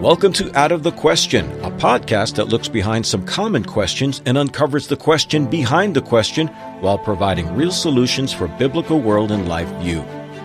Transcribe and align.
Welcome 0.00 0.32
to 0.32 0.58
Out 0.58 0.72
of 0.72 0.82
the 0.82 0.92
Question, 0.92 1.44
a 1.60 1.70
podcast 1.70 2.36
that 2.36 2.48
looks 2.48 2.68
behind 2.68 3.04
some 3.04 3.22
common 3.22 3.62
questions 3.62 4.22
and 4.24 4.38
uncovers 4.38 4.86
the 4.86 4.96
question 4.96 5.44
behind 5.44 5.94
the 5.94 6.00
question 6.00 6.46
while 6.80 6.96
providing 6.96 7.54
real 7.54 7.70
solutions 7.70 8.32
for 8.32 8.48
biblical 8.48 8.98
world 8.98 9.30
and 9.30 9.46
life 9.46 9.68
view. 9.82 10.02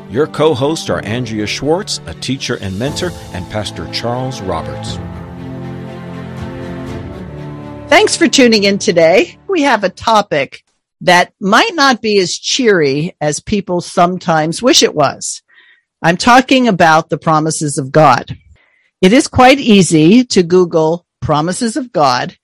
Your 0.09 0.27
co 0.27 0.53
hosts 0.53 0.89
are 0.89 1.01
Andrea 1.05 1.47
Schwartz, 1.47 2.01
a 2.05 2.13
teacher 2.15 2.57
and 2.59 2.77
mentor, 2.77 3.11
and 3.31 3.49
Pastor 3.49 3.89
Charles 3.93 4.41
Roberts. 4.41 4.97
Thanks 7.89 8.17
for 8.17 8.27
tuning 8.27 8.65
in 8.65 8.77
today. 8.77 9.37
We 9.47 9.61
have 9.61 9.85
a 9.85 9.89
topic 9.89 10.65
that 10.99 11.31
might 11.39 11.75
not 11.75 12.01
be 12.01 12.17
as 12.19 12.37
cheery 12.37 13.15
as 13.21 13.39
people 13.39 13.79
sometimes 13.79 14.61
wish 14.61 14.83
it 14.83 14.93
was. 14.93 15.41
I'm 16.01 16.17
talking 16.17 16.67
about 16.67 17.09
the 17.09 17.17
promises 17.17 17.77
of 17.77 17.93
God. 17.93 18.37
It 19.05 19.13
is 19.13 19.27
quite 19.27 19.59
easy 19.59 20.23
to 20.23 20.41
Google 20.41 21.05
promises 21.21 21.77
of 21.77 21.91
God 21.91 22.35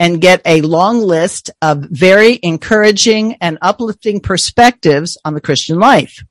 and 0.00 0.18
get 0.18 0.40
a 0.46 0.62
long 0.62 1.00
list 1.00 1.50
of 1.60 1.84
very 1.90 2.40
encouraging 2.42 3.34
and 3.42 3.58
uplifting 3.60 4.20
perspectives 4.20 5.18
on 5.26 5.34
the 5.34 5.42
Christian 5.42 5.78
life. 5.78 6.24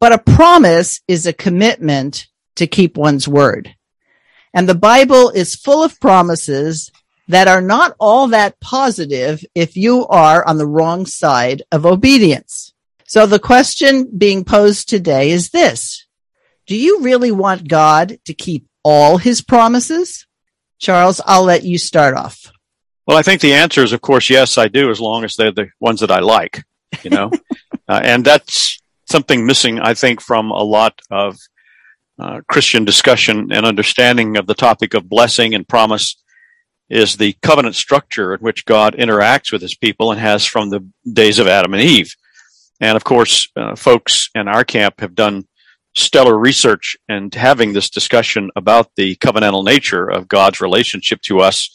But 0.00 0.14
a 0.14 0.18
promise 0.18 1.00
is 1.06 1.26
a 1.26 1.32
commitment 1.32 2.26
to 2.56 2.66
keep 2.66 2.96
one's 2.96 3.28
word. 3.28 3.76
And 4.52 4.68
the 4.68 4.74
Bible 4.74 5.30
is 5.30 5.54
full 5.54 5.84
of 5.84 6.00
promises 6.00 6.90
that 7.28 7.46
are 7.46 7.62
not 7.62 7.94
all 8.00 8.26
that 8.26 8.58
positive 8.58 9.44
if 9.54 9.76
you 9.76 10.08
are 10.08 10.44
on 10.44 10.58
the 10.58 10.66
wrong 10.66 11.06
side 11.06 11.62
of 11.70 11.86
obedience. 11.86 12.74
So 13.06 13.26
the 13.26 13.38
question 13.38 14.10
being 14.18 14.42
posed 14.42 14.88
today 14.88 15.30
is 15.30 15.50
this. 15.50 16.04
Do 16.66 16.74
you 16.74 17.02
really 17.02 17.30
want 17.30 17.68
God 17.68 18.18
to 18.24 18.34
keep 18.34 18.66
all 18.84 19.16
his 19.16 19.40
promises? 19.40 20.26
Charles, 20.78 21.20
I'll 21.24 21.44
let 21.44 21.64
you 21.64 21.78
start 21.78 22.14
off. 22.14 22.52
Well, 23.06 23.16
I 23.16 23.22
think 23.22 23.40
the 23.40 23.54
answer 23.54 23.82
is, 23.82 23.92
of 23.92 24.00
course, 24.00 24.30
yes, 24.30 24.56
I 24.56 24.68
do, 24.68 24.90
as 24.90 25.00
long 25.00 25.24
as 25.24 25.34
they're 25.34 25.52
the 25.52 25.68
ones 25.80 26.00
that 26.00 26.10
I 26.10 26.20
like, 26.20 26.62
you 27.02 27.10
know, 27.10 27.30
uh, 27.88 28.00
and 28.02 28.24
that's 28.24 28.80
something 29.06 29.46
missing, 29.46 29.78
I 29.78 29.94
think, 29.94 30.20
from 30.20 30.50
a 30.50 30.62
lot 30.62 31.00
of 31.10 31.36
uh, 32.18 32.40
Christian 32.48 32.84
discussion 32.84 33.52
and 33.52 33.66
understanding 33.66 34.36
of 34.36 34.46
the 34.46 34.54
topic 34.54 34.94
of 34.94 35.08
blessing 35.08 35.54
and 35.54 35.68
promise 35.68 36.16
is 36.88 37.16
the 37.16 37.34
covenant 37.42 37.74
structure 37.74 38.34
in 38.34 38.40
which 38.40 38.64
God 38.64 38.94
interacts 38.96 39.52
with 39.52 39.62
his 39.62 39.74
people 39.74 40.12
and 40.12 40.20
has 40.20 40.44
from 40.44 40.70
the 40.70 40.86
days 41.10 41.38
of 41.38 41.48
Adam 41.48 41.74
and 41.74 41.82
Eve. 41.82 42.14
And 42.80 42.96
of 42.96 43.04
course, 43.04 43.48
uh, 43.56 43.74
folks 43.74 44.30
in 44.34 44.48
our 44.48 44.64
camp 44.64 45.00
have 45.00 45.14
done 45.14 45.46
stellar 45.96 46.36
research 46.36 46.96
and 47.08 47.34
having 47.34 47.72
this 47.72 47.90
discussion 47.90 48.50
about 48.56 48.90
the 48.96 49.16
covenantal 49.16 49.64
nature 49.64 50.08
of 50.08 50.28
God's 50.28 50.60
relationship 50.60 51.20
to 51.22 51.40
us 51.40 51.70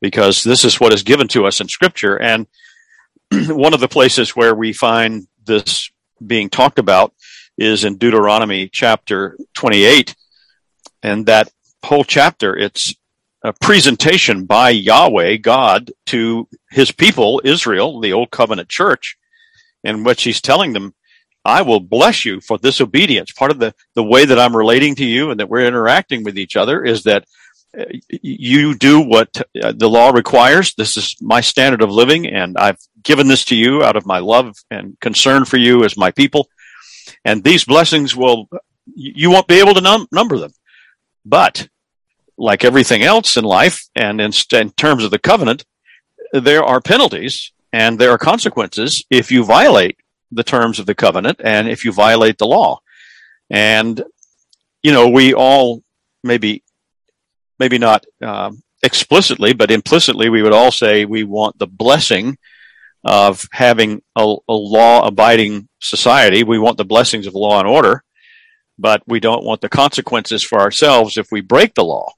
because 0.00 0.42
this 0.42 0.64
is 0.64 0.80
what 0.80 0.92
is 0.92 1.02
given 1.02 1.28
to 1.28 1.46
us 1.46 1.60
in 1.60 1.68
scripture. 1.68 2.16
And 2.16 2.46
one 3.48 3.72
of 3.72 3.80
the 3.80 3.88
places 3.88 4.36
where 4.36 4.54
we 4.54 4.72
find 4.72 5.26
this 5.44 5.90
being 6.24 6.50
talked 6.50 6.78
about 6.78 7.14
is 7.56 7.84
in 7.84 7.98
Deuteronomy 7.98 8.68
chapter 8.68 9.38
28. 9.54 10.14
And 11.02 11.26
that 11.26 11.50
whole 11.84 12.04
chapter, 12.04 12.56
it's 12.56 12.94
a 13.44 13.52
presentation 13.52 14.44
by 14.44 14.70
Yahweh, 14.70 15.36
God, 15.36 15.90
to 16.06 16.48
his 16.70 16.92
people, 16.92 17.40
Israel, 17.44 18.00
the 18.00 18.12
old 18.12 18.30
covenant 18.30 18.68
church, 18.68 19.16
in 19.84 20.04
which 20.04 20.22
he's 20.22 20.40
telling 20.40 20.72
them, 20.72 20.94
I 21.44 21.62
will 21.62 21.80
bless 21.80 22.24
you 22.24 22.40
for 22.40 22.58
this 22.58 22.80
obedience. 22.80 23.32
Part 23.32 23.50
of 23.50 23.58
the, 23.58 23.74
the 23.94 24.04
way 24.04 24.24
that 24.24 24.38
I'm 24.38 24.56
relating 24.56 24.94
to 24.96 25.04
you 25.04 25.30
and 25.30 25.40
that 25.40 25.48
we're 25.48 25.66
interacting 25.66 26.22
with 26.22 26.38
each 26.38 26.56
other 26.56 26.84
is 26.84 27.02
that 27.04 27.24
uh, 27.76 27.84
you 28.08 28.74
do 28.74 29.00
what 29.00 29.42
uh, 29.60 29.72
the 29.72 29.88
law 29.88 30.10
requires. 30.10 30.74
This 30.74 30.96
is 30.96 31.16
my 31.20 31.40
standard 31.40 31.82
of 31.82 31.90
living, 31.90 32.26
and 32.26 32.56
I've 32.56 32.78
given 33.02 33.28
this 33.28 33.44
to 33.46 33.56
you 33.56 33.82
out 33.82 33.96
of 33.96 34.06
my 34.06 34.18
love 34.18 34.56
and 34.70 34.98
concern 35.00 35.44
for 35.44 35.56
you 35.56 35.84
as 35.84 35.96
my 35.96 36.10
people. 36.10 36.48
And 37.24 37.42
these 37.42 37.64
blessings 37.64 38.14
will, 38.14 38.48
you 38.94 39.30
won't 39.30 39.48
be 39.48 39.58
able 39.58 39.74
to 39.74 39.80
num- 39.80 40.06
number 40.12 40.38
them. 40.38 40.52
But 41.24 41.68
like 42.36 42.64
everything 42.64 43.02
else 43.02 43.36
in 43.36 43.44
life 43.44 43.88
and 43.94 44.20
in, 44.20 44.32
in 44.52 44.70
terms 44.70 45.04
of 45.04 45.10
the 45.10 45.18
covenant, 45.18 45.64
there 46.32 46.64
are 46.64 46.80
penalties 46.80 47.52
and 47.72 47.98
there 47.98 48.10
are 48.10 48.18
consequences 48.18 49.04
if 49.10 49.30
you 49.32 49.44
violate 49.44 49.96
the 50.32 50.44
terms 50.44 50.78
of 50.78 50.86
the 50.86 50.94
covenant 50.94 51.40
and 51.44 51.68
if 51.68 51.84
you 51.84 51.92
violate 51.92 52.38
the 52.38 52.46
law. 52.46 52.80
And, 53.50 54.02
you 54.82 54.92
know, 54.92 55.08
we 55.08 55.34
all 55.34 55.82
maybe, 56.24 56.64
maybe 57.58 57.78
not 57.78 58.04
um, 58.22 58.62
explicitly, 58.82 59.52
but 59.52 59.70
implicitly, 59.70 60.28
we 60.30 60.42
would 60.42 60.52
all 60.52 60.72
say 60.72 61.04
we 61.04 61.24
want 61.24 61.58
the 61.58 61.66
blessing 61.66 62.38
of 63.04 63.46
having 63.52 64.02
a, 64.16 64.36
a 64.48 64.54
law 64.54 65.06
abiding 65.06 65.68
society. 65.80 66.44
We 66.44 66.58
want 66.58 66.78
the 66.78 66.84
blessings 66.84 67.26
of 67.26 67.34
law 67.34 67.58
and 67.58 67.68
order, 67.68 68.02
but 68.78 69.02
we 69.06 69.20
don't 69.20 69.44
want 69.44 69.60
the 69.60 69.68
consequences 69.68 70.42
for 70.42 70.60
ourselves 70.60 71.18
if 71.18 71.30
we 71.30 71.40
break 71.40 71.74
the 71.74 71.84
law. 71.84 72.12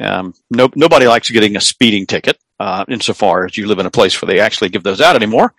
Um, 0.00 0.34
no, 0.50 0.68
nobody 0.74 1.06
likes 1.06 1.30
getting 1.30 1.56
a 1.56 1.60
speeding 1.60 2.06
ticket, 2.06 2.36
uh, 2.58 2.84
insofar 2.88 3.46
as 3.46 3.56
you 3.56 3.66
live 3.66 3.78
in 3.78 3.86
a 3.86 3.90
place 3.90 4.20
where 4.20 4.26
they 4.26 4.40
actually 4.40 4.70
give 4.70 4.82
those 4.82 5.00
out 5.00 5.16
anymore 5.16 5.54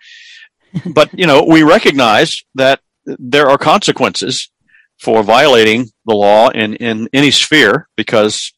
but 0.86 1.10
you 1.18 1.26
know, 1.26 1.44
we 1.44 1.62
recognize 1.62 2.42
that 2.54 2.80
there 3.04 3.48
are 3.48 3.58
consequences 3.58 4.50
for 4.98 5.22
violating 5.22 5.90
the 6.06 6.14
law 6.14 6.48
in, 6.48 6.74
in 6.76 7.08
any 7.12 7.30
sphere 7.30 7.88
because 7.96 8.52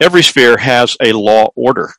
every 0.00 0.22
sphere 0.22 0.56
has 0.56 0.96
a 1.00 1.12
law 1.12 1.50
order. 1.54 1.92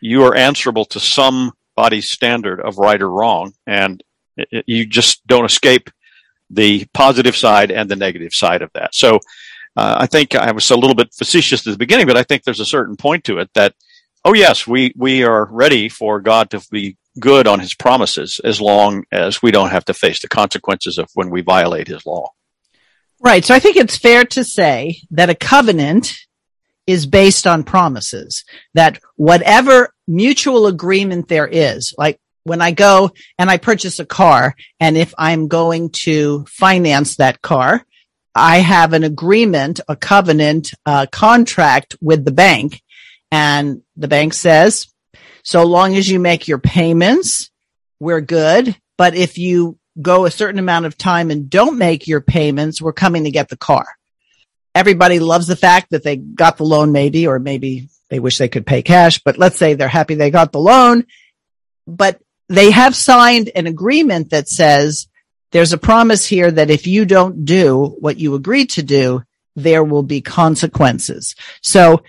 You 0.00 0.24
are 0.24 0.34
answerable 0.34 0.84
to 0.86 1.00
some 1.00 1.52
body's 1.76 2.10
standard 2.10 2.60
of 2.60 2.78
right 2.78 3.00
or 3.00 3.10
wrong, 3.10 3.54
and 3.66 4.02
it, 4.36 4.64
you 4.66 4.86
just 4.86 5.26
don't 5.26 5.44
escape 5.44 5.90
the 6.50 6.86
positive 6.92 7.36
side 7.36 7.70
and 7.70 7.90
the 7.90 7.96
negative 7.96 8.34
side 8.34 8.62
of 8.62 8.70
that. 8.74 8.94
So 8.94 9.16
uh, 9.76 9.96
I 10.00 10.06
think 10.06 10.34
I 10.34 10.52
was 10.52 10.70
a 10.70 10.76
little 10.76 10.94
bit 10.94 11.14
facetious 11.14 11.66
at 11.66 11.72
the 11.72 11.78
beginning, 11.78 12.06
but 12.06 12.16
I 12.16 12.22
think 12.22 12.44
there's 12.44 12.60
a 12.60 12.66
certain 12.66 12.96
point 12.96 13.24
to 13.24 13.38
it 13.38 13.50
that, 13.54 13.74
oh 14.24 14.34
yes, 14.34 14.66
we, 14.66 14.92
we 14.96 15.24
are 15.24 15.44
ready 15.44 15.88
for 15.88 16.20
God 16.20 16.50
to 16.50 16.64
be 16.70 16.96
good 17.18 17.46
on 17.46 17.60
his 17.60 17.74
promises 17.74 18.40
as 18.42 18.60
long 18.60 19.04
as 19.12 19.42
we 19.42 19.50
don't 19.50 19.70
have 19.70 19.84
to 19.86 19.94
face 19.94 20.20
the 20.20 20.28
consequences 20.28 20.98
of 20.98 21.08
when 21.14 21.30
we 21.30 21.42
violate 21.42 21.88
his 21.88 22.06
law. 22.06 22.30
Right. 23.20 23.44
So 23.44 23.54
I 23.54 23.60
think 23.60 23.76
it's 23.76 23.96
fair 23.96 24.24
to 24.24 24.42
say 24.42 25.02
that 25.10 25.30
a 25.30 25.34
covenant 25.34 26.14
is 26.86 27.06
based 27.06 27.46
on 27.46 27.62
promises 27.62 28.44
that 28.74 28.98
whatever 29.16 29.92
mutual 30.08 30.66
agreement 30.66 31.28
there 31.28 31.46
is, 31.46 31.94
like 31.96 32.18
when 32.44 32.60
I 32.60 32.72
go 32.72 33.10
and 33.38 33.48
I 33.48 33.58
purchase 33.58 34.00
a 34.00 34.06
car 34.06 34.56
and 34.80 34.96
if 34.96 35.14
I'm 35.16 35.46
going 35.46 35.90
to 35.90 36.44
finance 36.48 37.16
that 37.16 37.40
car, 37.40 37.86
I 38.34 38.58
have 38.58 38.94
an 38.94 39.04
agreement, 39.04 39.80
a 39.88 39.94
covenant, 39.94 40.72
a 40.84 41.06
contract 41.06 41.94
with 42.00 42.24
the 42.24 42.32
bank 42.32 42.82
and 43.32 43.80
the 43.96 44.08
bank 44.08 44.34
says, 44.34 44.88
so 45.42 45.64
long 45.64 45.96
as 45.96 46.08
you 46.08 46.20
make 46.20 46.46
your 46.46 46.58
payments, 46.58 47.50
we're 47.98 48.20
good. 48.20 48.76
But 48.98 49.16
if 49.16 49.38
you 49.38 49.78
go 50.00 50.26
a 50.26 50.30
certain 50.30 50.58
amount 50.58 50.84
of 50.84 50.98
time 50.98 51.30
and 51.30 51.48
don't 51.48 51.78
make 51.78 52.06
your 52.06 52.20
payments, 52.20 52.80
we're 52.80 52.92
coming 52.92 53.24
to 53.24 53.30
get 53.30 53.48
the 53.48 53.56
car. 53.56 53.86
Everybody 54.74 55.18
loves 55.18 55.46
the 55.46 55.56
fact 55.56 55.90
that 55.90 56.04
they 56.04 56.16
got 56.16 56.58
the 56.58 56.64
loan 56.64 56.92
maybe, 56.92 57.26
or 57.26 57.38
maybe 57.38 57.88
they 58.10 58.20
wish 58.20 58.36
they 58.36 58.48
could 58.48 58.66
pay 58.66 58.82
cash, 58.82 59.18
but 59.24 59.38
let's 59.38 59.56
say 59.56 59.74
they're 59.74 59.88
happy 59.88 60.14
they 60.14 60.30
got 60.30 60.52
the 60.52 60.60
loan, 60.60 61.06
but 61.86 62.20
they 62.48 62.70
have 62.70 62.94
signed 62.94 63.50
an 63.54 63.66
agreement 63.66 64.30
that 64.30 64.48
says 64.48 65.08
there's 65.52 65.72
a 65.72 65.78
promise 65.78 66.26
here 66.26 66.50
that 66.50 66.70
if 66.70 66.86
you 66.86 67.06
don't 67.06 67.46
do 67.46 67.96
what 67.98 68.18
you 68.18 68.34
agreed 68.34 68.70
to 68.70 68.82
do, 68.82 69.22
there 69.56 69.84
will 69.84 70.02
be 70.02 70.20
consequences. 70.20 71.34
So 71.62 72.02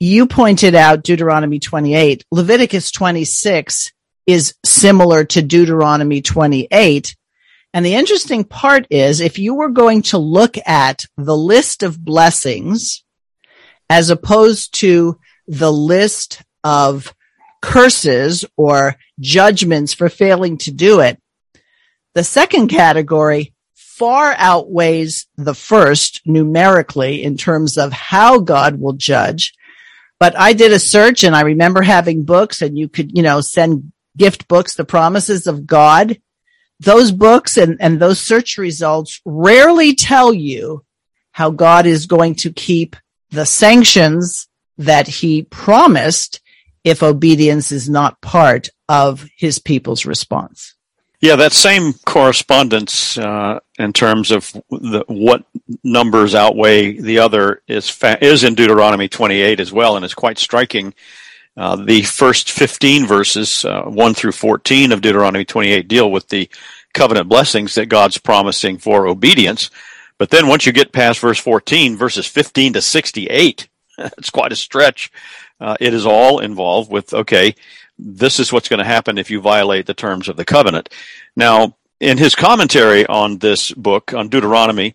you 0.00 0.26
pointed 0.26 0.74
out 0.74 1.02
Deuteronomy 1.02 1.58
28. 1.58 2.24
Leviticus 2.30 2.90
26 2.90 3.92
is 4.26 4.54
similar 4.64 5.24
to 5.24 5.42
Deuteronomy 5.42 6.22
28. 6.22 7.16
And 7.72 7.84
the 7.84 7.94
interesting 7.94 8.44
part 8.44 8.86
is 8.90 9.20
if 9.20 9.38
you 9.38 9.54
were 9.54 9.70
going 9.70 10.02
to 10.02 10.18
look 10.18 10.56
at 10.66 11.04
the 11.16 11.36
list 11.36 11.82
of 11.82 12.02
blessings 12.02 13.04
as 13.90 14.10
opposed 14.10 14.74
to 14.74 15.18
the 15.46 15.72
list 15.72 16.42
of 16.62 17.14
curses 17.60 18.44
or 18.56 18.96
judgments 19.20 19.92
for 19.92 20.08
failing 20.08 20.58
to 20.58 20.70
do 20.70 21.00
it, 21.00 21.20
the 22.14 22.24
second 22.24 22.68
category 22.68 23.52
far 23.74 24.34
outweighs 24.38 25.26
the 25.36 25.54
first 25.54 26.20
numerically 26.24 27.22
in 27.22 27.36
terms 27.36 27.76
of 27.76 27.92
how 27.92 28.38
God 28.38 28.80
will 28.80 28.92
judge. 28.92 29.54
But 30.20 30.38
I 30.38 30.52
did 30.52 30.72
a 30.72 30.78
search 30.78 31.24
and 31.24 31.34
I 31.34 31.42
remember 31.42 31.82
having 31.82 32.24
books 32.24 32.62
and 32.62 32.78
you 32.78 32.88
could, 32.88 33.16
you 33.16 33.22
know, 33.22 33.40
send 33.40 33.92
gift 34.16 34.48
books, 34.48 34.74
the 34.74 34.84
promises 34.84 35.46
of 35.46 35.66
God. 35.66 36.20
Those 36.80 37.12
books 37.12 37.56
and, 37.56 37.76
and 37.80 37.98
those 38.00 38.20
search 38.20 38.58
results 38.58 39.20
rarely 39.24 39.94
tell 39.94 40.32
you 40.32 40.84
how 41.32 41.50
God 41.50 41.86
is 41.86 42.06
going 42.06 42.36
to 42.36 42.52
keep 42.52 42.96
the 43.30 43.46
sanctions 43.46 44.48
that 44.78 45.06
he 45.06 45.42
promised 45.42 46.40
if 46.84 47.02
obedience 47.02 47.72
is 47.72 47.88
not 47.88 48.20
part 48.20 48.68
of 48.88 49.26
his 49.36 49.58
people's 49.58 50.06
response. 50.06 50.73
Yeah, 51.24 51.36
that 51.36 51.54
same 51.54 51.94
correspondence 52.04 53.16
uh, 53.16 53.60
in 53.78 53.94
terms 53.94 54.30
of 54.30 54.52
the, 54.68 55.06
what 55.08 55.42
numbers 55.82 56.34
outweigh 56.34 57.00
the 57.00 57.20
other 57.20 57.62
is 57.66 57.88
fa- 57.88 58.22
is 58.22 58.44
in 58.44 58.54
Deuteronomy 58.54 59.08
28 59.08 59.58
as 59.58 59.72
well, 59.72 59.96
and 59.96 60.04
it's 60.04 60.12
quite 60.12 60.36
striking. 60.36 60.92
Uh, 61.56 61.76
the 61.76 62.02
first 62.02 62.50
15 62.50 63.06
verses, 63.06 63.64
uh, 63.64 63.84
1 63.84 64.12
through 64.12 64.32
14 64.32 64.92
of 64.92 65.00
Deuteronomy 65.00 65.46
28, 65.46 65.88
deal 65.88 66.12
with 66.12 66.28
the 66.28 66.50
covenant 66.92 67.30
blessings 67.30 67.74
that 67.76 67.86
God's 67.86 68.18
promising 68.18 68.76
for 68.76 69.06
obedience. 69.06 69.70
But 70.18 70.28
then 70.28 70.46
once 70.46 70.66
you 70.66 70.72
get 70.72 70.92
past 70.92 71.20
verse 71.20 71.38
14, 71.38 71.96
verses 71.96 72.26
15 72.26 72.74
to 72.74 72.82
68, 72.82 73.66
it's 73.98 74.28
quite 74.28 74.52
a 74.52 74.56
stretch. 74.56 75.10
Uh, 75.58 75.78
it 75.80 75.94
is 75.94 76.04
all 76.04 76.40
involved 76.40 76.90
with, 76.90 77.14
okay, 77.14 77.54
this 77.98 78.40
is 78.40 78.52
what's 78.52 78.68
going 78.68 78.78
to 78.78 78.84
happen 78.84 79.18
if 79.18 79.30
you 79.30 79.40
violate 79.40 79.86
the 79.86 79.94
terms 79.94 80.28
of 80.28 80.36
the 80.36 80.44
covenant. 80.44 80.88
Now, 81.36 81.76
in 82.00 82.18
his 82.18 82.34
commentary 82.34 83.06
on 83.06 83.38
this 83.38 83.70
book, 83.72 84.12
on 84.12 84.28
Deuteronomy, 84.28 84.94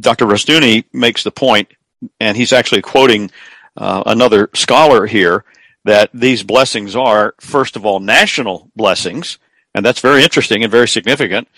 Dr. 0.00 0.26
Rushdoony 0.26 0.84
makes 0.92 1.22
the 1.22 1.30
point, 1.30 1.72
and 2.20 2.36
he's 2.36 2.52
actually 2.52 2.82
quoting 2.82 3.30
uh, 3.76 4.02
another 4.06 4.50
scholar 4.54 5.06
here, 5.06 5.44
that 5.84 6.10
these 6.14 6.42
blessings 6.42 6.96
are, 6.96 7.34
first 7.40 7.76
of 7.76 7.84
all, 7.84 8.00
national 8.00 8.70
blessings, 8.74 9.38
and 9.74 9.84
that's 9.84 10.00
very 10.00 10.22
interesting 10.22 10.62
and 10.62 10.70
very 10.70 10.88
significant. 10.88 11.48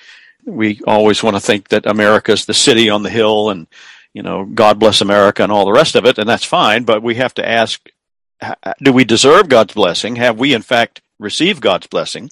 We 0.45 0.81
always 0.87 1.23
want 1.23 1.37
to 1.37 1.41
think 1.41 1.69
that 1.69 1.87
America 1.87 2.33
is 2.33 2.45
the 2.45 2.55
city 2.55 2.91
on 2.91 3.03
the 3.03 3.11
hill 3.11 3.51
and, 3.51 3.67
you 4.13 4.23
know, 4.23 4.45
God 4.45 4.79
bless 4.79 5.01
America 5.01 5.43
and 5.43 5.53
all 5.53 5.65
the 5.65 5.73
rest 5.73 5.95
of 5.95 6.07
it, 6.07 6.19
and 6.19 6.29
that's 6.29 6.45
fine, 6.45 6.85
but 6.85 7.03
we 7.03 7.17
have 7.17 7.35
to 7.35 7.49
ask 7.49 7.89
do 8.83 8.93
we 8.93 9.05
deserve 9.05 9.49
God's 9.49 9.75
blessing? 9.75 10.17
Have 10.17 10.39
we, 10.39 10.55
in 10.55 10.63
fact, 10.63 11.01
received 11.19 11.61
God's 11.61 11.87
blessing? 11.87 12.31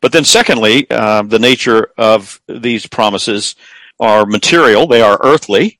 But 0.00 0.12
then, 0.12 0.24
secondly, 0.24 0.90
uh, 0.90 1.22
the 1.22 1.38
nature 1.38 1.90
of 1.96 2.40
these 2.48 2.86
promises 2.86 3.54
are 4.00 4.26
material. 4.26 4.86
They 4.86 5.00
are 5.00 5.18
earthly. 5.22 5.78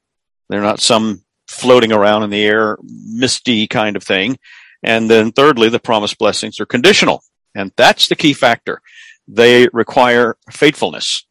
They're 0.49 0.60
not 0.60 0.81
some 0.81 1.22
floating 1.49 1.93
around 1.93 2.22
in 2.22 2.31
the 2.31 2.44
air, 2.44 2.78
misty 2.82 3.66
kind 3.66 3.96
of 3.96 4.02
thing. 4.02 4.38
And 4.82 5.10
then, 5.10 5.32
thirdly, 5.32 5.69
the 5.69 5.81
promised 5.81 6.19
blessings 6.19 6.60
are 6.60 6.66
conditional. 6.66 7.22
And 7.54 7.72
that's 7.76 8.08
the 8.08 8.16
key 8.16 8.32
factor. 8.32 8.81
They 9.28 9.69
require 9.72 10.37
faithfulness. 10.50 11.25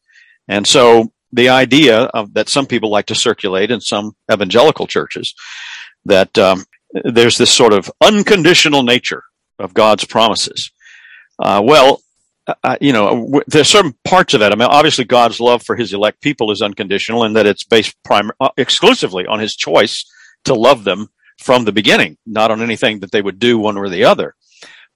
And 0.47 0.68
so, 0.68 1.12
the 1.33 1.50
idea 1.50 2.01
of, 2.03 2.33
that 2.33 2.50
some 2.50 2.65
people 2.65 2.89
like 2.89 3.06
to 3.06 3.15
circulate 3.15 3.71
in 3.71 3.79
some 3.79 4.15
evangelical 4.31 4.85
churches 4.85 5.33
that 6.06 6.38
um, 6.38 6.65
there's 6.93 7.38
this 7.38 7.51
sort 7.51 7.73
of 7.73 7.91
unconditional 8.01 8.83
nature 8.83 9.23
of 9.59 9.73
God's 9.73 10.05
promises. 10.05 10.71
Uh, 11.39 11.61
well, 11.63 12.01
uh, 12.47 12.55
uh 12.63 12.77
you 12.81 12.93
know, 12.93 13.41
there's 13.47 13.69
certain 13.69 13.95
parts 14.03 14.33
of 14.33 14.39
that. 14.41 14.51
I 14.51 14.55
mean, 14.55 14.67
obviously, 14.69 15.05
God's 15.05 15.39
love 15.39 15.63
for 15.63 15.75
His 15.75 15.93
elect 15.93 16.21
people 16.21 16.51
is 16.51 16.61
unconditional, 16.61 17.23
and 17.23 17.35
that 17.35 17.45
it's 17.45 17.63
based 17.63 17.95
prim- 18.03 18.31
uh, 18.39 18.49
exclusively 18.57 19.25
on 19.25 19.39
His 19.39 19.55
choice 19.55 20.05
to 20.45 20.53
love 20.53 20.83
them 20.83 21.09
from 21.38 21.65
the 21.65 21.71
beginning, 21.71 22.17
not 22.25 22.51
on 22.51 22.61
anything 22.61 22.99
that 22.99 23.11
they 23.11 23.21
would 23.21 23.39
do 23.39 23.57
one 23.57 23.77
or 23.77 23.89
the 23.89 24.03
other. 24.03 24.35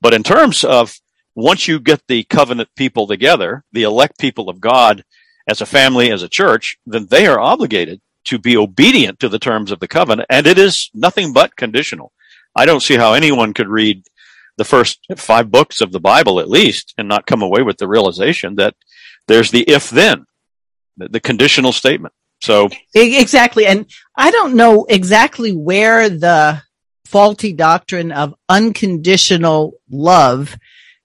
But 0.02 0.14
in 0.14 0.24
terms 0.24 0.64
of 0.64 1.00
once 1.36 1.68
you 1.68 1.80
get 1.80 2.02
the 2.08 2.24
covenant 2.24 2.70
people 2.76 3.08
together, 3.08 3.64
the 3.72 3.84
elect 3.84 4.20
people 4.20 4.50
of 4.50 4.62
God 4.62 5.04
as 5.48 5.62
a 5.62 5.66
family, 5.66 6.12
as 6.12 6.24
a 6.24 6.30
church, 6.30 6.78
then 6.86 7.08
they 7.08 7.28
are 7.28 7.40
obligated 7.40 8.02
to 8.26 8.40
be 8.40 8.58
obedient 8.58 9.20
to 9.20 9.30
the 9.30 9.40
terms 9.40 9.72
of 9.72 9.80
the 9.80 9.88
covenant, 9.88 10.28
and 10.30 10.48
it 10.48 10.58
is 10.58 10.90
nothing 10.94 11.34
but 11.34 11.56
conditional. 11.56 12.12
I 12.56 12.66
don't 12.66 12.82
see 12.82 12.96
how 12.96 13.14
anyone 13.14 13.54
could 13.54 13.68
read 13.68 14.04
the 14.58 14.66
first 14.66 15.06
five 15.18 15.52
books 15.52 15.82
of 15.82 15.92
the 15.92 16.00
Bible 16.00 16.40
at 16.40 16.50
least 16.50 16.94
and 16.98 17.08
not 17.08 17.26
come 17.26 17.42
away 17.42 17.62
with 17.62 17.78
the 17.78 17.88
realization 17.88 18.56
that 18.56 18.76
there's 19.28 19.52
the 19.52 19.62
if 19.64 19.90
then, 19.90 20.26
the, 20.98 21.20
conditional 21.20 21.72
statement. 21.72 22.14
So 22.42 22.70
exactly. 22.94 23.66
And 23.66 23.86
I 24.16 24.32
don't 24.32 24.56
know 24.56 24.86
exactly 24.86 25.52
where 25.52 26.10
the 26.10 26.62
faulty 27.06 27.54
doctrine 27.54 28.12
of 28.12 28.36
unconditional 28.48 29.74
love 29.90 30.56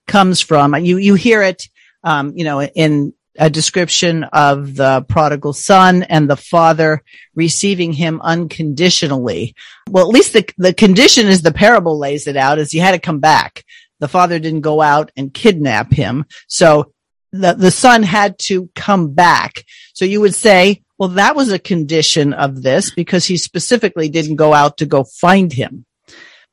comes 0.06 0.40
from. 0.40 0.76
You, 0.76 0.98
you 0.98 1.14
hear 1.14 1.42
it, 1.42 1.68
um, 2.04 2.36
you 2.36 2.44
know, 2.44 2.62
in 2.62 3.14
a 3.40 3.48
description 3.48 4.24
of 4.24 4.76
the 4.76 5.02
prodigal 5.08 5.54
son 5.54 6.02
and 6.04 6.28
the 6.28 6.36
father 6.36 7.02
receiving 7.34 7.94
him 7.94 8.20
unconditionally. 8.22 9.54
Well, 9.88 10.04
at 10.04 10.12
least 10.12 10.34
the, 10.34 10.48
the 10.58 10.74
condition 10.74 11.26
is 11.26 11.40
the 11.40 11.50
parable 11.50 11.98
lays 11.98 12.26
it 12.26 12.36
out 12.36 12.58
is 12.58 12.70
he 12.70 12.78
had 12.78 12.92
to 12.92 12.98
come 12.98 13.18
back. 13.18 13.64
The 13.98 14.08
father 14.08 14.38
didn't 14.38 14.60
go 14.60 14.82
out 14.82 15.10
and 15.16 15.32
kidnap 15.32 15.90
him. 15.90 16.26
So 16.48 16.92
the, 17.32 17.54
the 17.54 17.70
son 17.70 18.02
had 18.02 18.38
to 18.40 18.68
come 18.74 19.14
back. 19.14 19.64
So 19.94 20.04
you 20.04 20.20
would 20.20 20.34
say, 20.34 20.82
well, 20.98 21.08
that 21.10 21.34
was 21.34 21.50
a 21.50 21.58
condition 21.58 22.34
of 22.34 22.62
this 22.62 22.90
because 22.90 23.24
he 23.24 23.38
specifically 23.38 24.10
didn't 24.10 24.36
go 24.36 24.52
out 24.52 24.76
to 24.78 24.86
go 24.86 25.02
find 25.04 25.50
him. 25.50 25.86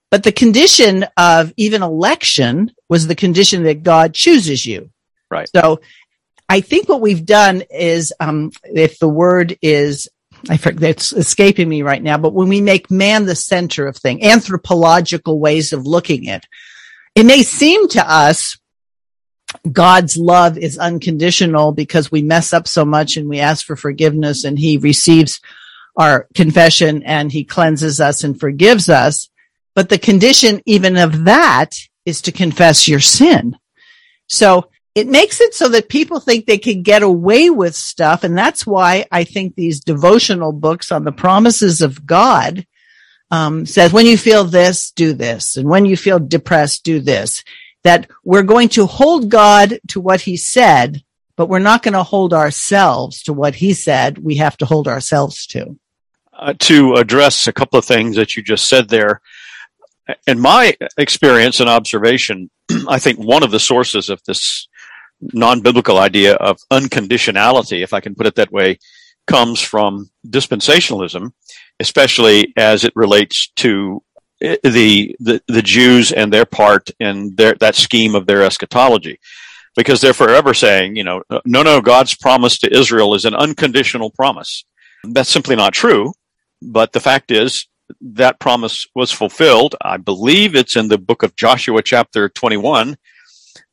But 0.09 0.23
the 0.23 0.31
condition 0.31 1.05
of 1.17 1.51
even 1.57 1.83
election 1.83 2.71
was 2.87 3.07
the 3.07 3.15
condition 3.15 3.63
that 3.63 3.83
God 3.83 4.13
chooses 4.13 4.65
you. 4.65 4.89
Right. 5.29 5.49
So 5.53 5.81
I 6.49 6.61
think 6.61 6.87
what 6.87 7.01
we've 7.01 7.25
done 7.25 7.63
is, 7.69 8.13
um, 8.19 8.51
if 8.63 8.99
the 8.99 9.09
word 9.09 9.57
is, 9.61 10.07
I 10.49 10.57
forget, 10.57 10.91
it's 10.91 11.13
escaping 11.13 11.67
me 11.67 11.81
right 11.81 12.01
now, 12.01 12.17
but 12.17 12.33
when 12.33 12.47
we 12.47 12.61
make 12.61 12.89
man 12.89 13.25
the 13.25 13.35
center 13.35 13.87
of 13.87 13.97
thing, 13.97 14.23
anthropological 14.23 15.39
ways 15.39 15.73
of 15.73 15.85
looking 15.85 16.29
at, 16.29 16.45
it, 17.15 17.21
it 17.21 17.25
may 17.25 17.43
seem 17.43 17.87
to 17.89 18.11
us 18.11 18.57
God's 19.71 20.17
love 20.17 20.57
is 20.57 20.77
unconditional 20.77 21.71
because 21.71 22.11
we 22.11 22.21
mess 22.21 22.53
up 22.53 22.67
so 22.67 22.85
much 22.85 23.17
and 23.17 23.29
we 23.29 23.39
ask 23.39 23.65
for 23.65 23.75
forgiveness 23.75 24.43
and 24.43 24.59
he 24.59 24.77
receives 24.77 25.39
our 25.95 26.27
confession 26.35 27.03
and 27.03 27.31
he 27.31 27.43
cleanses 27.43 27.99
us 27.99 28.23
and 28.23 28.39
forgives 28.39 28.89
us. 28.89 29.29
But 29.73 29.89
the 29.89 29.97
condition 29.97 30.61
even 30.65 30.97
of 30.97 31.25
that 31.25 31.75
is 32.05 32.21
to 32.23 32.31
confess 32.31 32.87
your 32.87 32.99
sin. 32.99 33.57
So 34.27 34.69
it 34.97 35.07
makes 35.07 35.39
it 35.41 35.53
so 35.53 35.69
that 35.69 35.89
people 35.89 36.19
think 36.19 36.47
they 36.47 36.57
can 36.57 36.81
get 36.81 37.03
away 37.03 37.51
with 37.51 37.75
stuff. 37.75 38.23
And 38.23 38.35
that's 38.35 38.65
why 38.65 39.05
I 39.11 39.25
think 39.25 39.53
these 39.53 39.79
devotional 39.79 40.51
books 40.51 40.91
on 40.91 41.03
the 41.03 41.11
promises 41.11 41.83
of 41.83 42.03
God 42.03 42.65
um, 43.29 43.67
says, 43.67 43.93
when 43.93 44.07
you 44.07 44.17
feel 44.17 44.43
this, 44.43 44.89
do 44.89 45.13
this. 45.13 45.55
And 45.55 45.69
when 45.69 45.85
you 45.85 45.95
feel 45.95 46.17
depressed, 46.17 46.83
do 46.83 46.99
this. 46.99 47.43
That 47.83 48.09
we're 48.23 48.41
going 48.41 48.69
to 48.69 48.87
hold 48.87 49.29
God 49.29 49.79
to 49.89 50.01
what 50.01 50.21
he 50.21 50.35
said, 50.35 51.03
but 51.35 51.47
we're 51.47 51.59
not 51.59 51.83
going 51.83 51.93
to 51.93 52.01
hold 52.01 52.33
ourselves 52.33 53.21
to 53.23 53.33
what 53.33 53.53
he 53.53 53.75
said. 53.75 54.17
We 54.17 54.37
have 54.37 54.57
to 54.57 54.65
hold 54.65 54.87
ourselves 54.87 55.45
to. 55.47 55.77
Uh, 56.33 56.55
to 56.57 56.95
address 56.95 57.45
a 57.45 57.53
couple 57.53 57.77
of 57.77 57.85
things 57.85 58.15
that 58.15 58.35
you 58.35 58.41
just 58.41 58.67
said 58.67 58.89
there, 58.89 59.21
in 60.25 60.39
my 60.39 60.75
experience 60.97 61.59
and 61.59 61.69
observation, 61.69 62.49
I 62.87 62.97
think 62.97 63.19
one 63.19 63.43
of 63.43 63.51
the 63.51 63.59
sources 63.59 64.09
of 64.09 64.23
this 64.23 64.67
non-biblical 65.21 65.97
idea 65.97 66.35
of 66.35 66.59
unconditionality, 66.71 67.83
if 67.83 67.93
I 67.93 67.99
can 67.99 68.15
put 68.15 68.27
it 68.27 68.35
that 68.35 68.51
way, 68.51 68.79
comes 69.25 69.61
from 69.61 70.09
dispensationalism, 70.27 71.31
especially 71.79 72.53
as 72.57 72.83
it 72.83 72.93
relates 72.95 73.49
to 73.57 74.01
eh, 74.41 74.57
the, 74.63 75.15
the, 75.19 75.41
the 75.47 75.61
Jews 75.61 76.11
and 76.11 76.31
their 76.31 76.45
part 76.45 76.89
in 76.99 77.35
their, 77.35 77.55
that 77.55 77.75
scheme 77.75 78.15
of 78.15 78.25
their 78.25 78.43
eschatology. 78.43 79.19
Because 79.75 80.01
they're 80.01 80.13
forever 80.13 80.55
saying, 80.55 80.95
you 80.95 81.03
know, 81.03 81.21
no, 81.45 81.61
no, 81.61 81.81
God's 81.81 82.15
promise 82.15 82.57
to 82.59 82.75
Israel 82.75 83.13
is 83.13 83.25
an 83.25 83.35
unconditional 83.35 84.09
promise. 84.09 84.65
That's 85.03 85.29
simply 85.29 85.55
not 85.55 85.73
true. 85.73 86.13
But 86.63 86.93
the 86.93 86.99
fact 86.99 87.29
is, 87.29 87.67
that 88.01 88.39
promise 88.39 88.87
was 88.95 89.11
fulfilled. 89.11 89.75
I 89.81 89.97
believe 89.97 90.55
it's 90.55 90.75
in 90.75 90.87
the 90.87 90.97
book 90.97 91.23
of 91.23 91.35
Joshua, 91.35 91.81
chapter 91.81 92.29
21, 92.29 92.97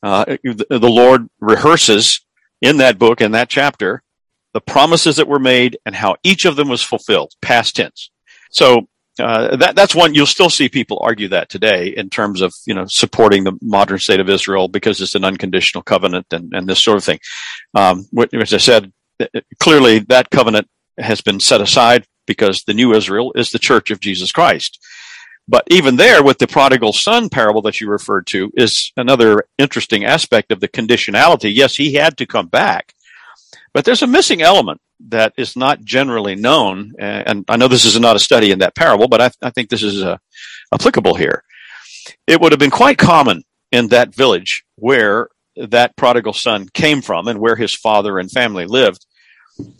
uh, 0.02 0.24
the, 0.42 0.66
the 0.68 0.88
Lord 0.88 1.28
rehearses 1.40 2.20
in 2.60 2.78
that 2.78 2.98
book, 2.98 3.20
in 3.20 3.32
that 3.32 3.48
chapter, 3.48 4.02
the 4.52 4.60
promises 4.60 5.16
that 5.16 5.28
were 5.28 5.38
made 5.38 5.78
and 5.84 5.94
how 5.94 6.16
each 6.22 6.44
of 6.44 6.56
them 6.56 6.68
was 6.68 6.82
fulfilled, 6.82 7.32
past 7.42 7.76
tense. 7.76 8.10
So 8.50 8.88
uh, 9.18 9.56
that 9.56 9.76
that's 9.76 9.94
one 9.94 10.14
you'll 10.14 10.26
still 10.26 10.50
see 10.50 10.68
people 10.68 10.98
argue 11.00 11.28
that 11.28 11.48
today 11.48 11.94
in 11.96 12.10
terms 12.10 12.40
of 12.40 12.52
you 12.66 12.74
know 12.74 12.84
supporting 12.86 13.44
the 13.44 13.56
modern 13.62 13.98
state 13.98 14.18
of 14.18 14.28
Israel 14.28 14.66
because 14.66 15.00
it's 15.00 15.14
an 15.14 15.24
unconditional 15.24 15.82
covenant 15.82 16.26
and, 16.32 16.52
and 16.52 16.66
this 16.66 16.82
sort 16.82 16.96
of 16.96 17.04
thing. 17.04 17.20
Um, 17.74 18.06
as 18.32 18.52
I 18.52 18.58
said, 18.58 18.92
clearly 19.60 20.00
that 20.08 20.30
covenant 20.30 20.68
has 20.98 21.20
been 21.20 21.38
set 21.38 21.60
aside 21.60 22.06
because 22.26 22.64
the 22.64 22.74
new 22.74 22.92
Israel 22.94 23.32
is 23.36 23.50
the 23.50 23.58
church 23.58 23.90
of 23.90 24.00
Jesus 24.00 24.32
Christ. 24.32 24.80
But 25.46 25.64
even 25.68 25.96
there, 25.96 26.22
with 26.22 26.38
the 26.38 26.46
prodigal 26.46 26.92
son 26.92 27.28
parable 27.28 27.62
that 27.62 27.80
you 27.80 27.88
referred 27.88 28.26
to, 28.28 28.50
is 28.54 28.92
another 28.96 29.44
interesting 29.58 30.04
aspect 30.04 30.50
of 30.50 30.60
the 30.60 30.68
conditionality. 30.68 31.54
Yes, 31.54 31.76
he 31.76 31.94
had 31.94 32.16
to 32.18 32.26
come 32.26 32.46
back, 32.46 32.94
but 33.74 33.84
there's 33.84 34.02
a 34.02 34.06
missing 34.06 34.40
element 34.40 34.80
that 35.08 35.34
is 35.36 35.54
not 35.54 35.84
generally 35.84 36.34
known, 36.34 36.94
and 36.98 37.44
I 37.48 37.56
know 37.56 37.68
this 37.68 37.84
is 37.84 37.98
not 38.00 38.16
a 38.16 38.20
study 38.20 38.52
in 38.52 38.60
that 38.60 38.74
parable, 38.74 39.06
but 39.06 39.20
I, 39.20 39.30
I 39.42 39.50
think 39.50 39.68
this 39.68 39.82
is 39.82 40.02
uh, 40.02 40.16
applicable 40.72 41.14
here. 41.14 41.42
It 42.26 42.40
would 42.40 42.52
have 42.52 42.58
been 42.58 42.70
quite 42.70 42.96
common 42.96 43.42
in 43.70 43.88
that 43.88 44.14
village 44.14 44.64
where 44.76 45.28
that 45.56 45.96
prodigal 45.96 46.32
son 46.32 46.68
came 46.72 47.02
from 47.02 47.28
and 47.28 47.38
where 47.38 47.56
his 47.56 47.74
father 47.74 48.18
and 48.18 48.30
family 48.30 48.64
lived 48.64 49.04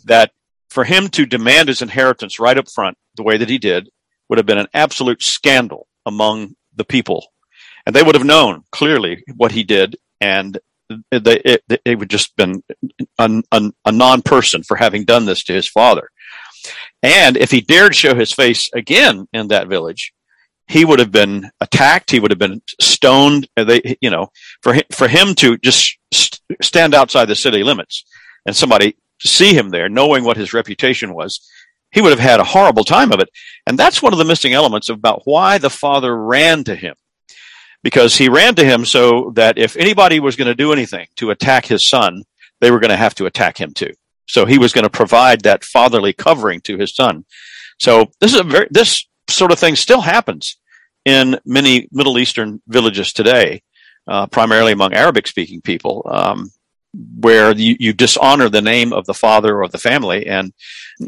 that 0.05 0.31
for 0.69 0.83
him 0.83 1.07
to 1.09 1.25
demand 1.25 1.69
his 1.69 1.81
inheritance 1.81 2.39
right 2.39 2.57
up 2.57 2.69
front 2.69 2.97
the 3.15 3.23
way 3.23 3.37
that 3.37 3.49
he 3.49 3.57
did 3.57 3.89
would 4.29 4.37
have 4.37 4.45
been 4.45 4.57
an 4.57 4.67
absolute 4.73 5.21
scandal 5.21 5.87
among 6.05 6.55
the 6.75 6.85
people. 6.85 7.27
And 7.85 7.95
they 7.95 8.03
would 8.03 8.15
have 8.15 8.25
known 8.25 8.63
clearly 8.71 9.23
what 9.35 9.51
he 9.51 9.63
did 9.63 9.97
and 10.19 10.57
they, 11.11 11.37
it, 11.37 11.63
it 11.83 11.99
would 11.99 12.09
just 12.09 12.35
been 12.35 12.63
a, 13.17 13.43
a, 13.51 13.71
a 13.85 13.91
non-person 13.91 14.63
for 14.63 14.77
having 14.77 15.03
done 15.03 15.25
this 15.25 15.43
to 15.45 15.53
his 15.53 15.67
father. 15.67 16.09
And 17.01 17.37
if 17.37 17.51
he 17.51 17.61
dared 17.61 17.95
show 17.95 18.15
his 18.15 18.31
face 18.31 18.69
again 18.73 19.27
in 19.33 19.47
that 19.49 19.67
village, 19.67 20.13
he 20.67 20.83
would 20.83 20.99
have 20.99 21.11
been 21.11 21.49
attacked. 21.61 22.09
He 22.11 22.19
would 22.19 22.31
have 22.31 22.39
been 22.39 22.61
stoned. 22.81 23.47
They, 23.55 23.97
you 24.01 24.09
know, 24.09 24.31
for 24.61 24.73
him, 24.73 24.83
for 24.91 25.07
him 25.07 25.35
to 25.35 25.57
just 25.57 25.97
stand 26.61 26.95
outside 26.95 27.25
the 27.25 27.35
city 27.35 27.63
limits 27.63 28.05
and 28.45 28.55
somebody 28.55 28.95
see 29.19 29.53
him 29.53 29.69
there, 29.69 29.89
knowing 29.89 30.23
what 30.23 30.37
his 30.37 30.53
reputation 30.53 31.13
was, 31.13 31.47
he 31.95 32.01
would 32.01 32.11
have 32.11 32.19
had 32.19 32.41
a 32.41 32.43
horrible 32.43 32.83
time 32.83 33.13
of 33.13 33.21
it. 33.21 33.29
And 33.65 33.79
that's 33.79 34.03
one 34.03 34.11
of 34.11 34.19
the 34.19 34.25
missing 34.25 34.51
elements 34.51 34.89
about 34.89 35.21
why 35.23 35.57
the 35.57 35.69
father 35.69 36.15
ran 36.15 36.65
to 36.65 36.75
him. 36.75 36.93
Because 37.83 38.17
he 38.17 38.27
ran 38.27 38.53
to 38.55 38.65
him 38.65 38.83
so 38.83 39.31
that 39.35 39.57
if 39.57 39.77
anybody 39.77 40.19
was 40.19 40.35
going 40.35 40.49
to 40.49 40.55
do 40.55 40.73
anything 40.73 41.07
to 41.15 41.31
attack 41.31 41.65
his 41.65 41.87
son, 41.87 42.23
they 42.59 42.69
were 42.69 42.81
going 42.81 42.89
to 42.89 42.97
have 42.97 43.15
to 43.15 43.27
attack 43.27 43.57
him 43.57 43.73
too. 43.73 43.93
So 44.27 44.45
he 44.45 44.57
was 44.57 44.73
going 44.73 44.83
to 44.83 44.89
provide 44.89 45.41
that 45.43 45.63
fatherly 45.63 46.11
covering 46.11 46.59
to 46.61 46.77
his 46.77 46.93
son. 46.93 47.23
So 47.79 48.11
this 48.19 48.33
is 48.33 48.41
a 48.41 48.43
very, 48.43 48.67
this 48.71 49.07
sort 49.29 49.53
of 49.53 49.59
thing 49.59 49.77
still 49.77 50.01
happens 50.01 50.57
in 51.05 51.39
many 51.45 51.87
Middle 51.93 52.19
Eastern 52.19 52.61
villages 52.67 53.13
today, 53.13 53.61
uh, 54.05 54.27
primarily 54.27 54.73
among 54.73 54.93
Arabic 54.93 55.27
speaking 55.27 55.61
people. 55.61 56.05
Um, 56.11 56.51
where 57.19 57.51
you, 57.53 57.75
you, 57.79 57.93
dishonor 57.93 58.49
the 58.49 58.61
name 58.61 58.93
of 58.93 59.05
the 59.05 59.13
father 59.13 59.61
or 59.61 59.67
the 59.67 59.77
family 59.77 60.27
and 60.27 60.53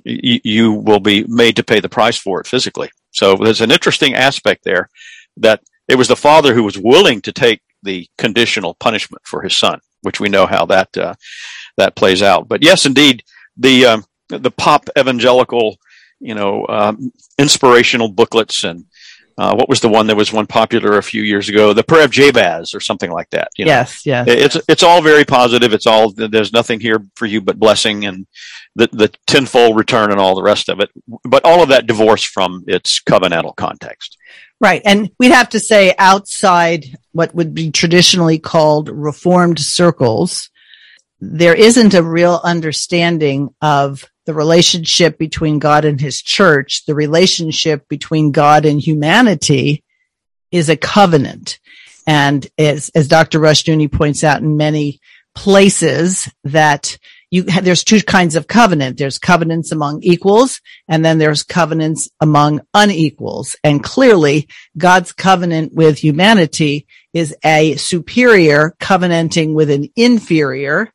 you, 0.03 0.39
you 0.43 0.71
will 0.73 0.99
be 0.99 1.23
made 1.27 1.55
to 1.55 1.63
pay 1.63 1.79
the 1.79 1.89
price 1.89 2.17
for 2.17 2.39
it 2.41 2.47
physically. 2.47 2.89
So 3.11 3.35
there's 3.35 3.61
an 3.61 3.71
interesting 3.71 4.13
aspect 4.13 4.63
there 4.63 4.89
that 5.37 5.61
it 5.87 5.95
was 5.95 6.07
the 6.07 6.15
father 6.15 6.53
who 6.53 6.63
was 6.63 6.77
willing 6.77 7.21
to 7.21 7.31
take 7.31 7.61
the 7.83 8.07
conditional 8.17 8.73
punishment 8.75 9.21
for 9.25 9.41
his 9.41 9.57
son, 9.57 9.79
which 10.01 10.19
we 10.19 10.29
know 10.29 10.45
how 10.45 10.65
that 10.65 10.95
uh, 10.97 11.13
that 11.77 11.95
plays 11.95 12.21
out. 12.21 12.47
But 12.47 12.63
yes, 12.63 12.85
indeed, 12.85 13.23
the 13.55 13.85
um, 13.85 14.05
the 14.29 14.51
pop 14.51 14.89
evangelical, 14.97 15.77
you 16.19 16.35
know, 16.35 16.65
um, 16.67 17.11
inspirational 17.37 18.09
booklets 18.09 18.63
and 18.63 18.85
uh, 19.37 19.53
what 19.55 19.69
was 19.69 19.81
the 19.81 19.89
one 19.89 20.07
that 20.07 20.15
was 20.15 20.33
one 20.33 20.47
popular 20.47 20.97
a 20.97 21.03
few 21.03 21.21
years 21.21 21.47
ago? 21.47 21.71
The 21.71 21.83
prayer 21.83 22.05
of 22.05 22.11
Jabez 22.11 22.73
or 22.73 22.79
something 22.79 23.11
like 23.11 23.29
that. 23.29 23.49
You 23.55 23.65
know? 23.65 23.71
Yes, 23.71 24.05
yes. 24.05 24.27
It's 24.27 24.57
it's 24.67 24.83
all 24.83 25.01
very 25.01 25.25
positive. 25.25 25.73
It's 25.73 25.85
all 25.85 26.11
there's 26.11 26.53
nothing 26.53 26.79
here 26.79 27.05
for 27.15 27.27
you 27.27 27.41
but 27.41 27.59
blessing 27.59 28.05
and 28.05 28.25
the 28.75 28.89
the 28.91 29.13
tenfold 29.27 29.77
return 29.77 30.11
and 30.11 30.19
all 30.19 30.35
the 30.35 30.41
rest 30.43 30.69
of 30.69 30.79
it. 30.79 30.89
But 31.23 31.45
all 31.45 31.61
of 31.61 31.69
that 31.69 31.85
divorced 31.85 32.27
from 32.27 32.63
its 32.67 32.99
covenantal 32.99 33.55
context. 33.55 34.17
Right, 34.59 34.81
and 34.85 35.11
we'd 35.19 35.31
have 35.31 35.49
to 35.49 35.59
say 35.59 35.93
outside 35.99 36.85
what 37.11 37.35
would 37.35 37.53
be 37.53 37.69
traditionally 37.69 38.39
called 38.39 38.89
reformed 38.89 39.59
circles, 39.59 40.49
there 41.19 41.53
isn't 41.53 41.93
a 41.93 42.01
real 42.01 42.41
understanding 42.43 43.53
of 43.61 44.09
the 44.27 44.33
relationship 44.33 45.17
between 45.17 45.57
God 45.57 45.85
and 45.85 45.99
his 45.99 46.21
church, 46.21 46.85
the 46.85 46.93
relationship 46.93 47.87
between 47.87 48.33
God 48.33 48.65
and 48.65 48.79
humanity 48.79 49.85
is 50.51 50.67
a 50.67 50.75
covenant. 50.75 51.59
And 52.05 52.45
as, 52.57 52.89
as 52.93 53.07
Dr. 53.07 53.39
Rushdoony 53.39 53.89
points 53.89 54.25
out 54.25 54.41
in 54.41 54.57
many 54.57 54.99
places 55.33 56.29
that 56.43 56.97
you 57.31 57.43
there's 57.43 57.83
two 57.83 58.01
kinds 58.01 58.35
of 58.35 58.47
covenant. 58.47 58.97
There's 58.97 59.17
covenants 59.17 59.71
among 59.71 60.03
equals 60.03 60.61
and 60.87 61.03
then 61.03 61.17
there's 61.17 61.43
covenants 61.43 62.09
among 62.21 62.61
unequals. 62.73 63.55
And 63.63 63.83
clearly 63.83 64.47
God's 64.77 65.13
covenant 65.13 65.73
with 65.73 65.99
humanity 65.99 66.87
is 67.13 67.35
a 67.43 67.75
superior 67.75 68.75
covenanting 68.79 69.53
with 69.53 69.69
an 69.69 69.89
inferior 69.95 70.91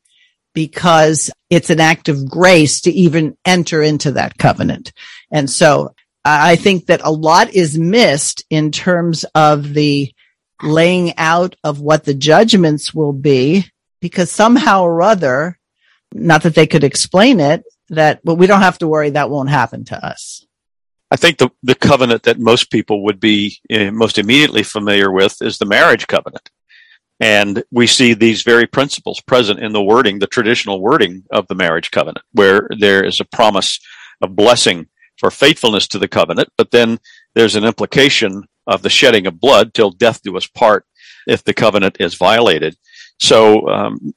because 0.53 1.31
it's 1.49 1.69
an 1.69 1.79
act 1.79 2.09
of 2.09 2.29
grace 2.29 2.81
to 2.81 2.91
even 2.91 3.37
enter 3.45 3.81
into 3.81 4.11
that 4.11 4.37
covenant. 4.37 4.93
And 5.31 5.49
so 5.49 5.93
I 6.25 6.55
think 6.55 6.85
that 6.85 7.01
a 7.03 7.11
lot 7.11 7.53
is 7.53 7.77
missed 7.77 8.45
in 8.49 8.71
terms 8.71 9.25
of 9.35 9.73
the 9.73 10.13
laying 10.61 11.17
out 11.17 11.55
of 11.63 11.81
what 11.81 12.05
the 12.05 12.13
judgments 12.13 12.93
will 12.93 13.13
be 13.13 13.65
because 13.99 14.31
somehow 14.31 14.83
or 14.83 15.01
other, 15.01 15.59
not 16.13 16.43
that 16.43 16.55
they 16.55 16.67
could 16.67 16.83
explain 16.83 17.39
it, 17.39 17.63
that, 17.89 18.21
but 18.23 18.35
we 18.35 18.47
don't 18.47 18.61
have 18.61 18.77
to 18.79 18.87
worry 18.87 19.09
that 19.11 19.29
won't 19.29 19.49
happen 19.49 19.83
to 19.85 20.05
us. 20.05 20.45
I 21.11 21.15
think 21.15 21.37
the, 21.37 21.49
the 21.61 21.75
covenant 21.75 22.23
that 22.23 22.39
most 22.39 22.71
people 22.71 23.03
would 23.03 23.19
be 23.19 23.59
uh, 23.71 23.91
most 23.91 24.17
immediately 24.17 24.63
familiar 24.63 25.11
with 25.11 25.41
is 25.41 25.57
the 25.57 25.65
marriage 25.65 26.07
covenant. 26.07 26.49
And 27.19 27.63
we 27.71 27.87
see 27.87 28.13
these 28.13 28.41
very 28.41 28.67
principles 28.67 29.21
present 29.21 29.59
in 29.59 29.71
the 29.71 29.83
wording, 29.83 30.19
the 30.19 30.27
traditional 30.27 30.81
wording 30.81 31.23
of 31.31 31.47
the 31.47 31.55
marriage 31.55 31.91
covenant, 31.91 32.25
where 32.33 32.67
there 32.77 33.03
is 33.03 33.19
a 33.19 33.25
promise 33.25 33.79
of 34.21 34.35
blessing 34.35 34.87
for 35.17 35.31
faithfulness 35.31 35.87
to 35.89 35.99
the 35.99 36.07
covenant, 36.07 36.49
but 36.57 36.71
then 36.71 36.99
there's 37.35 37.55
an 37.55 37.63
implication 37.63 38.43
of 38.67 38.81
the 38.81 38.89
shedding 38.89 39.27
of 39.27 39.39
blood 39.39 39.73
till 39.73 39.91
death 39.91 40.21
do 40.21 40.35
us 40.35 40.47
part 40.47 40.85
if 41.27 41.43
the 41.43 41.53
covenant 41.53 41.97
is 41.99 42.15
violated. 42.15 42.75
So 43.19 43.69
um, 43.69 44.13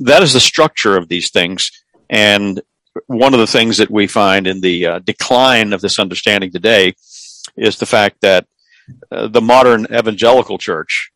that 0.00 0.22
is 0.22 0.32
the 0.32 0.40
structure 0.40 0.96
of 0.96 1.08
these 1.08 1.30
things. 1.30 1.70
And 2.10 2.60
one 3.06 3.34
of 3.34 3.40
the 3.40 3.46
things 3.46 3.76
that 3.76 3.90
we 3.90 4.06
find 4.06 4.46
in 4.46 4.60
the 4.60 4.86
uh, 4.86 4.98
decline 5.00 5.72
of 5.72 5.80
this 5.80 5.98
understanding 5.98 6.50
today 6.50 6.94
is 7.56 7.78
the 7.78 7.86
fact 7.86 8.20
that 8.22 8.46
uh, 9.10 9.28
the 9.28 9.40
modern 9.40 9.86
evangelical 9.86 10.58
church 10.58 11.11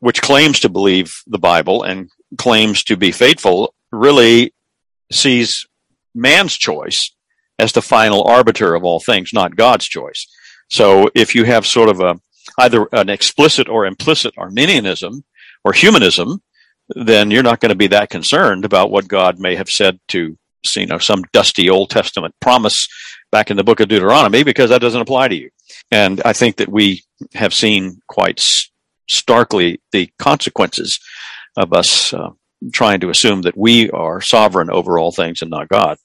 which 0.00 0.22
claims 0.22 0.60
to 0.60 0.68
believe 0.68 1.22
the 1.26 1.38
Bible 1.38 1.82
and 1.82 2.10
claims 2.38 2.82
to 2.84 2.96
be 2.96 3.12
faithful, 3.12 3.74
really 3.92 4.52
sees 5.12 5.66
man's 6.14 6.56
choice 6.56 7.12
as 7.58 7.72
the 7.72 7.82
final 7.82 8.24
arbiter 8.24 8.74
of 8.74 8.84
all 8.84 9.00
things, 9.00 9.32
not 9.32 9.56
God's 9.56 9.84
choice. 9.84 10.26
So 10.68 11.10
if 11.14 11.34
you 11.34 11.44
have 11.44 11.66
sort 11.66 11.88
of 11.88 12.00
a 12.00 12.20
either 12.58 12.88
an 12.92 13.10
explicit 13.10 13.68
or 13.68 13.86
implicit 13.86 14.34
Arminianism 14.36 15.24
or 15.64 15.72
humanism, 15.72 16.42
then 16.88 17.30
you're 17.30 17.42
not 17.42 17.60
going 17.60 17.70
to 17.70 17.76
be 17.76 17.88
that 17.88 18.10
concerned 18.10 18.64
about 18.64 18.90
what 18.90 19.08
God 19.08 19.38
may 19.38 19.56
have 19.56 19.70
said 19.70 20.00
to 20.08 20.36
you 20.76 20.86
know 20.86 20.98
some 20.98 21.24
dusty 21.32 21.70
Old 21.70 21.90
Testament 21.90 22.34
promise 22.40 22.88
back 23.30 23.50
in 23.50 23.56
the 23.56 23.64
book 23.64 23.80
of 23.80 23.88
Deuteronomy 23.88 24.42
because 24.42 24.70
that 24.70 24.80
doesn't 24.80 25.00
apply 25.00 25.28
to 25.28 25.36
you. 25.36 25.50
And 25.90 26.20
I 26.24 26.32
think 26.32 26.56
that 26.56 26.68
we 26.68 27.02
have 27.34 27.54
seen 27.54 28.00
quite 28.06 28.40
starkly 29.10 29.80
the 29.92 30.10
consequences 30.18 31.00
of 31.56 31.72
us 31.72 32.14
uh, 32.14 32.30
trying 32.72 33.00
to 33.00 33.10
assume 33.10 33.42
that 33.42 33.56
we 33.56 33.90
are 33.90 34.20
sovereign 34.20 34.70
over 34.70 34.98
all 34.98 35.12
things 35.12 35.42
and 35.42 35.50
not 35.50 35.68
God. 35.68 35.98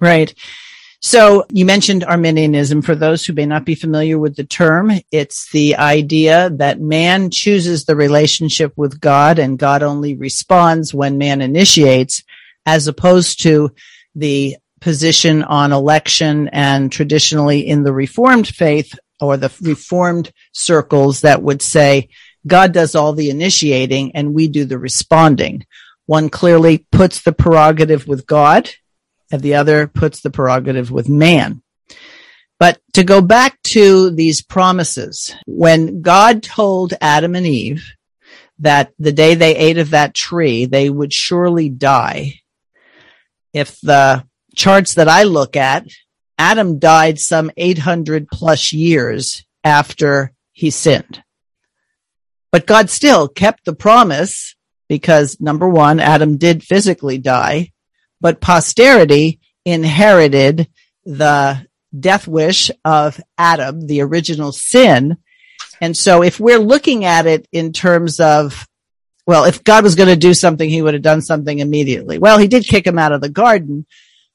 Right. 0.00 0.34
So 1.00 1.44
you 1.50 1.64
mentioned 1.64 2.04
Arminianism. 2.04 2.82
For 2.82 2.94
those 2.94 3.24
who 3.24 3.34
may 3.34 3.46
not 3.46 3.64
be 3.64 3.74
familiar 3.74 4.18
with 4.18 4.36
the 4.36 4.44
term, 4.44 4.90
it's 5.12 5.50
the 5.50 5.76
idea 5.76 6.50
that 6.50 6.80
man 6.80 7.30
chooses 7.30 7.84
the 7.84 7.94
relationship 7.94 8.72
with 8.76 9.00
God 9.00 9.38
and 9.38 9.58
God 9.58 9.82
only 9.82 10.14
responds 10.14 10.94
when 10.94 11.18
man 11.18 11.42
initiates, 11.42 12.22
as 12.64 12.88
opposed 12.88 13.42
to 13.42 13.70
the 14.14 14.56
position 14.80 15.42
on 15.42 15.72
election 15.72 16.48
and 16.48 16.90
traditionally 16.90 17.66
in 17.66 17.84
the 17.84 17.92
Reformed 17.92 18.48
faith 18.48 18.98
or 19.20 19.36
the 19.36 19.52
Reformed 19.60 20.32
circles 20.52 21.20
that 21.20 21.42
would 21.42 21.62
say 21.62 22.08
God 22.46 22.72
does 22.72 22.94
all 22.94 23.12
the 23.12 23.30
initiating 23.30 24.14
and 24.14 24.34
we 24.34 24.48
do 24.48 24.64
the 24.64 24.78
responding. 24.78 25.66
One 26.06 26.28
clearly 26.28 26.86
puts 26.92 27.22
the 27.22 27.32
prerogative 27.32 28.06
with 28.06 28.26
God 28.26 28.70
and 29.30 29.40
the 29.40 29.54
other 29.54 29.86
puts 29.86 30.20
the 30.20 30.30
prerogative 30.30 30.90
with 30.90 31.08
man. 31.08 31.62
But 32.58 32.80
to 32.92 33.04
go 33.04 33.20
back 33.20 33.60
to 33.62 34.10
these 34.10 34.42
promises, 34.42 35.34
when 35.46 36.02
God 36.02 36.42
told 36.42 36.94
Adam 37.00 37.34
and 37.34 37.46
Eve 37.46 37.84
that 38.60 38.92
the 38.98 39.12
day 39.12 39.34
they 39.34 39.56
ate 39.56 39.78
of 39.78 39.90
that 39.90 40.14
tree, 40.14 40.66
they 40.66 40.88
would 40.88 41.12
surely 41.12 41.68
die. 41.68 42.40
If 43.52 43.80
the 43.80 44.24
charts 44.54 44.94
that 44.94 45.08
I 45.08 45.24
look 45.24 45.56
at, 45.56 45.86
Adam 46.38 46.78
died 46.78 47.18
some 47.18 47.50
800 47.56 48.28
plus 48.28 48.72
years 48.72 49.44
after 49.62 50.32
he 50.52 50.70
sinned. 50.70 51.22
But 52.54 52.68
God 52.68 52.88
still 52.88 53.26
kept 53.26 53.64
the 53.64 53.74
promise 53.74 54.54
because 54.88 55.40
number 55.40 55.68
one, 55.68 55.98
Adam 55.98 56.36
did 56.36 56.62
physically 56.62 57.18
die, 57.18 57.72
but 58.20 58.40
posterity 58.40 59.40
inherited 59.64 60.68
the 61.04 61.66
death 61.98 62.28
wish 62.28 62.70
of 62.84 63.20
Adam, 63.36 63.88
the 63.88 64.02
original 64.02 64.52
sin. 64.52 65.16
And 65.80 65.96
so 65.96 66.22
if 66.22 66.38
we're 66.38 66.60
looking 66.60 67.04
at 67.04 67.26
it 67.26 67.48
in 67.50 67.72
terms 67.72 68.20
of, 68.20 68.68
well, 69.26 69.46
if 69.46 69.64
God 69.64 69.82
was 69.82 69.96
going 69.96 70.10
to 70.10 70.14
do 70.14 70.32
something, 70.32 70.70
he 70.70 70.80
would 70.80 70.94
have 70.94 71.02
done 71.02 71.22
something 71.22 71.58
immediately. 71.58 72.18
Well, 72.18 72.38
he 72.38 72.46
did 72.46 72.68
kick 72.68 72.86
him 72.86 73.00
out 73.00 73.10
of 73.10 73.20
the 73.20 73.28
garden, 73.28 73.84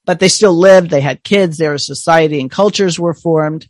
but 0.04 0.20
they 0.20 0.28
still 0.28 0.54
lived. 0.54 0.90
They 0.90 1.00
had 1.00 1.24
kids. 1.24 1.58
Their 1.58 1.78
society 1.78 2.42
and 2.42 2.52
cultures 2.52 3.00
were 3.00 3.14
formed. 3.14 3.70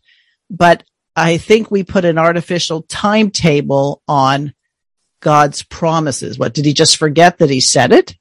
But 0.50 0.84
I 1.20 1.38
think 1.38 1.70
we 1.70 1.84
put 1.84 2.06
an 2.06 2.18
artificial 2.18 2.84
timetable 2.84 4.02
on 4.08 4.54
God's 5.20 5.64
promises. 5.64 6.40
What 6.40 6.54
did 6.54 6.66
he 6.66 6.74
just 6.74 6.98
forget 6.98 7.40
that 7.40 7.50
he 7.50 7.60
said 7.60 7.92
it? 7.92 8.16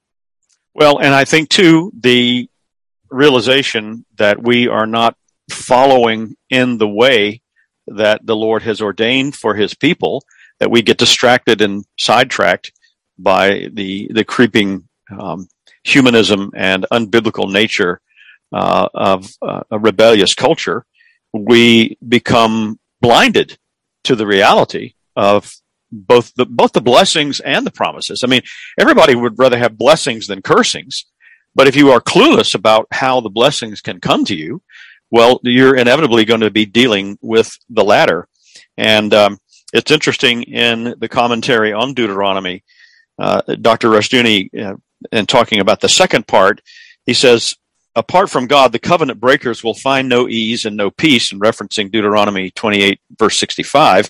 Well, 0.75 0.99
and 0.99 1.15
I 1.15 1.25
think 1.25 1.49
too, 1.49 1.93
the 1.99 2.49
realization 3.09 4.05
that 4.17 4.43
we 4.43 4.67
are 4.69 4.87
not 4.87 5.17
following 5.51 6.37
in 6.51 6.79
the 6.79 6.89
way 6.89 7.41
that 7.87 8.27
the 8.27 8.37
Lord 8.37 8.63
has 8.63 8.83
ordained 8.83 9.37
for 9.37 9.55
his 9.55 9.75
people, 9.75 10.25
that 10.59 10.71
we 10.71 10.83
get 10.83 10.99
distracted 10.99 11.61
and 11.61 11.85
sidetracked 11.99 12.73
by 13.17 13.69
the, 13.73 14.11
the 14.13 14.25
creeping 14.25 14.89
um, 15.17 15.49
humanism 15.85 16.51
and 16.55 16.85
unbiblical 16.93 17.51
nature 17.51 18.01
uh, 18.53 18.89
of 18.93 19.31
uh, 19.41 19.63
a 19.71 19.79
rebellious 19.79 20.35
culture, 20.35 20.85
we 21.33 21.97
become 22.07 22.79
blinded 23.01 23.59
to 24.05 24.17
the 24.17 24.27
reality 24.27 24.95
of 25.17 25.53
both 25.91 26.35
the 26.35 26.47
both 26.47 26.73
the 26.73 26.81
blessings 26.81 27.41
and 27.41 27.67
the 27.67 27.71
promises. 27.71 28.23
I 28.23 28.27
mean, 28.27 28.43
everybody 28.79 29.15
would 29.15 29.39
rather 29.39 29.59
have 29.59 29.79
blessings 29.79 30.27
than 30.27 30.43
cursings, 30.43 31.07
but 31.55 31.67
if 31.67 31.77
you 31.77 31.91
are 31.91 32.01
clueless 32.01 32.55
about 32.55 32.87
how 32.93 33.21
the 33.21 33.31
blessings 33.31 33.81
can 33.81 34.01
come 34.01 34.25
to 34.27 34.37
you, 34.37 34.63
well, 35.11 35.41
you're 35.43 35.77
inevitably 35.77 36.25
going 36.25 36.41
to 36.41 36.51
be 36.51 36.67
dealing 36.67 37.19
with 37.21 37.57
the 37.71 37.85
latter. 37.85 38.29
And 38.77 39.13
um, 39.15 39.39
it's 39.73 39.91
interesting 39.91 40.43
in 40.43 40.95
the 40.99 41.09
commentary 41.09 41.73
on 41.73 41.95
Deuteronomy, 41.95 42.65
uh, 43.19 43.43
Dr. 43.61 43.89
Rushdoony, 43.89 44.49
uh, 44.63 44.77
in 45.13 45.27
talking 45.27 45.61
about 45.61 45.81
the 45.81 45.89
second 45.89 46.27
part, 46.27 46.61
he 47.07 47.15
says, 47.15 47.55
apart 47.99 48.31
from 48.31 48.47
God, 48.47 48.73
the 48.73 48.79
covenant 48.79 49.21
breakers 49.21 49.65
will 49.65 49.75
find 49.75 50.09
no 50.09 50.29
ease 50.29 50.65
and 50.65 50.77
no 50.77 50.91
peace, 50.91 51.33
in 51.33 51.41
referencing 51.41 51.91
Deuteronomy 51.91 52.51
28, 52.53 53.01
verse 53.19 53.39
65. 53.39 54.09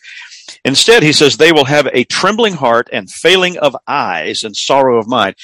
Instead, 0.65 1.03
he 1.03 1.13
says, 1.13 1.37
they 1.37 1.53
will 1.53 1.65
have 1.65 1.89
a 1.93 2.05
trembling 2.05 2.55
heart 2.55 2.89
and 2.93 3.11
failing 3.11 3.59
of 3.59 3.77
eyes 3.87 4.45
and 4.45 4.55
sorrow 4.55 4.99
of 4.99 5.09
mind. 5.09 5.35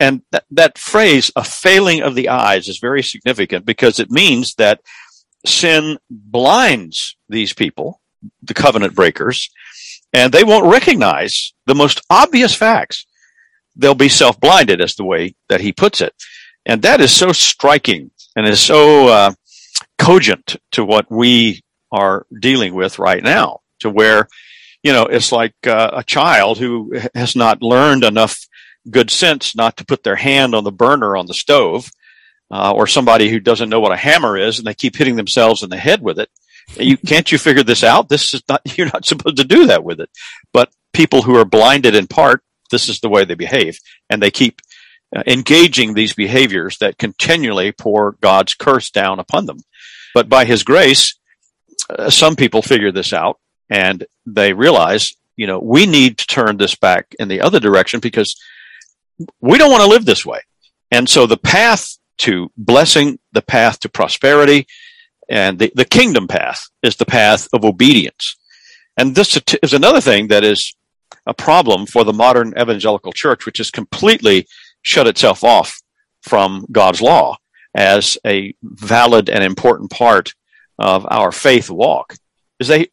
And 0.00 0.22
that, 0.30 0.44
that 0.52 0.78
phrase, 0.78 1.30
a 1.36 1.44
failing 1.44 2.02
of 2.02 2.14
the 2.14 2.28
eyes, 2.28 2.68
is 2.68 2.78
very 2.78 3.02
significant 3.02 3.66
because 3.66 3.98
it 3.98 4.10
means 4.10 4.54
that 4.54 4.80
sin 5.44 5.98
blinds 6.10 7.16
these 7.28 7.52
people, 7.52 8.00
the 8.42 8.54
covenant 8.54 8.94
breakers, 8.94 9.50
and 10.12 10.32
they 10.32 10.44
won't 10.44 10.70
recognize 10.70 11.52
the 11.66 11.74
most 11.74 12.00
obvious 12.10 12.54
facts. 12.54 13.06
They'll 13.74 13.94
be 13.94 14.08
self 14.08 14.38
blinded, 14.38 14.80
as 14.80 14.94
the 14.94 15.04
way 15.04 15.34
that 15.48 15.60
he 15.60 15.72
puts 15.72 16.00
it. 16.00 16.14
And 16.66 16.82
that 16.82 17.00
is 17.00 17.14
so 17.14 17.32
striking 17.32 18.10
and 18.36 18.46
is 18.46 18.60
so 18.60 19.08
uh, 19.08 19.32
cogent 19.98 20.56
to 20.72 20.84
what 20.84 21.10
we 21.10 21.62
are 21.90 22.26
dealing 22.40 22.74
with 22.74 22.98
right 22.98 23.22
now, 23.22 23.60
to 23.80 23.90
where, 23.90 24.28
you 24.82 24.92
know, 24.92 25.04
it's 25.04 25.32
like 25.32 25.54
uh, 25.66 25.90
a 25.92 26.04
child 26.04 26.58
who 26.58 26.92
has 27.14 27.36
not 27.36 27.62
learned 27.62 28.04
enough 28.04 28.38
good 28.90 29.10
sense 29.10 29.54
not 29.54 29.76
to 29.76 29.84
put 29.84 30.02
their 30.02 30.16
hand 30.16 30.54
on 30.54 30.64
the 30.64 30.72
burner 30.72 31.16
on 31.16 31.26
the 31.26 31.34
stove, 31.34 31.90
uh, 32.50 32.72
or 32.72 32.86
somebody 32.86 33.30
who 33.30 33.40
doesn't 33.40 33.70
know 33.70 33.80
what 33.80 33.92
a 33.92 33.96
hammer 33.96 34.36
is 34.36 34.58
and 34.58 34.66
they 34.66 34.74
keep 34.74 34.96
hitting 34.96 35.16
themselves 35.16 35.62
in 35.62 35.70
the 35.70 35.76
head 35.76 36.02
with 36.02 36.18
it. 36.18 36.28
You 36.76 36.96
can't 36.96 37.30
you 37.32 37.38
figure 37.38 37.62
this 37.62 37.82
out? 37.82 38.08
This 38.08 38.34
is 38.34 38.42
not 38.48 38.60
you're 38.78 38.90
not 38.92 39.04
supposed 39.04 39.38
to 39.38 39.44
do 39.44 39.66
that 39.66 39.84
with 39.84 40.00
it. 40.00 40.10
But 40.52 40.70
people 40.92 41.22
who 41.22 41.36
are 41.36 41.44
blinded 41.44 41.94
in 41.94 42.06
part, 42.06 42.42
this 42.70 42.88
is 42.88 43.00
the 43.00 43.08
way 43.08 43.24
they 43.24 43.34
behave, 43.34 43.78
and 44.08 44.22
they 44.22 44.30
keep 44.30 44.60
engaging 45.26 45.94
these 45.94 46.12
behaviors 46.12 46.78
that 46.78 46.98
continually 46.98 47.72
pour 47.72 48.12
God's 48.20 48.54
curse 48.54 48.90
down 48.90 49.18
upon 49.18 49.46
them. 49.46 49.58
But 50.14 50.28
by 50.28 50.44
His 50.44 50.62
grace, 50.62 51.18
uh, 51.90 52.10
some 52.10 52.36
people 52.36 52.62
figure 52.62 52.92
this 52.92 53.12
out 53.12 53.38
and 53.70 54.04
they 54.26 54.52
realize, 54.52 55.14
you 55.36 55.46
know, 55.46 55.58
we 55.58 55.86
need 55.86 56.18
to 56.18 56.26
turn 56.26 56.56
this 56.56 56.74
back 56.74 57.14
in 57.18 57.28
the 57.28 57.40
other 57.40 57.60
direction 57.60 58.00
because 58.00 58.40
we 59.40 59.58
don't 59.58 59.70
want 59.70 59.82
to 59.82 59.88
live 59.88 60.04
this 60.04 60.24
way. 60.24 60.40
And 60.90 61.08
so 61.08 61.26
the 61.26 61.36
path 61.36 61.98
to 62.18 62.50
blessing, 62.56 63.18
the 63.32 63.42
path 63.42 63.80
to 63.80 63.88
prosperity, 63.88 64.66
and 65.28 65.58
the, 65.58 65.72
the 65.74 65.84
kingdom 65.84 66.28
path 66.28 66.68
is 66.82 66.96
the 66.96 67.06
path 67.06 67.48
of 67.52 67.64
obedience. 67.64 68.36
And 68.96 69.14
this 69.14 69.40
is 69.62 69.72
another 69.72 70.00
thing 70.00 70.28
that 70.28 70.44
is 70.44 70.74
a 71.26 71.32
problem 71.32 71.86
for 71.86 72.04
the 72.04 72.12
modern 72.12 72.52
evangelical 72.58 73.12
church, 73.12 73.46
which 73.46 73.60
is 73.60 73.70
completely 73.70 74.46
shut 74.82 75.06
itself 75.06 75.44
off 75.44 75.80
from 76.22 76.66
God's 76.70 77.00
law 77.00 77.38
as 77.74 78.18
a 78.26 78.54
valid 78.62 79.30
and 79.30 79.42
important 79.42 79.90
part 79.90 80.34
of 80.78 81.06
our 81.10 81.32
faith 81.32 81.70
walk. 81.70 82.14
Is 82.60 82.68
they, 82.68 82.88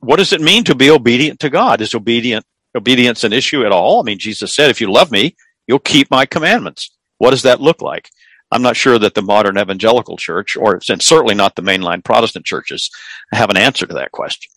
what 0.00 0.16
does 0.16 0.32
it 0.32 0.40
mean 0.40 0.64
to 0.64 0.74
be 0.74 0.90
obedient 0.90 1.40
to 1.40 1.50
God? 1.50 1.80
Is 1.80 1.94
obedient, 1.94 2.44
obedience 2.74 3.24
an 3.24 3.32
issue 3.32 3.64
at 3.64 3.72
all? 3.72 4.00
I 4.00 4.04
mean, 4.04 4.18
Jesus 4.18 4.54
said, 4.54 4.70
if 4.70 4.80
you 4.80 4.90
love 4.90 5.10
me, 5.10 5.36
You'll 5.66 5.78
keep 5.78 6.10
my 6.10 6.26
commandments. 6.26 6.90
What 7.18 7.30
does 7.30 7.42
that 7.42 7.60
look 7.60 7.82
like? 7.82 8.10
I'm 8.50 8.62
not 8.62 8.76
sure 8.76 8.98
that 8.98 9.14
the 9.14 9.22
modern 9.22 9.56
evangelical 9.58 10.16
church, 10.16 10.56
or 10.56 10.80
and 10.88 11.00
certainly 11.00 11.34
not 11.34 11.56
the 11.56 11.62
mainline 11.62 12.04
Protestant 12.04 12.44
churches, 12.44 12.90
have 13.32 13.50
an 13.50 13.56
answer 13.56 13.86
to 13.86 13.94
that 13.94 14.12
question. 14.12 14.50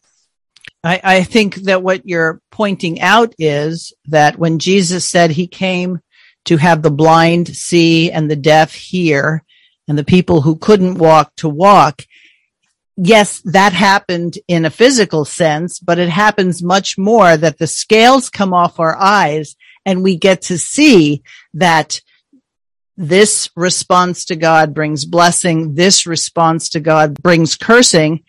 I, 0.84 1.00
I 1.04 1.24
think 1.24 1.56
that 1.56 1.82
what 1.82 2.08
you're 2.08 2.42
pointing 2.52 3.00
out 3.00 3.34
is 3.40 3.94
that 4.08 4.38
when 4.38 4.60
Jesus 4.60 5.08
said 5.08 5.32
he 5.32 5.48
came 5.48 6.00
to 6.46 6.58
have 6.58 6.82
the 6.82 6.92
blind 6.92 7.56
see 7.56 8.12
and 8.12 8.30
the 8.30 8.36
deaf 8.36 8.74
hear 8.74 9.44
and 9.88 9.98
the 9.98 10.04
people 10.04 10.42
who 10.42 10.56
couldn't 10.56 10.98
walk 10.98 11.36
to 11.36 11.50
walk, 11.50 12.06
yes, 12.98 13.42
that 13.46 13.74
happened 13.74 14.38
in 14.48 14.66
a 14.66 14.70
physical 14.70 15.26
sense, 15.26 15.80
but 15.80 16.00
it 16.00 16.10
happens 16.10 16.64
much 16.64 16.98
more 16.98 17.36
that 17.38 17.58
the 17.58 17.68
scales 17.68 18.30
come 18.30 18.54
off 18.54 18.80
our 18.80 18.96
eyes 18.96 19.56
and 19.86 20.04
we 20.04 20.18
get 20.18 20.44
to 20.44 20.58
see 20.58 21.22
that 21.54 22.02
this 22.98 23.50
response 23.56 24.26
to 24.26 24.36
God 24.36 24.74
brings 24.74 25.06
blessing. 25.06 25.76
This 25.76 26.08
response 26.08 26.70
to 26.70 26.80
God 26.80 27.22
brings 27.22 27.56
cursing. 27.56 28.24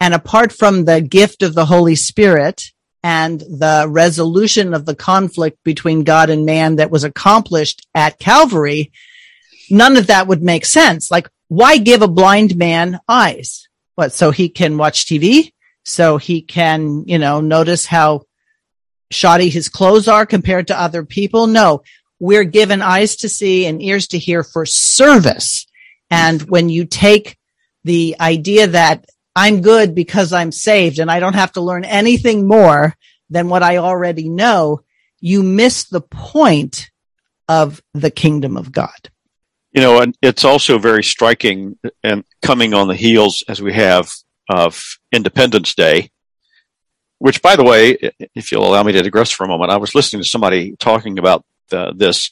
And 0.00 0.14
apart 0.14 0.52
from 0.52 0.84
the 0.84 1.02
gift 1.02 1.42
of 1.42 1.54
the 1.54 1.66
Holy 1.66 1.94
Spirit 1.94 2.72
and 3.02 3.40
the 3.40 3.86
resolution 3.88 4.74
of 4.74 4.84
the 4.84 4.94
conflict 4.94 5.62
between 5.64 6.04
God 6.04 6.30
and 6.30 6.44
man 6.44 6.76
that 6.76 6.90
was 6.90 7.04
accomplished 7.04 7.86
at 7.94 8.18
Calvary, 8.18 8.92
none 9.70 9.96
of 9.96 10.08
that 10.08 10.26
would 10.26 10.42
make 10.42 10.66
sense. 10.66 11.10
Like, 11.10 11.28
why 11.48 11.78
give 11.78 12.02
a 12.02 12.08
blind 12.08 12.56
man 12.56 13.00
eyes? 13.08 13.68
What? 13.94 14.12
So 14.12 14.30
he 14.30 14.48
can 14.48 14.76
watch 14.76 15.06
TV? 15.06 15.52
So 15.84 16.18
he 16.18 16.42
can, 16.42 17.04
you 17.06 17.18
know, 17.18 17.40
notice 17.40 17.86
how 17.86 18.22
shoddy 19.10 19.48
his 19.48 19.68
clothes 19.68 20.08
are 20.08 20.26
compared 20.26 20.68
to 20.68 20.80
other 20.80 21.04
people. 21.04 21.46
No, 21.46 21.82
we're 22.18 22.44
given 22.44 22.82
eyes 22.82 23.16
to 23.16 23.28
see 23.28 23.66
and 23.66 23.82
ears 23.82 24.08
to 24.08 24.18
hear 24.18 24.44
for 24.44 24.66
service. 24.66 25.66
And 26.10 26.42
when 26.42 26.68
you 26.68 26.84
take 26.84 27.38
the 27.84 28.16
idea 28.20 28.68
that 28.68 29.06
I'm 29.40 29.62
good 29.62 29.94
because 29.94 30.32
I'm 30.32 30.52
saved 30.52 30.98
and 30.98 31.10
I 31.10 31.18
don't 31.20 31.34
have 31.34 31.52
to 31.52 31.60
learn 31.60 31.84
anything 31.84 32.46
more 32.46 32.94
than 33.30 33.48
what 33.48 33.62
I 33.62 33.78
already 33.78 34.28
know, 34.28 34.82
you 35.20 35.42
miss 35.42 35.84
the 35.84 36.02
point 36.02 36.90
of 37.48 37.82
the 37.94 38.10
kingdom 38.10 38.56
of 38.56 38.70
God. 38.70 39.10
You 39.72 39.80
know, 39.80 40.00
and 40.02 40.16
it's 40.20 40.44
also 40.44 40.78
very 40.78 41.02
striking 41.02 41.78
and 42.02 42.24
coming 42.42 42.74
on 42.74 42.88
the 42.88 42.94
heels 42.94 43.42
as 43.48 43.62
we 43.62 43.72
have 43.72 44.12
of 44.48 44.98
Independence 45.12 45.74
Day 45.74 46.10
which 47.20 47.42
by 47.42 47.54
the 47.54 47.62
way, 47.62 47.98
if 48.34 48.50
you'll 48.50 48.66
allow 48.66 48.82
me 48.82 48.92
to 48.92 49.02
digress 49.02 49.30
for 49.30 49.44
a 49.44 49.48
moment, 49.48 49.70
I 49.70 49.76
was 49.76 49.94
listening 49.94 50.22
to 50.22 50.28
somebody 50.28 50.74
talking 50.76 51.18
about 51.18 51.44
the, 51.68 51.92
this 51.94 52.30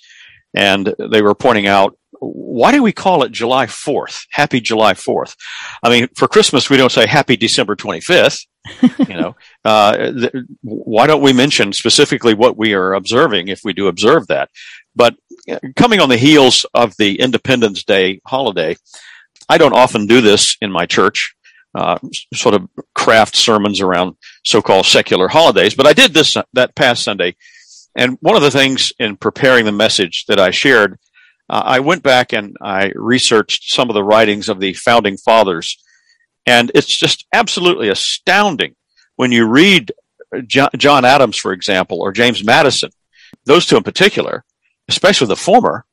and 0.55 0.95
they 0.99 1.21
were 1.21 1.35
pointing 1.35 1.67
out, 1.67 1.98
why 2.21 2.73
do 2.73 2.83
we 2.83 2.93
call 2.93 3.23
it 3.23 3.33
July 3.33 3.67
4th? 3.67 4.27
Happy 4.31 4.61
July 4.61 4.95
4th. 4.95 5.37
I 5.83 5.91
mean, 5.91 6.09
for 6.17 6.29
Christmas, 6.29 6.69
we 6.69 6.77
don't 6.77 6.93
say 6.93 7.07
happy 7.07 7.37
December 7.37 7.77
25th. 7.77 8.47
you 8.83 9.15
know, 9.15 9.37
uh, 9.65 9.97
th- 9.97 10.33
why 10.63 11.07
don't 11.07 11.23
we 11.23 11.33
mention 11.33 11.73
specifically 11.73 12.35
what 12.35 12.57
we 12.57 12.75
are 12.75 12.95
observing 12.95 13.49
if 13.49 13.61
we 13.65 13.73
do 13.73 13.89
observe 13.89 14.27
that? 14.29 14.51
But 14.97 15.17
uh, 15.51 15.59
coming 15.77 16.01
on 16.01 16.09
the 16.09 16.17
heels 16.17 16.67
of 16.75 16.95
the 16.99 17.21
Independence 17.21 17.85
Day 17.85 18.21
holiday, 18.27 18.77
I 19.49 19.59
don't 19.59 19.75
often 19.75 20.07
do 20.07 20.21
this 20.21 20.57
in 20.61 20.71
my 20.71 20.87
church 20.87 21.35
uh, 21.75 21.99
sort 22.35 22.55
of 22.55 22.69
craft 22.95 23.37
sermons 23.37 23.81
around 23.81 24.17
so-called 24.45 24.87
secular 24.87 25.29
holidays. 25.29 25.75
But 25.75 25.87
I 25.87 25.93
did 25.93 26.13
this 26.13 26.37
that 26.55 26.75
past 26.75 27.05
Sunday, 27.05 27.37
and 27.95 28.19
one 28.21 28.37
of 28.37 28.43
the 28.43 28.51
things 28.51 28.93
in 28.99 29.17
preparing 29.17 29.65
the 29.65 29.73
message 29.73 30.25
that 30.27 30.41
I 30.41 30.51
shared 30.51 30.99
uh, 31.49 31.63
I 31.65 31.81
went 31.81 32.03
back 32.03 32.33
and 32.33 32.57
I 32.61 32.93
researched 32.95 33.73
some 33.73 33.89
of 33.89 33.95
the 33.95 34.05
writings 34.05 34.49
of 34.49 34.61
the 34.61 34.75
founding 34.75 35.17
fathers, 35.17 35.83
and 36.47 36.71
it's 36.75 36.95
just 36.95 37.27
absolutely 37.33 37.89
astounding 37.89 38.75
when 39.17 39.33
you 39.33 39.47
read 39.47 39.93
John, 40.47 40.69
John 40.77 41.05
Adams, 41.05 41.37
for 41.37 41.53
example, 41.53 42.01
or 42.01 42.13
James 42.13 42.45
Madison, 42.45 42.91
those 43.45 43.67
two 43.67 43.77
in 43.77 43.83
particular, 43.83 44.45
especially 44.89 45.29
the 45.29 45.37
former. 45.37 45.85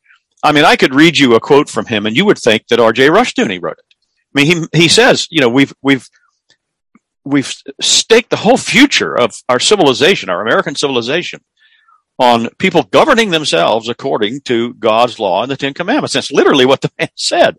I 0.43 0.51
mean, 0.51 0.65
I 0.65 0.75
could 0.75 0.93
read 0.93 1.17
you 1.17 1.35
a 1.35 1.39
quote 1.39 1.69
from 1.69 1.85
him, 1.85 2.05
and 2.05 2.15
you 2.15 2.25
would 2.25 2.37
think 2.37 2.67
that 2.67 2.79
R.J. 2.79 3.07
Rushdoony 3.07 3.61
wrote 3.61 3.79
it. 3.79 3.95
I 4.35 4.41
mean, 4.41 4.67
he 4.71 4.79
he 4.81 4.87
says, 4.87 5.27
you 5.31 5.41
know, 5.41 5.49
we've 5.49 5.73
we've 5.81 6.07
we've 7.23 7.55
staked 7.81 8.29
the 8.29 8.35
whole 8.35 8.57
future 8.57 9.17
of 9.17 9.33
our 9.49 9.59
civilization, 9.59 10.29
our 10.29 10.41
American 10.41 10.75
civilization, 10.75 11.41
on 12.17 12.49
people 12.57 12.83
governing 12.83 13.29
themselves 13.29 13.89
according 13.89 14.41
to 14.41 14.73
God's 14.75 15.19
law 15.19 15.41
and 15.41 15.51
the 15.51 15.57
Ten 15.57 15.73
Commandments. 15.73 16.13
That's 16.13 16.31
literally 16.31 16.65
what 16.65 16.81
the 16.81 16.91
man 16.97 17.09
said. 17.15 17.57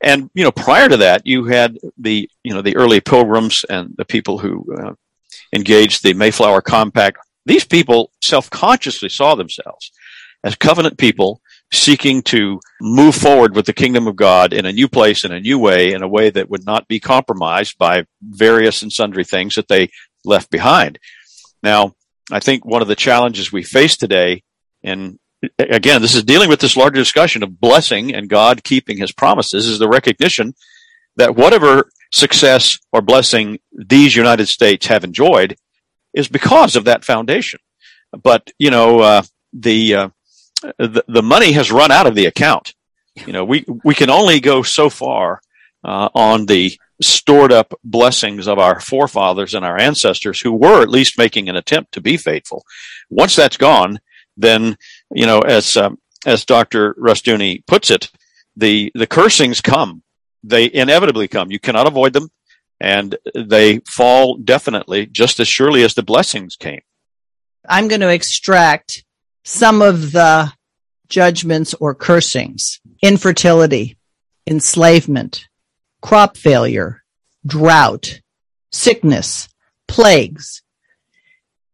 And 0.00 0.30
you 0.34 0.44
know, 0.44 0.52
prior 0.52 0.88
to 0.88 0.98
that, 0.98 1.26
you 1.26 1.46
had 1.46 1.78
the 1.96 2.28
you 2.44 2.54
know 2.54 2.62
the 2.62 2.76
early 2.76 3.00
pilgrims 3.00 3.64
and 3.68 3.94
the 3.96 4.04
people 4.04 4.38
who 4.38 4.64
uh, 4.76 4.94
engaged 5.52 6.02
the 6.02 6.14
Mayflower 6.14 6.62
Compact. 6.62 7.18
These 7.46 7.64
people 7.64 8.12
self-consciously 8.20 9.08
saw 9.08 9.34
themselves 9.34 9.90
as 10.44 10.54
covenant 10.54 10.98
people 10.98 11.40
seeking 11.72 12.22
to 12.22 12.60
move 12.80 13.14
forward 13.14 13.54
with 13.54 13.66
the 13.66 13.72
kingdom 13.72 14.06
of 14.06 14.16
God 14.16 14.52
in 14.52 14.66
a 14.66 14.72
new 14.72 14.88
place, 14.88 15.24
in 15.24 15.32
a 15.32 15.40
new 15.40 15.58
way, 15.58 15.92
in 15.92 16.02
a 16.02 16.08
way 16.08 16.30
that 16.30 16.48
would 16.48 16.64
not 16.64 16.88
be 16.88 17.00
compromised 17.00 17.76
by 17.76 18.04
various 18.22 18.82
and 18.82 18.92
sundry 18.92 19.24
things 19.24 19.56
that 19.56 19.68
they 19.68 19.90
left 20.24 20.50
behind. 20.50 20.98
Now, 21.62 21.94
I 22.30 22.40
think 22.40 22.64
one 22.64 22.82
of 22.82 22.88
the 22.88 22.96
challenges 22.96 23.52
we 23.52 23.62
face 23.62 23.96
today, 23.96 24.42
and 24.82 25.18
again, 25.58 26.02
this 26.02 26.14
is 26.14 26.24
dealing 26.24 26.48
with 26.48 26.60
this 26.60 26.76
larger 26.76 26.96
discussion 26.96 27.42
of 27.42 27.60
blessing 27.60 28.14
and 28.14 28.28
God 28.28 28.64
keeping 28.64 28.98
his 28.98 29.12
promises, 29.12 29.66
is 29.66 29.78
the 29.78 29.88
recognition 29.88 30.54
that 31.16 31.36
whatever 31.36 31.90
success 32.12 32.78
or 32.92 33.02
blessing 33.02 33.58
these 33.72 34.14
United 34.16 34.48
States 34.48 34.86
have 34.86 35.04
enjoyed 35.04 35.56
is 36.14 36.28
because 36.28 36.76
of 36.76 36.84
that 36.84 37.04
foundation. 37.04 37.60
But, 38.22 38.50
you 38.58 38.70
know, 38.70 39.00
uh, 39.00 39.22
the, 39.52 39.94
uh, 39.94 40.08
the, 40.78 41.04
the 41.06 41.22
money 41.22 41.52
has 41.52 41.70
run 41.70 41.90
out 41.90 42.06
of 42.06 42.14
the 42.14 42.26
account. 42.26 42.74
You 43.26 43.32
know, 43.32 43.44
we, 43.44 43.64
we 43.84 43.94
can 43.94 44.10
only 44.10 44.40
go 44.40 44.62
so 44.62 44.88
far 44.90 45.40
uh, 45.84 46.08
on 46.14 46.46
the 46.46 46.78
stored 47.00 47.52
up 47.52 47.74
blessings 47.84 48.48
of 48.48 48.58
our 48.58 48.80
forefathers 48.80 49.54
and 49.54 49.64
our 49.64 49.78
ancestors 49.78 50.40
who 50.40 50.52
were 50.52 50.82
at 50.82 50.88
least 50.88 51.18
making 51.18 51.48
an 51.48 51.56
attempt 51.56 51.92
to 51.92 52.00
be 52.00 52.16
faithful. 52.16 52.64
Once 53.08 53.36
that's 53.36 53.56
gone, 53.56 54.00
then, 54.36 54.76
you 55.12 55.26
know, 55.26 55.40
as, 55.40 55.76
um, 55.76 55.98
as 56.26 56.44
Dr. 56.44 56.94
Rushdoony 56.94 57.64
puts 57.66 57.90
it, 57.90 58.10
the, 58.56 58.90
the 58.94 59.06
cursings 59.06 59.60
come. 59.60 60.02
They 60.42 60.72
inevitably 60.72 61.28
come. 61.28 61.50
You 61.50 61.58
cannot 61.58 61.86
avoid 61.86 62.12
them 62.12 62.30
and 62.80 63.16
they 63.34 63.78
fall 63.80 64.36
definitely 64.36 65.06
just 65.06 65.40
as 65.40 65.48
surely 65.48 65.82
as 65.82 65.94
the 65.94 66.02
blessings 66.02 66.56
came. 66.56 66.80
I'm 67.68 67.88
going 67.88 68.00
to 68.00 68.12
extract 68.12 69.04
some 69.44 69.82
of 69.82 70.12
the 70.12 70.52
judgments 71.08 71.74
or 71.74 71.94
cursings, 71.94 72.80
infertility, 73.02 73.98
enslavement, 74.46 75.48
crop 76.00 76.36
failure, 76.36 77.02
drought, 77.46 78.20
sickness, 78.70 79.48
plagues. 79.86 80.62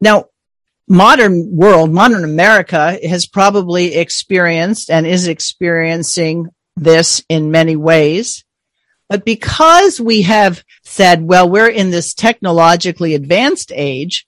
Now, 0.00 0.26
modern 0.88 1.56
world, 1.56 1.90
modern 1.92 2.24
America 2.24 2.98
has 3.06 3.26
probably 3.26 3.94
experienced 3.94 4.90
and 4.90 5.06
is 5.06 5.28
experiencing 5.28 6.48
this 6.76 7.24
in 7.28 7.50
many 7.50 7.76
ways. 7.76 8.44
But 9.08 9.24
because 9.24 10.00
we 10.00 10.22
have 10.22 10.64
said, 10.82 11.22
well, 11.22 11.48
we're 11.48 11.68
in 11.68 11.90
this 11.90 12.14
technologically 12.14 13.14
advanced 13.14 13.70
age, 13.74 14.26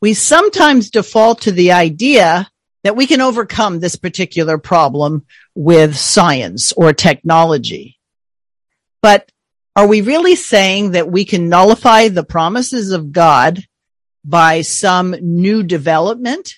we 0.00 0.14
sometimes 0.14 0.90
default 0.90 1.42
to 1.42 1.52
the 1.52 1.72
idea 1.72 2.48
that 2.82 2.96
we 2.96 3.06
can 3.06 3.20
overcome 3.20 3.80
this 3.80 3.96
particular 3.96 4.56
problem 4.56 5.26
with 5.54 5.96
science 5.96 6.72
or 6.72 6.92
technology. 6.92 7.99
But 9.02 9.30
are 9.76 9.86
we 9.86 10.00
really 10.00 10.36
saying 10.36 10.92
that 10.92 11.10
we 11.10 11.24
can 11.24 11.48
nullify 11.48 12.08
the 12.08 12.24
promises 12.24 12.92
of 12.92 13.12
God 13.12 13.64
by 14.24 14.62
some 14.62 15.14
new 15.20 15.62
development? 15.62 16.54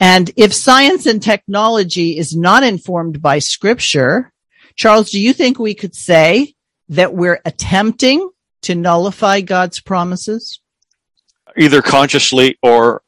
And 0.00 0.30
if 0.36 0.52
science 0.52 1.06
and 1.06 1.22
technology 1.22 2.18
is 2.18 2.36
not 2.36 2.62
informed 2.62 3.22
by 3.22 3.38
scripture, 3.38 4.32
Charles, 4.74 5.10
do 5.10 5.20
you 5.20 5.32
think 5.32 5.58
we 5.58 5.74
could 5.74 5.94
say 5.94 6.54
that 6.88 7.14
we're 7.14 7.40
attempting 7.44 8.28
to 8.62 8.74
nullify 8.74 9.40
God's 9.40 9.80
promises? 9.80 10.60
Either 11.56 11.80
consciously 11.80 12.58
or 12.62 13.02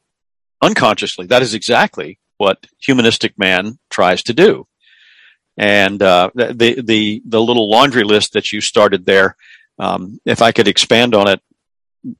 unconsciously. 0.61 1.27
That 1.27 1.41
is 1.41 1.53
exactly 1.53 2.19
what 2.37 2.65
humanistic 2.79 3.37
man 3.37 3.77
tries 3.89 4.23
to 4.23 4.33
do. 4.33 4.67
And 5.57 6.01
uh, 6.01 6.29
the 6.35 6.83
the 6.85 7.21
the 7.25 7.41
little 7.41 7.69
laundry 7.69 8.03
list 8.03 8.33
that 8.33 8.51
you 8.51 8.61
started 8.61 9.05
there, 9.05 9.35
um, 9.79 10.19
if 10.25 10.41
I 10.41 10.51
could 10.51 10.67
expand 10.67 11.15
on 11.15 11.27
it, 11.27 11.41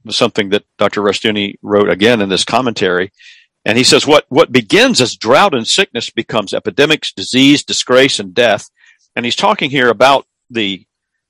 something 0.09 0.49
that 0.49 0.65
Dr. 0.77 1.01
Rushdoony 1.01 1.55
wrote 1.61 1.89
again 1.89 2.21
in 2.21 2.29
this 2.29 2.43
commentary, 2.43 3.11
and 3.63 3.77
he 3.77 3.83
says 3.83 4.07
what 4.07 4.25
what 4.29 4.51
begins 4.51 5.01
as 5.01 5.15
drought 5.15 5.53
and 5.53 5.67
sickness 5.67 6.09
becomes 6.09 6.53
epidemics, 6.53 7.13
disease, 7.13 7.63
disgrace, 7.63 8.19
and 8.19 8.33
death. 8.33 8.69
And 9.15 9.23
he's 9.23 9.35
talking 9.35 9.69
here 9.69 9.89
about 9.89 10.25
the 10.49 10.85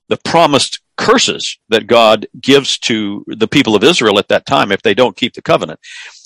the 0.08 0.16
promised 0.16 0.80
curses 0.98 1.58
that 1.68 1.86
God 1.86 2.26
gives 2.40 2.76
to 2.80 3.24
the 3.28 3.46
people 3.46 3.76
of 3.76 3.84
Israel 3.84 4.18
at 4.18 4.28
that 4.28 4.46
time 4.46 4.72
if 4.72 4.82
they 4.82 4.94
don't 4.94 5.16
keep 5.16 5.32
the 5.34 5.42
covenant. 5.42 5.78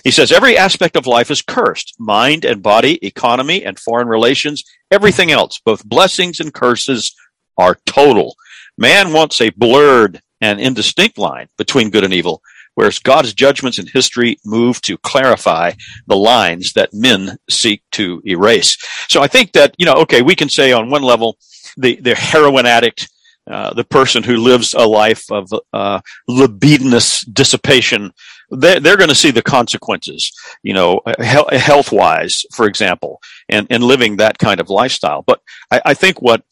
He 0.02 0.10
says 0.10 0.32
every 0.32 0.56
aspect 0.56 0.96
of 0.96 1.06
life 1.06 1.30
is 1.30 1.42
cursed 1.42 1.94
mind 1.98 2.44
and 2.44 2.62
body, 2.62 2.98
economy 3.04 3.64
and 3.64 3.78
foreign 3.78 4.08
relations, 4.08 4.64
everything 4.92 5.30
else, 5.32 5.60
both 5.64 5.84
blessings 5.84 6.38
and 6.38 6.52
curses 6.52 7.14
are 7.58 7.78
total. 7.86 8.36
Man 8.78 9.12
wants 9.12 9.40
a 9.40 9.50
blurred 9.50 10.20
and 10.40 10.60
indistinct 10.60 11.18
line 11.18 11.48
between 11.56 11.90
good 11.90 12.04
and 12.04 12.12
evil, 12.12 12.42
whereas 12.74 12.98
God's 12.98 13.32
judgments 13.32 13.78
in 13.78 13.86
history 13.86 14.38
move 14.44 14.80
to 14.82 14.98
clarify 14.98 15.72
the 16.06 16.16
lines 16.16 16.72
that 16.74 16.92
men 16.92 17.36
seek 17.48 17.82
to 17.92 18.22
erase. 18.26 18.76
So 19.08 19.22
I 19.22 19.28
think 19.28 19.52
that, 19.52 19.74
you 19.78 19.86
know, 19.86 19.94
okay, 19.94 20.22
we 20.22 20.34
can 20.34 20.48
say 20.48 20.72
on 20.72 20.90
one 20.90 21.02
level, 21.02 21.38
the, 21.76 21.96
the 21.96 22.14
heroin 22.14 22.66
addict 22.66 23.08
uh, 23.50 23.74
the 23.74 23.84
person 23.84 24.22
who 24.22 24.36
lives 24.36 24.72
a 24.72 24.86
life 24.86 25.24
of 25.32 25.52
uh, 25.72 26.00
libidinous 26.28 27.22
dissipation, 27.22 28.12
they're, 28.52 28.80
they're 28.80 28.96
going 28.96 29.08
to 29.08 29.14
see 29.14 29.30
the 29.30 29.42
consequences, 29.42 30.32
you 30.62 30.74
know, 30.74 31.00
health 31.18 31.92
wise, 31.92 32.44
for 32.52 32.66
example, 32.66 33.20
and, 33.48 33.66
and 33.70 33.82
living 33.82 34.16
that 34.16 34.38
kind 34.38 34.60
of 34.60 34.70
lifestyle. 34.70 35.22
But 35.22 35.40
I, 35.70 35.82
I 35.86 35.94
think 35.94 36.22
what 36.22 36.44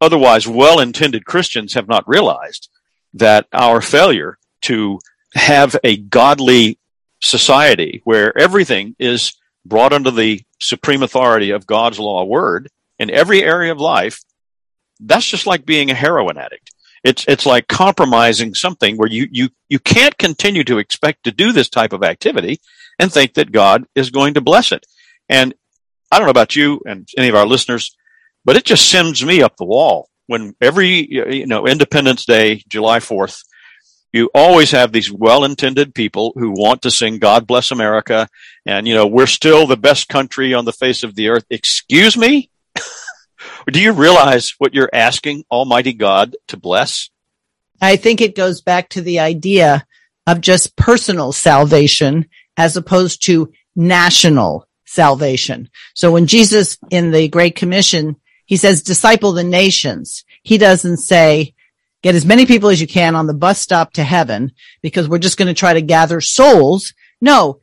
otherwise 0.00 0.46
well 0.46 0.80
intended 0.80 1.24
Christians 1.24 1.74
have 1.74 1.88
not 1.88 2.08
realized 2.08 2.68
that 3.14 3.46
our 3.52 3.80
failure 3.80 4.38
to 4.62 4.98
have 5.34 5.76
a 5.84 5.96
godly 5.96 6.78
society 7.20 8.00
where 8.04 8.36
everything 8.36 8.94
is 8.98 9.34
brought 9.64 9.92
under 9.92 10.10
the 10.10 10.42
supreme 10.60 11.02
authority 11.02 11.50
of 11.50 11.66
God's 11.66 11.98
law 11.98 12.24
word 12.24 12.68
in 12.98 13.10
every 13.10 13.42
area 13.42 13.72
of 13.72 13.80
life 13.80 14.20
that's 15.00 15.26
just 15.26 15.46
like 15.46 15.66
being 15.66 15.90
a 15.90 15.94
heroin 15.94 16.38
addict. 16.38 16.73
It's 17.04 17.24
it's 17.28 17.44
like 17.44 17.68
compromising 17.68 18.54
something 18.54 18.96
where 18.96 19.08
you 19.08 19.28
you 19.30 19.50
you 19.68 19.78
can't 19.78 20.16
continue 20.16 20.64
to 20.64 20.78
expect 20.78 21.24
to 21.24 21.30
do 21.30 21.52
this 21.52 21.68
type 21.68 21.92
of 21.92 22.02
activity 22.02 22.60
and 22.98 23.12
think 23.12 23.34
that 23.34 23.52
God 23.52 23.84
is 23.94 24.10
going 24.10 24.34
to 24.34 24.40
bless 24.40 24.72
it. 24.72 24.86
And 25.28 25.54
I 26.10 26.18
don't 26.18 26.26
know 26.26 26.30
about 26.30 26.56
you 26.56 26.80
and 26.86 27.06
any 27.18 27.28
of 27.28 27.34
our 27.34 27.46
listeners, 27.46 27.94
but 28.44 28.56
it 28.56 28.64
just 28.64 28.88
sends 28.88 29.24
me 29.24 29.42
up 29.42 29.56
the 29.56 29.66
wall 29.66 30.08
when 30.26 30.54
every 30.60 31.06
you 31.10 31.46
know 31.46 31.66
Independence 31.66 32.24
Day, 32.24 32.62
July 32.68 32.98
4th, 32.98 33.42
you 34.12 34.30
always 34.34 34.70
have 34.70 34.92
these 34.92 35.10
well-intended 35.12 35.94
people 35.94 36.32
who 36.36 36.50
want 36.50 36.82
to 36.82 36.90
sing 36.90 37.18
God 37.18 37.46
bless 37.46 37.70
America 37.70 38.28
and 38.64 38.86
you 38.88 38.94
know 38.94 39.06
we're 39.06 39.26
still 39.26 39.66
the 39.66 39.76
best 39.76 40.08
country 40.08 40.54
on 40.54 40.64
the 40.64 40.72
face 40.72 41.02
of 41.02 41.14
the 41.14 41.28
earth. 41.28 41.44
Excuse 41.50 42.16
me? 42.16 42.50
Do 43.72 43.80
you 43.80 43.92
realize 43.92 44.54
what 44.58 44.74
you're 44.74 44.90
asking 44.92 45.44
Almighty 45.50 45.92
God 45.92 46.36
to 46.48 46.56
bless? 46.56 47.10
I 47.80 47.96
think 47.96 48.20
it 48.20 48.36
goes 48.36 48.60
back 48.60 48.90
to 48.90 49.00
the 49.00 49.20
idea 49.20 49.86
of 50.26 50.40
just 50.40 50.76
personal 50.76 51.32
salvation 51.32 52.26
as 52.56 52.76
opposed 52.76 53.24
to 53.26 53.52
national 53.74 54.68
salvation. 54.84 55.68
So 55.94 56.12
when 56.12 56.26
Jesus 56.26 56.78
in 56.90 57.10
the 57.10 57.28
Great 57.28 57.56
Commission, 57.56 58.16
he 58.46 58.56
says, 58.56 58.82
disciple 58.82 59.32
the 59.32 59.44
nations. 59.44 60.24
He 60.42 60.58
doesn't 60.58 60.98
say, 60.98 61.54
get 62.02 62.14
as 62.14 62.26
many 62.26 62.46
people 62.46 62.68
as 62.68 62.80
you 62.80 62.86
can 62.86 63.14
on 63.14 63.26
the 63.26 63.34
bus 63.34 63.58
stop 63.58 63.94
to 63.94 64.04
heaven 64.04 64.52
because 64.82 65.08
we're 65.08 65.18
just 65.18 65.38
going 65.38 65.48
to 65.48 65.54
try 65.54 65.72
to 65.72 65.82
gather 65.82 66.20
souls. 66.20 66.92
No, 67.20 67.60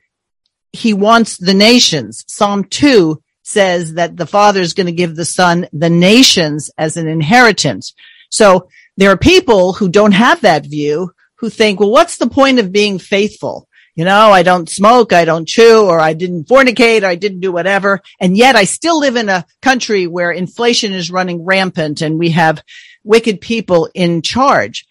he 0.74 0.94
wants 0.94 1.38
the 1.38 1.54
nations. 1.54 2.26
Psalm 2.28 2.64
2 2.64 3.22
says 3.52 3.94
that 3.96 4.18
the 4.18 4.26
father 4.26 4.62
is 4.62 4.74
going 4.74 4.88
to 4.88 4.92
give 4.92 5.16
the 5.16 5.26
son 5.26 5.68
the 5.74 5.90
nations 5.90 6.72
as 6.78 6.98
an 6.98 7.08
inheritance. 7.08 7.94
So 8.30 8.70
there 8.98 9.12
are 9.12 9.18
people 9.18 9.74
who 9.74 9.90
don't 9.90 10.14
have 10.14 10.42
that 10.42 10.66
view 10.66 11.12
who 11.36 11.50
think, 11.50 11.80
well, 11.80 11.92
what's 11.92 12.18
the 12.18 12.30
point 12.30 12.60
of 12.60 12.72
being 12.72 13.00
faithful? 13.00 13.68
You 13.96 14.06
know, 14.06 14.32
I 14.32 14.44
don't 14.44 14.70
smoke, 14.70 15.12
I 15.12 15.26
don't 15.26 15.48
chew, 15.48 15.86
or 15.86 16.00
I 16.00 16.14
didn't 16.14 16.48
fornicate, 16.48 17.04
or 17.04 17.08
I 17.08 17.16
didn't 17.16 17.42
do 17.42 17.52
whatever. 17.52 18.00
And 18.20 18.38
yet 18.38 18.56
I 18.56 18.64
still 18.64 19.00
live 19.00 19.18
in 19.18 19.28
a 19.28 19.46
country 19.62 20.08
where 20.08 20.32
inflation 20.32 20.94
is 20.94 21.12
running 21.12 21.44
rampant 21.44 22.02
and 22.02 22.18
we 22.18 22.30
have 22.32 22.64
wicked 23.04 23.42
people 23.42 23.90
in 23.94 24.22
charge. 24.22 24.86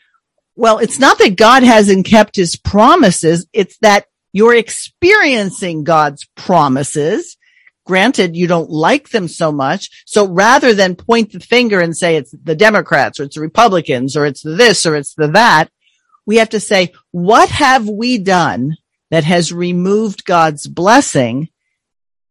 Well, 0.54 0.78
it's 0.78 0.98
not 0.98 1.18
that 1.18 1.36
God 1.36 1.62
hasn't 1.62 2.04
kept 2.04 2.36
his 2.36 2.56
promises. 2.56 3.46
It's 3.52 3.78
that 3.78 4.04
you're 4.32 4.54
experiencing 4.54 5.84
God's 5.84 6.28
promises. 6.36 7.38
Granted, 7.90 8.36
you 8.36 8.46
don't 8.46 8.70
like 8.70 9.08
them 9.08 9.26
so 9.26 9.50
much. 9.50 10.04
So 10.06 10.28
rather 10.28 10.74
than 10.74 10.94
point 10.94 11.32
the 11.32 11.40
finger 11.40 11.80
and 11.80 11.96
say 11.96 12.14
it's 12.14 12.30
the 12.30 12.54
Democrats 12.54 13.18
or 13.18 13.24
it's 13.24 13.34
the 13.34 13.40
Republicans 13.40 14.16
or 14.16 14.26
it's 14.26 14.42
the 14.42 14.54
this 14.54 14.86
or 14.86 14.94
it's 14.94 15.14
the 15.14 15.26
that, 15.26 15.72
we 16.24 16.36
have 16.36 16.50
to 16.50 16.60
say, 16.60 16.92
what 17.10 17.48
have 17.48 17.88
we 17.88 18.18
done 18.18 18.76
that 19.10 19.24
has 19.24 19.52
removed 19.52 20.24
God's 20.24 20.68
blessing? 20.68 21.48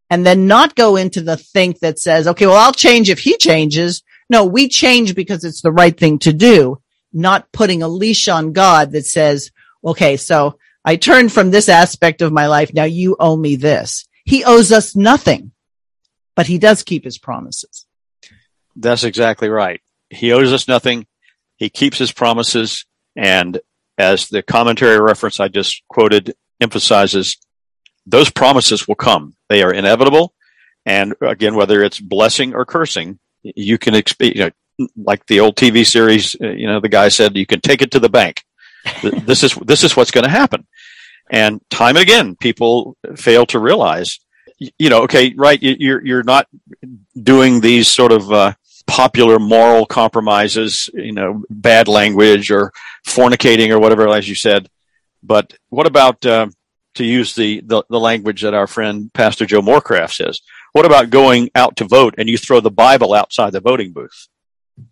And 0.09 0.25
then 0.25 0.47
not 0.47 0.75
go 0.75 0.95
into 0.95 1.19
the 1.19 1.35
think 1.35 1.79
that 1.79 1.99
says, 1.99 2.25
okay, 2.25 2.47
well, 2.47 2.55
I'll 2.55 2.71
change 2.71 3.09
if 3.09 3.19
he 3.19 3.35
changes. 3.35 4.01
No, 4.29 4.45
we 4.45 4.69
change 4.69 5.13
because 5.13 5.43
it's 5.43 5.61
the 5.61 5.73
right 5.73 5.97
thing 5.99 6.19
to 6.19 6.31
do, 6.31 6.81
not 7.11 7.51
putting 7.51 7.83
a 7.83 7.89
leash 7.89 8.29
on 8.29 8.53
God 8.53 8.93
that 8.93 9.05
says, 9.05 9.51
okay, 9.83 10.15
so 10.15 10.57
I 10.85 10.95
turned 10.95 11.33
from 11.33 11.51
this 11.51 11.67
aspect 11.67 12.21
of 12.21 12.31
my 12.31 12.47
life. 12.47 12.73
Now 12.73 12.85
you 12.85 13.17
owe 13.19 13.35
me 13.35 13.57
this. 13.57 14.07
He 14.29 14.43
owes 14.43 14.71
us 14.71 14.95
nothing, 14.95 15.53
but 16.35 16.45
he 16.45 16.59
does 16.59 16.83
keep 16.83 17.03
his 17.03 17.17
promises. 17.17 17.87
That's 18.75 19.03
exactly 19.03 19.49
right. 19.49 19.81
He 20.11 20.31
owes 20.33 20.53
us 20.53 20.67
nothing. 20.67 21.07
He 21.57 21.71
keeps 21.71 21.97
his 21.97 22.11
promises. 22.11 22.85
And 23.15 23.59
as 23.97 24.29
the 24.29 24.43
commentary 24.43 24.99
reference 24.99 25.39
I 25.39 25.47
just 25.47 25.81
quoted 25.87 26.35
emphasizes, 26.61 27.37
those 28.05 28.29
promises 28.29 28.87
will 28.87 28.93
come. 28.93 29.35
They 29.49 29.63
are 29.63 29.73
inevitable. 29.73 30.35
And 30.85 31.15
again, 31.21 31.55
whether 31.55 31.81
it's 31.81 31.99
blessing 31.99 32.53
or 32.53 32.65
cursing, 32.65 33.17
you 33.41 33.79
can 33.79 33.95
expect, 33.95 34.35
you 34.35 34.51
know, 34.77 34.87
like 34.95 35.25
the 35.25 35.39
old 35.39 35.55
TV 35.55 35.83
series, 35.83 36.35
you 36.39 36.67
know, 36.67 36.79
the 36.79 36.87
guy 36.87 37.09
said, 37.09 37.35
you 37.35 37.47
can 37.47 37.61
take 37.61 37.81
it 37.81 37.89
to 37.91 37.99
the 37.99 38.09
bank. 38.09 38.43
this 39.01 39.43
is, 39.43 39.55
this 39.55 39.83
is 39.83 39.97
what's 39.97 40.11
going 40.11 40.23
to 40.23 40.29
happen. 40.29 40.67
And 41.29 41.61
time 41.69 41.95
and 41.95 42.03
again, 42.03 42.35
people 42.35 42.97
fail 43.15 43.45
to 43.47 43.59
realize, 43.59 44.19
you 44.57 44.89
know, 44.89 45.03
okay, 45.03 45.33
right. 45.37 45.61
You're, 45.61 46.05
you're 46.05 46.23
not 46.23 46.47
doing 47.21 47.61
these 47.61 47.87
sort 47.87 48.11
of, 48.11 48.31
uh, 48.31 48.53
popular 48.89 49.37
moral 49.37 49.85
compromises, 49.85 50.89
you 50.95 51.11
know, 51.11 51.43
bad 51.49 51.87
language 51.87 52.49
or 52.49 52.73
fornicating 53.05 53.69
or 53.69 53.79
whatever, 53.79 54.09
as 54.09 54.27
you 54.27 54.33
said. 54.33 54.67
But 55.21 55.53
what 55.69 55.85
about, 55.85 56.25
uh, 56.25 56.47
to 56.95 57.05
use 57.05 57.35
the, 57.35 57.61
the, 57.61 57.83
the, 57.87 57.99
language 57.99 58.41
that 58.41 58.55
our 58.55 58.65
friend 58.65 59.13
Pastor 59.13 59.45
Joe 59.45 59.61
Morecraft 59.61 60.13
says? 60.13 60.41
What 60.73 60.85
about 60.85 61.11
going 61.11 61.51
out 61.53 61.77
to 61.77 61.85
vote 61.85 62.15
and 62.17 62.27
you 62.27 62.37
throw 62.37 62.61
the 62.61 62.71
Bible 62.71 63.13
outside 63.13 63.51
the 63.51 63.59
voting 63.59 63.93
booth? 63.93 64.27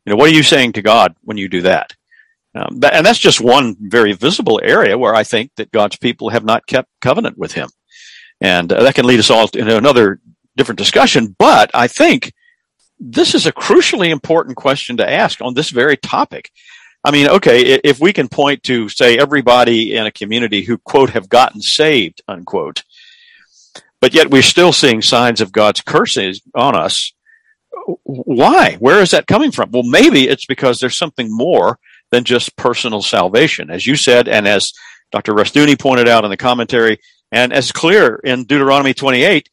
You 0.06 0.12
know, 0.12 0.16
what 0.16 0.30
are 0.30 0.36
you 0.36 0.44
saying 0.44 0.74
to 0.74 0.84
God 0.84 1.16
when 1.24 1.38
you 1.38 1.50
do 1.50 1.64
that? 1.64 1.96
Um, 2.58 2.80
and 2.92 3.06
that's 3.06 3.20
just 3.20 3.40
one 3.40 3.76
very 3.80 4.14
visible 4.14 4.60
area 4.64 4.98
where 4.98 5.14
I 5.14 5.24
think 5.24 5.52
that 5.58 5.72
God's 5.72 5.98
people 5.98 6.30
have 6.30 6.44
not 6.44 6.66
kept 6.66 6.90
covenant 7.02 7.38
with 7.38 7.52
Him. 7.52 7.70
And 8.42 8.72
uh, 8.72 8.84
that 8.84 8.96
can 8.96 9.06
lead 9.06 9.20
us 9.20 9.30
all 9.30 9.48
into 9.54 9.78
another 9.78 10.20
different 10.56 10.80
discussion. 10.80 11.36
But 11.38 11.70
I 11.74 11.88
think 11.88 12.34
this 13.00 13.36
is 13.36 13.46
a 13.46 13.52
crucially 13.52 14.10
important 14.10 14.58
question 14.58 14.98
to 14.98 15.10
ask 15.10 15.42
on 15.42 15.54
this 15.54 15.70
very 15.70 15.98
topic. 15.98 16.52
I 17.04 17.12
mean, 17.12 17.30
okay, 17.30 17.80
if 17.84 18.00
we 18.00 18.12
can 18.12 18.28
point 18.28 18.64
to, 18.64 18.90
say, 18.90 19.18
everybody 19.18 19.96
in 19.96 20.06
a 20.06 20.12
community 20.12 20.64
who, 20.64 20.78
quote, 20.80 21.12
have 21.12 21.30
gotten 21.30 21.62
saved, 21.62 22.22
unquote, 22.28 22.84
but 24.02 24.14
yet 24.14 24.32
we're 24.32 24.42
still 24.42 24.74
seeing 24.74 25.02
signs 25.02 25.42
of 25.42 25.52
God's 25.52 25.82
curses 25.82 26.42
on 26.56 26.76
us. 26.76 27.14
Why? 28.04 28.76
Where 28.80 29.00
is 29.00 29.12
that 29.12 29.28
coming 29.28 29.52
from? 29.52 29.72
Well, 29.72 29.84
maybe 29.84 30.28
it's 30.28 30.46
because 30.46 30.80
there's 30.80 30.98
something 30.98 31.28
more 31.30 31.80
than 32.12 32.24
just 32.24 32.56
personal 32.56 33.02
salvation. 33.02 33.70
As 33.70 33.86
you 33.86 33.96
said, 33.96 34.28
and 34.28 34.48
as 34.48 34.74
Dr. 35.12 35.34
Rushdoony 35.34 35.80
pointed 35.80 36.08
out 36.08 36.24
in 36.24 36.30
the 36.30 36.38
commentary, 36.38 37.00
and 37.32 37.52
as 37.52 37.72
clear 37.72 38.16
in 38.16 38.46
Deuteronomy 38.46 38.94
28, 38.94 39.50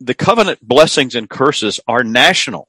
the 0.00 0.14
covenant 0.14 0.60
blessings 0.62 1.14
and 1.14 1.28
curses 1.28 1.80
are 1.88 2.04
national. 2.04 2.68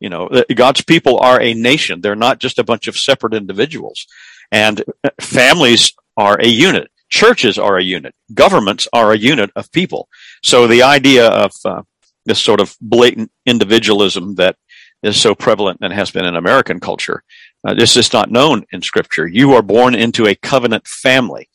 You 0.00 0.10
know, 0.10 0.28
God's 0.54 0.82
people 0.82 1.18
are 1.20 1.40
a 1.40 1.54
nation. 1.54 2.00
They're 2.00 2.14
not 2.14 2.38
just 2.38 2.58
a 2.58 2.64
bunch 2.64 2.88
of 2.88 2.98
separate 2.98 3.34
individuals. 3.34 4.06
And 4.52 4.84
families 5.20 5.94
are 6.16 6.38
a 6.40 6.46
unit. 6.46 6.90
Churches 7.08 7.58
are 7.58 7.78
a 7.78 7.82
unit. 7.82 8.14
Governments 8.34 8.88
are 8.92 9.12
a 9.12 9.18
unit 9.18 9.50
of 9.56 9.70
people. 9.72 10.08
So 10.42 10.66
the 10.66 10.82
idea 10.82 11.28
of 11.28 11.52
uh, 11.64 11.82
this 12.26 12.40
sort 12.40 12.60
of 12.60 12.76
blatant 12.80 13.30
individualism 13.46 14.34
that 14.34 14.56
is 15.02 15.20
so 15.20 15.34
prevalent 15.34 15.78
and 15.82 15.92
has 15.92 16.10
been 16.10 16.24
in 16.24 16.34
American 16.34 16.80
culture, 16.80 17.22
uh, 17.64 17.74
this 17.74 17.96
is 17.96 18.12
not 18.12 18.30
known 18.30 18.64
in 18.72 18.82
Scripture. 18.82 19.26
You 19.26 19.52
are 19.54 19.62
born 19.62 19.94
into 19.94 20.26
a 20.26 20.34
covenant 20.34 20.86
family. 20.86 21.48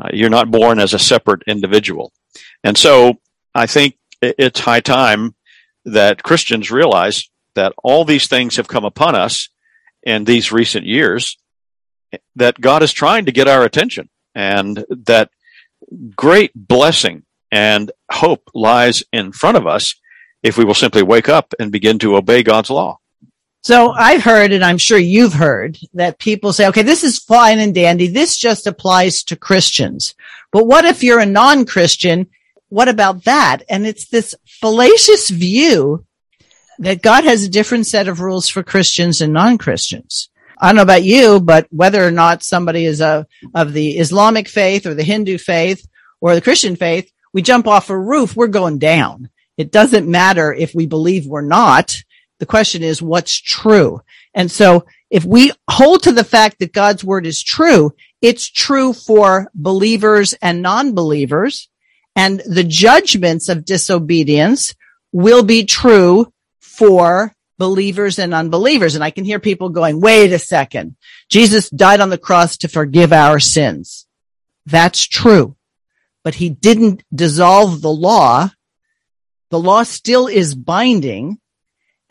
Uh, 0.00 0.08
you're 0.12 0.30
not 0.30 0.50
born 0.50 0.78
as 0.78 0.94
a 0.94 0.98
separate 0.98 1.42
individual. 1.46 2.12
And 2.62 2.76
so 2.76 3.14
I 3.54 3.66
think 3.66 3.96
it's 4.20 4.60
high 4.60 4.80
time 4.80 5.34
that 5.84 6.22
Christians 6.22 6.70
realize 6.70 7.28
that 7.54 7.72
all 7.82 8.04
these 8.04 8.28
things 8.28 8.56
have 8.56 8.68
come 8.68 8.84
upon 8.84 9.14
us 9.14 9.48
in 10.02 10.24
these 10.24 10.52
recent 10.52 10.86
years, 10.86 11.38
that 12.36 12.60
God 12.60 12.82
is 12.82 12.92
trying 12.92 13.24
to 13.26 13.32
get 13.32 13.48
our 13.48 13.64
attention 13.64 14.08
and 14.34 14.84
that 15.06 15.30
great 16.14 16.52
blessing 16.54 17.24
and 17.50 17.90
hope 18.10 18.48
lies 18.54 19.02
in 19.12 19.32
front 19.32 19.56
of 19.56 19.66
us 19.66 19.94
if 20.42 20.56
we 20.56 20.64
will 20.64 20.74
simply 20.74 21.02
wake 21.02 21.28
up 21.28 21.52
and 21.58 21.72
begin 21.72 21.98
to 21.98 22.16
obey 22.16 22.42
God's 22.42 22.70
law. 22.70 22.98
So 23.62 23.90
I've 23.90 24.22
heard, 24.22 24.52
and 24.52 24.64
I'm 24.64 24.78
sure 24.78 24.98
you've 24.98 25.34
heard, 25.34 25.78
that 25.94 26.18
people 26.18 26.52
say, 26.52 26.68
okay, 26.68 26.82
this 26.82 27.04
is 27.04 27.18
fine 27.18 27.58
and 27.58 27.74
dandy. 27.74 28.06
This 28.06 28.36
just 28.36 28.66
applies 28.66 29.24
to 29.24 29.36
Christians. 29.36 30.14
But 30.52 30.66
what 30.66 30.84
if 30.84 31.02
you're 31.02 31.20
a 31.20 31.26
non-Christian 31.26 32.28
what 32.68 32.88
about 32.88 33.24
that? 33.24 33.62
And 33.68 33.86
it's 33.86 34.08
this 34.08 34.34
fallacious 34.46 35.30
view 35.30 36.04
that 36.78 37.02
God 37.02 37.24
has 37.24 37.44
a 37.44 37.48
different 37.48 37.86
set 37.86 38.08
of 38.08 38.20
rules 38.20 38.48
for 38.48 38.62
Christians 38.62 39.20
and 39.20 39.32
non-Christians. 39.32 40.28
I 40.60 40.68
don't 40.68 40.76
know 40.76 40.82
about 40.82 41.04
you, 41.04 41.40
but 41.40 41.66
whether 41.70 42.06
or 42.06 42.10
not 42.10 42.42
somebody 42.42 42.84
is 42.84 43.00
a, 43.00 43.26
of 43.54 43.72
the 43.72 43.98
Islamic 43.98 44.48
faith 44.48 44.86
or 44.86 44.94
the 44.94 45.04
Hindu 45.04 45.38
faith 45.38 45.86
or 46.20 46.34
the 46.34 46.40
Christian 46.40 46.76
faith, 46.76 47.10
we 47.32 47.42
jump 47.42 47.66
off 47.66 47.90
a 47.90 47.98
roof, 47.98 48.36
we're 48.36 48.48
going 48.48 48.78
down. 48.78 49.30
It 49.56 49.72
doesn't 49.72 50.08
matter 50.08 50.52
if 50.52 50.74
we 50.74 50.86
believe 50.86 51.26
we're 51.26 51.42
not. 51.42 52.02
The 52.38 52.46
question 52.46 52.82
is 52.82 53.02
what's 53.02 53.34
true. 53.34 54.00
And 54.34 54.50
so 54.50 54.86
if 55.10 55.24
we 55.24 55.52
hold 55.68 56.04
to 56.04 56.12
the 56.12 56.24
fact 56.24 56.58
that 56.58 56.72
God's 56.72 57.02
word 57.02 57.26
is 57.26 57.42
true, 57.42 57.92
it's 58.20 58.48
true 58.48 58.92
for 58.92 59.50
believers 59.54 60.34
and 60.34 60.62
non-believers 60.62 61.68
and 62.18 62.40
the 62.40 62.64
judgments 62.64 63.48
of 63.48 63.64
disobedience 63.64 64.74
will 65.12 65.44
be 65.44 65.64
true 65.64 66.32
for 66.60 67.32
believers 67.58 68.18
and 68.18 68.34
unbelievers. 68.34 68.96
And 68.96 69.04
I 69.04 69.10
can 69.10 69.24
hear 69.24 69.38
people 69.38 69.68
going, 69.68 70.00
wait 70.00 70.32
a 70.32 70.38
second. 70.38 70.96
Jesus 71.28 71.70
died 71.70 72.00
on 72.00 72.10
the 72.10 72.18
cross 72.18 72.56
to 72.58 72.68
forgive 72.68 73.12
our 73.12 73.38
sins. 73.38 74.06
That's 74.66 75.06
true. 75.06 75.56
But 76.24 76.34
he 76.34 76.50
didn't 76.50 77.04
dissolve 77.14 77.80
the 77.80 77.92
law. 77.92 78.50
The 79.50 79.60
law 79.60 79.84
still 79.84 80.26
is 80.26 80.54
binding. 80.54 81.38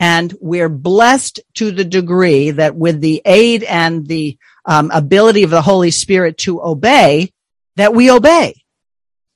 And 0.00 0.34
we're 0.40 0.68
blessed 0.68 1.40
to 1.54 1.72
the 1.72 1.84
degree 1.84 2.52
that 2.52 2.76
with 2.76 3.00
the 3.00 3.20
aid 3.24 3.64
and 3.64 4.06
the 4.06 4.38
um, 4.64 4.90
ability 4.92 5.42
of 5.42 5.50
the 5.50 5.62
Holy 5.62 5.90
Spirit 5.90 6.38
to 6.38 6.62
obey, 6.62 7.32
that 7.76 7.94
we 7.94 8.10
obey 8.10 8.54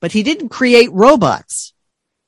but 0.03 0.13
he 0.13 0.25
didn't 0.25 0.51
create 0.51 0.93
robots. 0.93 1.73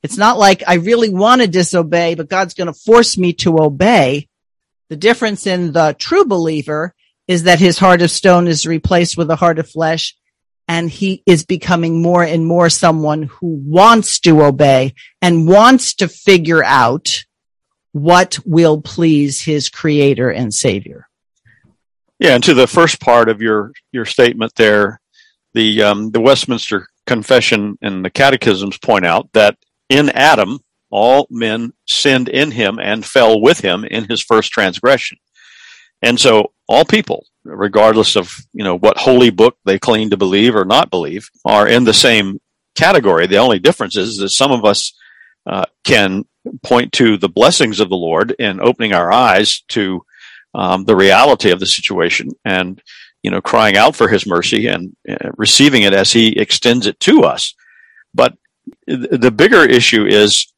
It's 0.03 0.16
not 0.16 0.38
like 0.38 0.62
I 0.66 0.75
really 0.75 1.11
want 1.11 1.42
to 1.42 1.49
disobey, 1.49 2.14
but 2.14 2.29
God's 2.29 2.55
going 2.55 2.68
to 2.68 2.73
force 2.73 3.18
me 3.18 3.35
to 3.35 3.61
obey. 3.61 4.29
The 4.88 4.97
difference 4.97 5.47
in 5.47 5.73
the 5.73 5.94
true 5.99 6.25
believer 6.25 6.94
is 7.27 7.42
that 7.42 7.59
his 7.59 7.79
heart 7.79 8.01
of 8.01 8.12
stone 8.12 8.47
is 8.47 8.66
replaced 8.66 9.16
with 9.16 9.31
a 9.31 9.37
heart 9.37 9.59
of 9.59 9.68
flesh 9.68 10.16
and 10.68 10.88
he 10.88 11.23
is 11.27 11.44
becoming 11.44 12.01
more 12.01 12.23
and 12.23 12.47
more 12.47 12.70
someone 12.70 13.25
who 13.25 13.61
wants 13.66 14.20
to 14.20 14.44
obey 14.44 14.94
and 15.20 15.49
wants 15.49 15.94
to 15.97 16.07
figure 16.07 16.62
out 16.62 17.25
what 17.95 18.41
will 18.45 18.81
please 18.81 19.41
his 19.41 19.69
creator 19.69 20.29
and 20.29 20.53
savior. 20.53 21.09
Yeah, 22.19 22.35
and 22.35 22.43
to 22.43 22.53
the 22.53 22.67
first 22.67 23.01
part 23.01 23.29
of 23.29 23.41
your 23.41 23.73
your 23.93 24.05
statement 24.05 24.53
there, 24.57 25.01
the 25.53 25.83
um, 25.85 26.11
the 26.11 26.21
Westminster 26.21 26.89
Confession 27.07 27.79
and 27.83 28.05
the 28.05 28.11
Catechisms 28.11 28.79
point 28.79 29.07
out 29.07 29.31
that 29.33 29.57
in 29.89 30.11
Adam, 30.11 30.59
all 30.91 31.29
men 31.31 31.73
sinned 31.87 32.29
in 32.29 32.51
him 32.51 32.81
and 32.81 33.05
fell 33.05 33.41
with 33.41 33.61
him 33.61 33.85
in 33.85 34.05
his 34.05 34.21
first 34.21 34.51
transgression. 34.51 35.19
And 36.03 36.19
so 36.19 36.53
all 36.67 36.85
people, 36.85 37.27
regardless 37.45 38.17
of, 38.17 38.37
you 38.53 38.65
know, 38.65 38.77
what 38.77 38.99
holy 38.99 39.31
book 39.31 39.57
they 39.65 39.79
claim 39.79 40.11
to 40.11 40.17
believe 40.17 40.57
or 40.57 40.65
not 40.65 40.91
believe, 40.91 41.31
are 41.45 41.69
in 41.69 41.85
the 41.85 41.95
same 41.95 42.41
category. 42.75 43.29
The 43.29 43.39
only 43.39 43.61
difference 43.61 43.97
is 43.97 44.17
that 44.19 44.31
some 44.31 44.51
of 44.51 44.65
us 44.65 44.93
uh, 45.47 45.65
can 45.85 46.25
point 46.63 46.93
to 46.93 47.17
the 47.17 47.29
blessings 47.29 47.81
of 47.81 47.89
the 47.89 47.97
Lord 47.97 48.33
in 48.39 48.61
opening 48.61 48.93
our 48.93 49.13
eyes 49.13 49.63
to 49.69 50.05
um, 50.55 50.85
the 50.85 50.97
reality 50.97 51.51
of 51.51 51.61
the 51.61 51.67
situation 51.67 52.31
and 52.45 52.81
you 53.23 53.31
know 53.31 53.41
crying 53.41 53.77
out 53.77 53.97
for 53.97 54.09
His 54.09 54.27
mercy 54.27 54.67
and 54.69 54.95
uh, 55.09 55.31
receiving 55.37 55.83
it 55.83 55.93
as 55.93 56.13
He 56.13 56.39
extends 56.39 56.87
it 56.87 57.01
to 57.01 57.23
us. 57.25 57.55
But 58.15 58.37
the 58.87 59.33
bigger 59.35 59.65
issue 59.65 60.07
is 60.07 60.53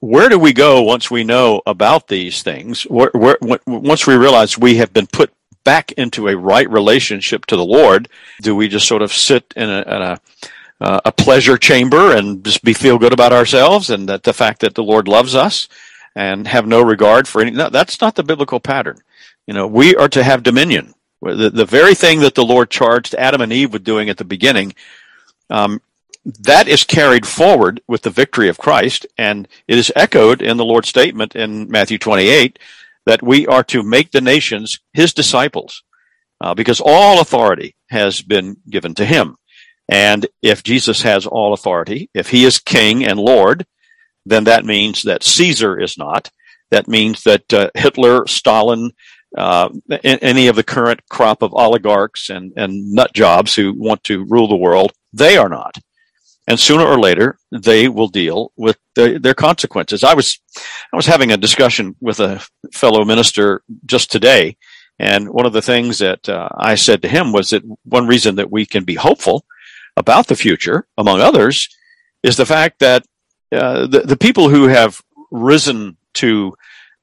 where 0.00 0.28
do 0.28 0.38
we 0.38 0.52
go 0.52 0.82
once 0.82 1.10
we 1.10 1.24
know 1.24 1.60
about 1.66 2.08
these 2.08 2.42
things? 2.42 2.84
Where, 2.84 3.10
where, 3.14 3.36
once 3.66 4.06
we 4.06 4.16
realize 4.16 4.58
we 4.58 4.76
have 4.76 4.92
been 4.92 5.06
put 5.06 5.32
back 5.64 5.92
into 5.92 6.28
a 6.28 6.36
right 6.36 6.68
relationship 6.70 7.46
to 7.46 7.56
the 7.56 7.64
Lord, 7.64 8.08
do 8.42 8.56
we 8.56 8.68
just 8.68 8.88
sort 8.88 9.02
of 9.02 9.12
sit 9.12 9.52
in 9.56 9.68
a, 9.68 9.80
in 9.82 10.02
a 10.02 10.20
uh, 10.80 11.00
a 11.04 11.12
pleasure 11.12 11.56
chamber 11.56 12.14
and 12.16 12.44
just 12.44 12.62
be 12.62 12.72
feel 12.72 12.98
good 12.98 13.12
about 13.12 13.32
ourselves 13.32 13.90
and 13.90 14.08
that 14.08 14.22
the 14.22 14.32
fact 14.32 14.60
that 14.60 14.74
the 14.74 14.82
Lord 14.82 15.08
loves 15.08 15.34
us 15.34 15.68
and 16.14 16.46
have 16.46 16.66
no 16.66 16.80
regard 16.80 17.26
for 17.26 17.40
any. 17.40 17.50
No, 17.50 17.70
that's 17.70 18.00
not 18.00 18.14
the 18.14 18.22
biblical 18.22 18.60
pattern. 18.60 18.98
You 19.46 19.54
know, 19.54 19.66
we 19.66 19.94
are 19.96 20.08
to 20.08 20.22
have 20.22 20.42
dominion. 20.42 20.94
The, 21.22 21.50
the 21.50 21.64
very 21.64 21.94
thing 21.94 22.20
that 22.20 22.34
the 22.34 22.44
Lord 22.44 22.70
charged 22.70 23.14
Adam 23.14 23.40
and 23.40 23.52
Eve 23.52 23.72
with 23.72 23.84
doing 23.84 24.10
at 24.10 24.18
the 24.18 24.24
beginning, 24.24 24.74
um, 25.50 25.80
that 26.40 26.68
is 26.68 26.84
carried 26.84 27.26
forward 27.26 27.82
with 27.86 28.02
the 28.02 28.10
victory 28.10 28.48
of 28.48 28.58
Christ, 28.58 29.06
and 29.18 29.46
it 29.68 29.78
is 29.78 29.92
echoed 29.94 30.42
in 30.42 30.56
the 30.56 30.64
Lord's 30.64 30.88
statement 30.88 31.36
in 31.36 31.70
Matthew 31.70 31.98
28 31.98 32.58
that 33.06 33.22
we 33.22 33.46
are 33.46 33.64
to 33.64 33.82
make 33.82 34.10
the 34.10 34.20
nations 34.20 34.80
His 34.92 35.12
disciples, 35.12 35.82
uh, 36.40 36.54
because 36.54 36.80
all 36.82 37.20
authority 37.20 37.74
has 37.90 38.22
been 38.22 38.56
given 38.68 38.94
to 38.94 39.04
Him. 39.04 39.36
And 39.88 40.26
if 40.42 40.62
Jesus 40.62 41.02
has 41.02 41.26
all 41.26 41.52
authority, 41.52 42.10
if 42.14 42.30
he 42.30 42.44
is 42.44 42.58
king 42.58 43.04
and 43.04 43.18
Lord, 43.18 43.66
then 44.26 44.44
that 44.44 44.64
means 44.64 45.02
that 45.02 45.22
Caesar 45.22 45.78
is 45.78 45.98
not. 45.98 46.30
That 46.70 46.88
means 46.88 47.22
that 47.24 47.52
uh, 47.52 47.70
Hitler, 47.74 48.26
Stalin, 48.26 48.92
uh, 49.36 49.68
any 50.02 50.46
of 50.46 50.56
the 50.56 50.62
current 50.62 51.00
crop 51.10 51.42
of 51.42 51.52
oligarchs 51.52 52.30
and, 52.30 52.52
and 52.56 52.92
nut 52.92 53.12
jobs 53.12 53.54
who 53.54 53.74
want 53.74 54.02
to 54.04 54.24
rule 54.28 54.48
the 54.48 54.56
world, 54.56 54.92
they 55.12 55.36
are 55.36 55.48
not. 55.48 55.76
And 56.46 56.60
sooner 56.60 56.84
or 56.84 56.98
later, 56.98 57.38
they 57.50 57.88
will 57.88 58.08
deal 58.08 58.52
with 58.56 58.78
the, 58.94 59.18
their 59.18 59.34
consequences. 59.34 60.04
I 60.04 60.14
was, 60.14 60.40
I 60.92 60.96
was 60.96 61.06
having 61.06 61.32
a 61.32 61.36
discussion 61.36 61.96
with 62.00 62.20
a 62.20 62.46
fellow 62.72 63.04
minister 63.04 63.62
just 63.86 64.12
today, 64.12 64.56
and 64.98 65.28
one 65.28 65.46
of 65.46 65.52
the 65.52 65.62
things 65.62 65.98
that 65.98 66.28
uh, 66.28 66.48
I 66.56 66.74
said 66.74 67.02
to 67.02 67.08
him 67.08 67.32
was 67.32 67.50
that 67.50 67.62
one 67.84 68.06
reason 68.06 68.36
that 68.36 68.52
we 68.52 68.66
can 68.66 68.84
be 68.84 68.94
hopeful 68.94 69.44
about 69.96 70.26
the 70.26 70.36
future, 70.36 70.86
among 70.98 71.20
others, 71.20 71.68
is 72.22 72.36
the 72.36 72.46
fact 72.46 72.80
that 72.80 73.04
uh, 73.52 73.86
the, 73.86 74.00
the 74.00 74.16
people 74.16 74.48
who 74.48 74.68
have 74.68 75.00
risen 75.30 75.96
to 76.14 76.54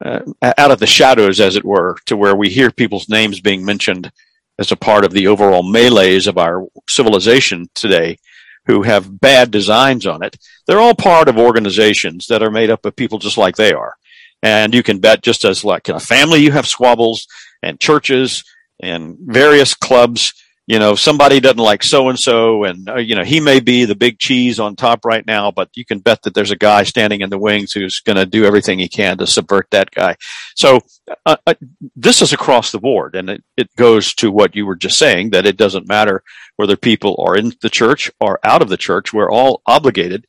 uh, 0.04 0.22
out 0.42 0.72
of 0.72 0.80
the 0.80 0.88
shadows, 0.88 1.40
as 1.40 1.56
it 1.56 1.64
were, 1.64 1.96
to 2.06 2.18
where 2.18 2.36
we 2.36 2.50
hear 2.50 2.72
people's 2.72 3.08
names 3.08 3.40
being 3.40 3.64
mentioned 3.64 4.12
as 4.58 4.72
a 4.72 4.76
part 4.76 5.06
of 5.06 5.12
the 5.12 5.28
overall 5.28 5.64
melees 5.64 6.28
of 6.28 6.38
our 6.38 6.66
civilization 6.90 7.70
today, 7.76 8.18
who 8.66 8.84
have 8.84 9.20
bad 9.20 9.52
designs 9.52 10.06
on 10.06 10.24
it. 10.24 10.38
They're 10.68 10.80
all 10.80 10.96
part 10.96 11.28
of 11.28 11.38
organizations 11.38 12.28
that 12.28 12.44
are 12.44 12.52
made 12.52 12.70
up 12.70 12.86
of 12.86 12.96
people 12.96 13.20
just 13.20 13.38
like 13.38 13.56
they 13.56 13.74
are. 13.74 13.96
And 14.44 14.74
you 14.74 14.84
can 14.84 15.00
bet 15.00 15.22
just 15.22 15.46
as 15.46 15.64
like 15.64 15.88
in 15.88 15.96
a 15.96 16.00
family, 16.00 16.42
you 16.42 16.52
have 16.52 16.68
squabbles 16.68 17.28
and 17.62 17.80
churches 17.80 18.44
and 18.80 19.18
various 19.20 19.74
clubs 19.74 20.34
you 20.72 20.80
know, 20.80 20.96
somebody 20.96 21.42
doesn't 21.42 21.58
like 21.58 21.84
so 21.84 22.08
and 22.08 22.18
so, 22.18 22.64
and 22.64 22.90
you 23.06 23.14
know, 23.14 23.26
he 23.26 23.42
may 23.42 23.60
be 23.60 23.84
the 23.84 23.94
big 23.94 24.18
cheese 24.18 24.58
on 24.58 24.78
top 24.78 25.04
right 25.04 25.28
now, 25.28 25.52
but 25.52 25.68
you 25.76 25.84
can 25.84 26.00
bet 26.00 26.22
that 26.22 26.34
there's 26.34 26.52
a 26.52 26.56
guy 26.56 26.84
standing 26.84 27.20
in 27.20 27.30
the 27.30 27.38
wings 27.38 27.74
who's 27.74 28.00
going 28.00 28.16
to 28.16 28.26
do 28.26 28.46
everything 28.46 28.80
he 28.80 28.88
can 28.88 29.18
to 29.18 29.28
subvert 29.28 29.68
that 29.72 29.92
guy. 29.92 30.16
So 30.56 30.80
uh, 31.26 31.36
uh, 31.46 31.56
this 31.98 32.22
is 32.22 32.32
across 32.32 32.72
the 32.72 32.80
board, 32.80 33.16
and 33.16 33.30
it, 33.30 33.44
it 33.58 33.76
goes 33.76 34.14
to 34.14 34.32
what 34.32 34.56
you 34.56 34.66
were 34.66 34.78
just 34.78 34.98
saying 34.98 35.32
that 35.32 35.46
it 35.46 35.58
doesn't 35.58 35.90
matter 35.90 36.24
whether 36.56 36.78
people 36.78 37.18
are 37.20 37.36
in 37.36 37.52
the 37.62 37.70
church 37.70 38.10
or 38.22 38.40
out 38.42 38.62
of 38.62 38.70
the 38.70 38.78
church. 38.78 39.12
We're 39.12 39.30
all 39.30 39.62
obligated 39.66 40.26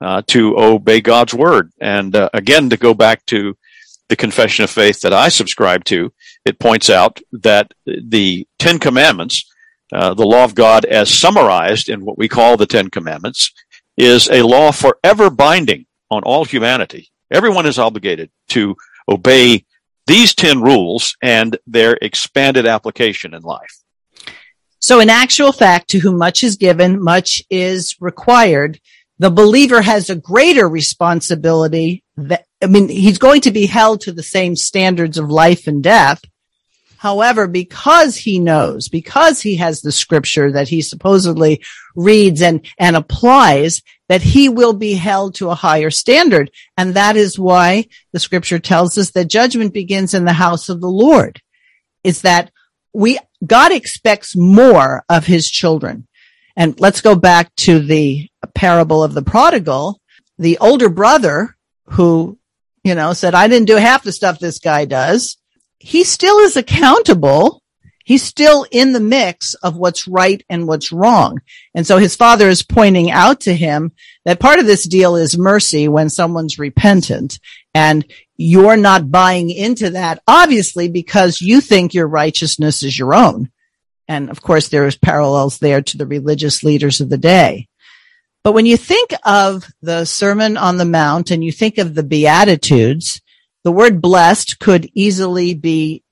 uh, 0.00 0.22
to 0.28 0.56
obey 0.56 1.00
God's 1.00 1.34
word. 1.34 1.72
And 1.80 2.14
uh, 2.14 2.30
again, 2.32 2.70
to 2.70 2.76
go 2.76 2.94
back 2.94 3.26
to 3.26 3.58
the 4.08 4.14
confession 4.14 4.62
of 4.62 4.70
faith 4.70 5.00
that 5.00 5.12
I 5.12 5.30
subscribe 5.30 5.82
to, 5.86 6.12
it 6.44 6.60
points 6.60 6.88
out 6.90 7.18
that 7.32 7.74
the 7.84 8.46
Ten 8.60 8.78
Commandments 8.78 9.49
uh, 9.92 10.14
the 10.14 10.26
law 10.26 10.44
of 10.44 10.54
God 10.54 10.84
as 10.84 11.12
summarized 11.12 11.88
in 11.88 12.04
what 12.04 12.18
we 12.18 12.28
call 12.28 12.56
the 12.56 12.66
Ten 12.66 12.90
Commandments 12.90 13.52
is 13.96 14.28
a 14.30 14.42
law 14.42 14.72
forever 14.72 15.30
binding 15.30 15.86
on 16.10 16.22
all 16.22 16.44
humanity. 16.44 17.10
Everyone 17.30 17.66
is 17.66 17.78
obligated 17.78 18.30
to 18.48 18.76
obey 19.08 19.64
these 20.06 20.34
10 20.34 20.62
rules 20.62 21.16
and 21.22 21.58
their 21.66 21.92
expanded 22.00 22.66
application 22.66 23.34
in 23.34 23.42
life. 23.42 23.78
So 24.80 24.98
in 24.98 25.10
actual 25.10 25.52
fact, 25.52 25.90
to 25.90 25.98
whom 25.98 26.16
much 26.16 26.42
is 26.42 26.56
given, 26.56 27.02
much 27.02 27.42
is 27.50 27.94
required. 28.00 28.80
The 29.18 29.30
believer 29.30 29.82
has 29.82 30.08
a 30.08 30.16
greater 30.16 30.68
responsibility 30.68 32.02
that, 32.16 32.46
I 32.62 32.66
mean, 32.66 32.88
he's 32.88 33.18
going 33.18 33.42
to 33.42 33.50
be 33.50 33.66
held 33.66 34.00
to 34.02 34.12
the 34.12 34.22
same 34.22 34.56
standards 34.56 35.18
of 35.18 35.30
life 35.30 35.66
and 35.66 35.82
death, 35.82 36.22
However, 37.00 37.48
because 37.48 38.14
he 38.14 38.38
knows, 38.38 38.90
because 38.90 39.40
he 39.40 39.56
has 39.56 39.80
the 39.80 39.90
scripture 39.90 40.52
that 40.52 40.68
he 40.68 40.82
supposedly 40.82 41.64
reads 41.96 42.42
and, 42.42 42.60
and 42.78 42.94
applies, 42.94 43.80
that 44.10 44.20
he 44.20 44.50
will 44.50 44.74
be 44.74 44.92
held 44.92 45.36
to 45.36 45.48
a 45.48 45.54
higher 45.54 45.88
standard. 45.88 46.50
And 46.76 46.92
that 46.92 47.16
is 47.16 47.38
why 47.38 47.86
the 48.12 48.20
scripture 48.20 48.58
tells 48.58 48.98
us 48.98 49.12
that 49.12 49.28
judgment 49.28 49.72
begins 49.72 50.12
in 50.12 50.26
the 50.26 50.34
house 50.34 50.68
of 50.68 50.82
the 50.82 50.90
Lord. 50.90 51.40
Is 52.04 52.20
that 52.20 52.50
we, 52.92 53.18
God 53.46 53.72
expects 53.72 54.36
more 54.36 55.02
of 55.08 55.24
his 55.24 55.50
children. 55.50 56.06
And 56.54 56.78
let's 56.78 57.00
go 57.00 57.14
back 57.14 57.54
to 57.64 57.78
the 57.78 58.28
parable 58.54 59.02
of 59.02 59.14
the 59.14 59.22
prodigal. 59.22 60.02
The 60.38 60.58
older 60.58 60.90
brother 60.90 61.56
who, 61.92 62.38
you 62.84 62.94
know, 62.94 63.14
said, 63.14 63.34
I 63.34 63.48
didn't 63.48 63.68
do 63.68 63.76
half 63.76 64.02
the 64.02 64.12
stuff 64.12 64.38
this 64.38 64.58
guy 64.58 64.84
does 64.84 65.38
he 65.80 66.04
still 66.04 66.38
is 66.38 66.56
accountable. 66.56 67.62
He's 68.04 68.22
still 68.22 68.66
in 68.70 68.92
the 68.92 69.00
mix 69.00 69.54
of 69.54 69.76
what's 69.76 70.06
right 70.06 70.44
and 70.48 70.68
what's 70.68 70.92
wrong. 70.92 71.40
And 71.74 71.86
so 71.86 71.96
his 71.96 72.16
father 72.16 72.48
is 72.48 72.62
pointing 72.62 73.10
out 73.10 73.40
to 73.42 73.54
him 73.54 73.92
that 74.24 74.40
part 74.40 74.58
of 74.58 74.66
this 74.66 74.86
deal 74.86 75.16
is 75.16 75.38
mercy 75.38 75.88
when 75.88 76.10
someone's 76.10 76.58
repentant 76.58 77.40
and 77.74 78.04
you're 78.36 78.76
not 78.76 79.10
buying 79.10 79.50
into 79.50 79.90
that, 79.90 80.22
obviously, 80.26 80.88
because 80.88 81.40
you 81.40 81.60
think 81.60 81.94
your 81.94 82.06
righteousness 82.06 82.82
is 82.82 82.98
your 82.98 83.14
own. 83.14 83.50
And 84.06 84.28
of 84.28 84.42
course, 84.42 84.68
there's 84.68 84.96
parallels 84.96 85.58
there 85.58 85.80
to 85.80 85.96
the 85.96 86.06
religious 86.06 86.62
leaders 86.62 87.00
of 87.00 87.08
the 87.08 87.18
day. 87.18 87.68
But 88.42 88.52
when 88.52 88.66
you 88.66 88.76
think 88.76 89.10
of 89.24 89.64
the 89.82 90.04
Sermon 90.04 90.56
on 90.56 90.78
the 90.78 90.84
Mount 90.84 91.30
and 91.30 91.44
you 91.44 91.52
think 91.52 91.78
of 91.78 91.94
the 91.94 92.02
Beatitudes, 92.02 93.20
the 93.64 93.72
word 93.72 94.00
blessed 94.00 94.58
could 94.58 94.88
easily 94.94 95.54
be 95.54 96.02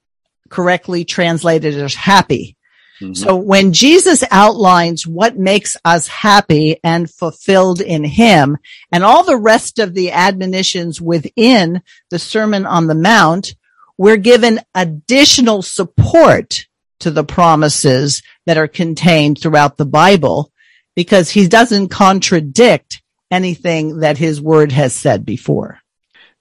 correctly 0.48 1.04
translated 1.04 1.74
as 1.74 1.94
happy. 1.94 2.56
Mm-hmm. 3.00 3.14
So 3.14 3.37
when 3.37 3.72
Jesus 3.72 4.24
outlines 4.30 5.06
what 5.06 5.38
makes 5.38 5.76
us 5.84 6.08
happy 6.08 6.80
and 6.82 7.11
fulfilled 7.11 7.80
in 7.80 8.02
him 8.04 8.58
and 8.90 9.04
all 9.04 9.24
the 9.24 9.37
rest 9.37 9.78
of 9.78 9.94
the 9.94 10.11
admonitions 10.11 11.00
within 11.00 11.82
the 12.11 12.18
Sermon 12.18 12.66
on 12.66 12.87
the 12.87 12.94
Mount, 12.94 13.54
we're 13.96 14.16
given 14.16 14.60
additional 14.75 15.62
support 15.62 16.66
to 17.00 17.10
the 17.10 17.25
promises 17.25 18.23
that 18.46 18.58
are 18.58 18.68
contained 18.68 19.40
throughout 19.40 19.77
the 19.77 19.87
Bible 19.87 20.50
because 20.96 21.31
he 21.31 21.46
doesn't 21.46 21.88
contradict 21.88 23.02
anything 23.31 24.00
that 24.00 24.18
his 24.18 24.40
word 24.40 24.73
has 24.73 24.94
said 24.94 25.25
before. 25.25 25.79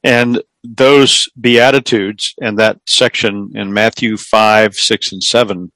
And 0.04 0.42
those 0.64 1.30
Beatitudes 1.40 2.34
and 2.42 2.60
that 2.60 2.80
section 2.88 3.52
in 3.56 3.74
Matthew 3.74 4.18
5, 4.18 4.76
6, 4.76 5.12
and 5.12 5.24
7, 5.24 5.72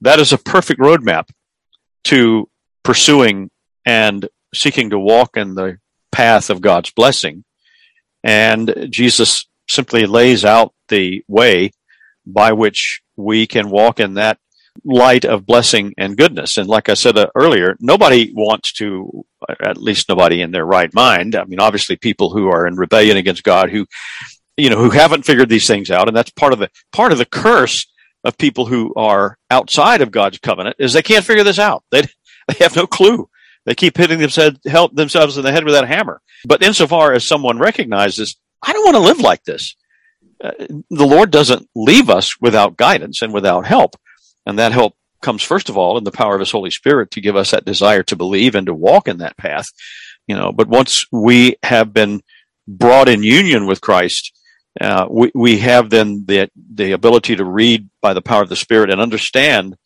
that 0.00 0.20
is 0.20 0.32
a 0.32 0.38
perfect 0.38 0.80
roadmap 0.80 1.28
to 2.04 2.48
pursuing 2.82 3.50
and 3.86 4.28
seeking 4.54 4.90
to 4.90 4.98
walk 4.98 5.36
in 5.36 5.54
the 5.54 5.78
path 6.12 6.50
of 6.50 6.60
God's 6.60 6.90
blessing. 6.90 7.44
And 8.22 8.88
Jesus 8.90 9.46
simply 9.68 10.06
lays 10.06 10.44
out 10.44 10.74
the 10.88 11.24
way 11.28 11.70
by 12.26 12.52
which 12.52 13.02
we 13.16 13.46
can 13.46 13.70
walk 13.70 14.00
in 14.00 14.14
that 14.14 14.38
light 14.84 15.24
of 15.24 15.46
blessing 15.46 15.94
and 15.96 16.16
goodness. 16.16 16.58
And 16.58 16.68
like 16.68 16.88
I 16.88 16.94
said 16.94 17.16
uh, 17.16 17.28
earlier, 17.34 17.76
nobody 17.80 18.32
wants 18.34 18.72
to, 18.74 19.24
at 19.62 19.76
least 19.76 20.08
nobody 20.08 20.40
in 20.40 20.50
their 20.50 20.64
right 20.64 20.92
mind. 20.92 21.36
I 21.36 21.44
mean, 21.44 21.60
obviously 21.60 21.96
people 21.96 22.30
who 22.30 22.48
are 22.48 22.66
in 22.66 22.76
rebellion 22.76 23.16
against 23.16 23.44
God, 23.44 23.70
who, 23.70 23.86
you 24.56 24.70
know, 24.70 24.76
who 24.78 24.90
haven't 24.90 25.24
figured 25.24 25.48
these 25.48 25.66
things 25.66 25.90
out. 25.90 26.08
And 26.08 26.16
that's 26.16 26.30
part 26.30 26.52
of 26.52 26.58
the, 26.58 26.70
part 26.92 27.12
of 27.12 27.18
the 27.18 27.24
curse 27.24 27.86
of 28.24 28.38
people 28.38 28.66
who 28.66 28.92
are 28.94 29.38
outside 29.50 30.00
of 30.00 30.10
God's 30.10 30.38
covenant 30.38 30.76
is 30.78 30.92
they 30.92 31.02
can't 31.02 31.24
figure 31.24 31.44
this 31.44 31.58
out. 31.58 31.84
They, 31.90 32.02
they 32.48 32.56
have 32.60 32.76
no 32.76 32.86
clue. 32.86 33.28
They 33.66 33.74
keep 33.74 33.96
hitting 33.96 34.18
themselves, 34.18 34.58
help 34.66 34.94
themselves 34.94 35.38
in 35.38 35.44
the 35.44 35.52
head 35.52 35.64
with 35.64 35.74
that 35.74 35.88
hammer. 35.88 36.20
But 36.46 36.62
insofar 36.62 37.12
as 37.12 37.24
someone 37.24 37.58
recognizes, 37.58 38.36
I 38.62 38.72
don't 38.72 38.84
want 38.84 38.96
to 38.96 39.00
live 39.00 39.20
like 39.20 39.44
this. 39.44 39.76
Uh, 40.42 40.52
the 40.90 41.06
Lord 41.06 41.30
doesn't 41.30 41.68
leave 41.74 42.10
us 42.10 42.40
without 42.40 42.76
guidance 42.76 43.22
and 43.22 43.32
without 43.32 43.66
help. 43.66 43.96
And 44.46 44.58
that 44.58 44.72
help 44.72 44.96
comes 45.22 45.42
first 45.42 45.68
of 45.68 45.78
all 45.78 45.96
in 45.96 46.04
the 46.04 46.12
power 46.12 46.34
of 46.34 46.40
his 46.40 46.50
Holy 46.50 46.70
Spirit 46.70 47.10
to 47.12 47.20
give 47.20 47.34
us 47.34 47.50
that 47.50 47.64
desire 47.64 48.02
to 48.04 48.16
believe 48.16 48.54
and 48.54 48.66
to 48.66 48.74
walk 48.74 49.08
in 49.08 49.18
that 49.18 49.36
path. 49.36 49.66
You 50.26 50.36
know, 50.36 50.52
but 50.52 50.68
once 50.68 51.06
we 51.10 51.56
have 51.62 51.92
been 51.92 52.22
brought 52.68 53.08
in 53.08 53.22
union 53.22 53.66
with 53.66 53.80
Christ, 53.80 54.32
uh, 54.80 55.06
we, 55.08 55.30
we 55.34 55.58
have 55.58 55.90
then 55.90 56.24
the, 56.26 56.50
the 56.74 56.92
ability 56.92 57.36
to 57.36 57.44
read 57.44 57.88
by 58.00 58.14
the 58.14 58.22
power 58.22 58.42
of 58.42 58.48
the 58.48 58.56
Spirit 58.56 58.90
and 58.90 59.00
understand 59.00 59.76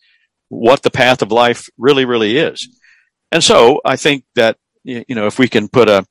what 0.49 0.83
the 0.83 0.91
path 0.91 1.23
of 1.23 1.31
life 1.31 1.69
really, 1.77 2.05
really 2.05 2.37
is. 2.37 2.69
And 3.31 3.45
so 3.45 3.81
I 3.85 3.97
think 3.97 4.25
that, 4.35 4.57
you 4.85 5.05
know, 5.15 5.27
if 5.27 5.39
we 5.39 5.49
can 5.49 5.69
put 5.69 5.89
a, 5.89 6.07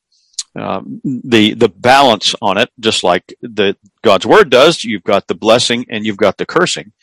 um, 0.55 1.01
the 1.03 1.53
the 1.53 1.69
balance 1.69 2.33
on 2.41 2.57
it, 2.57 2.69
just 2.79 3.03
like 3.03 3.35
the 3.41 3.77
God's 4.01 4.25
word 4.25 4.49
does. 4.49 4.83
You've 4.83 5.03
got 5.03 5.27
the 5.27 5.35
blessing 5.35 5.85
and 5.89 6.03
you've 6.03 6.17
got 6.17 6.37
the 6.37 6.47
cursing 6.47 6.93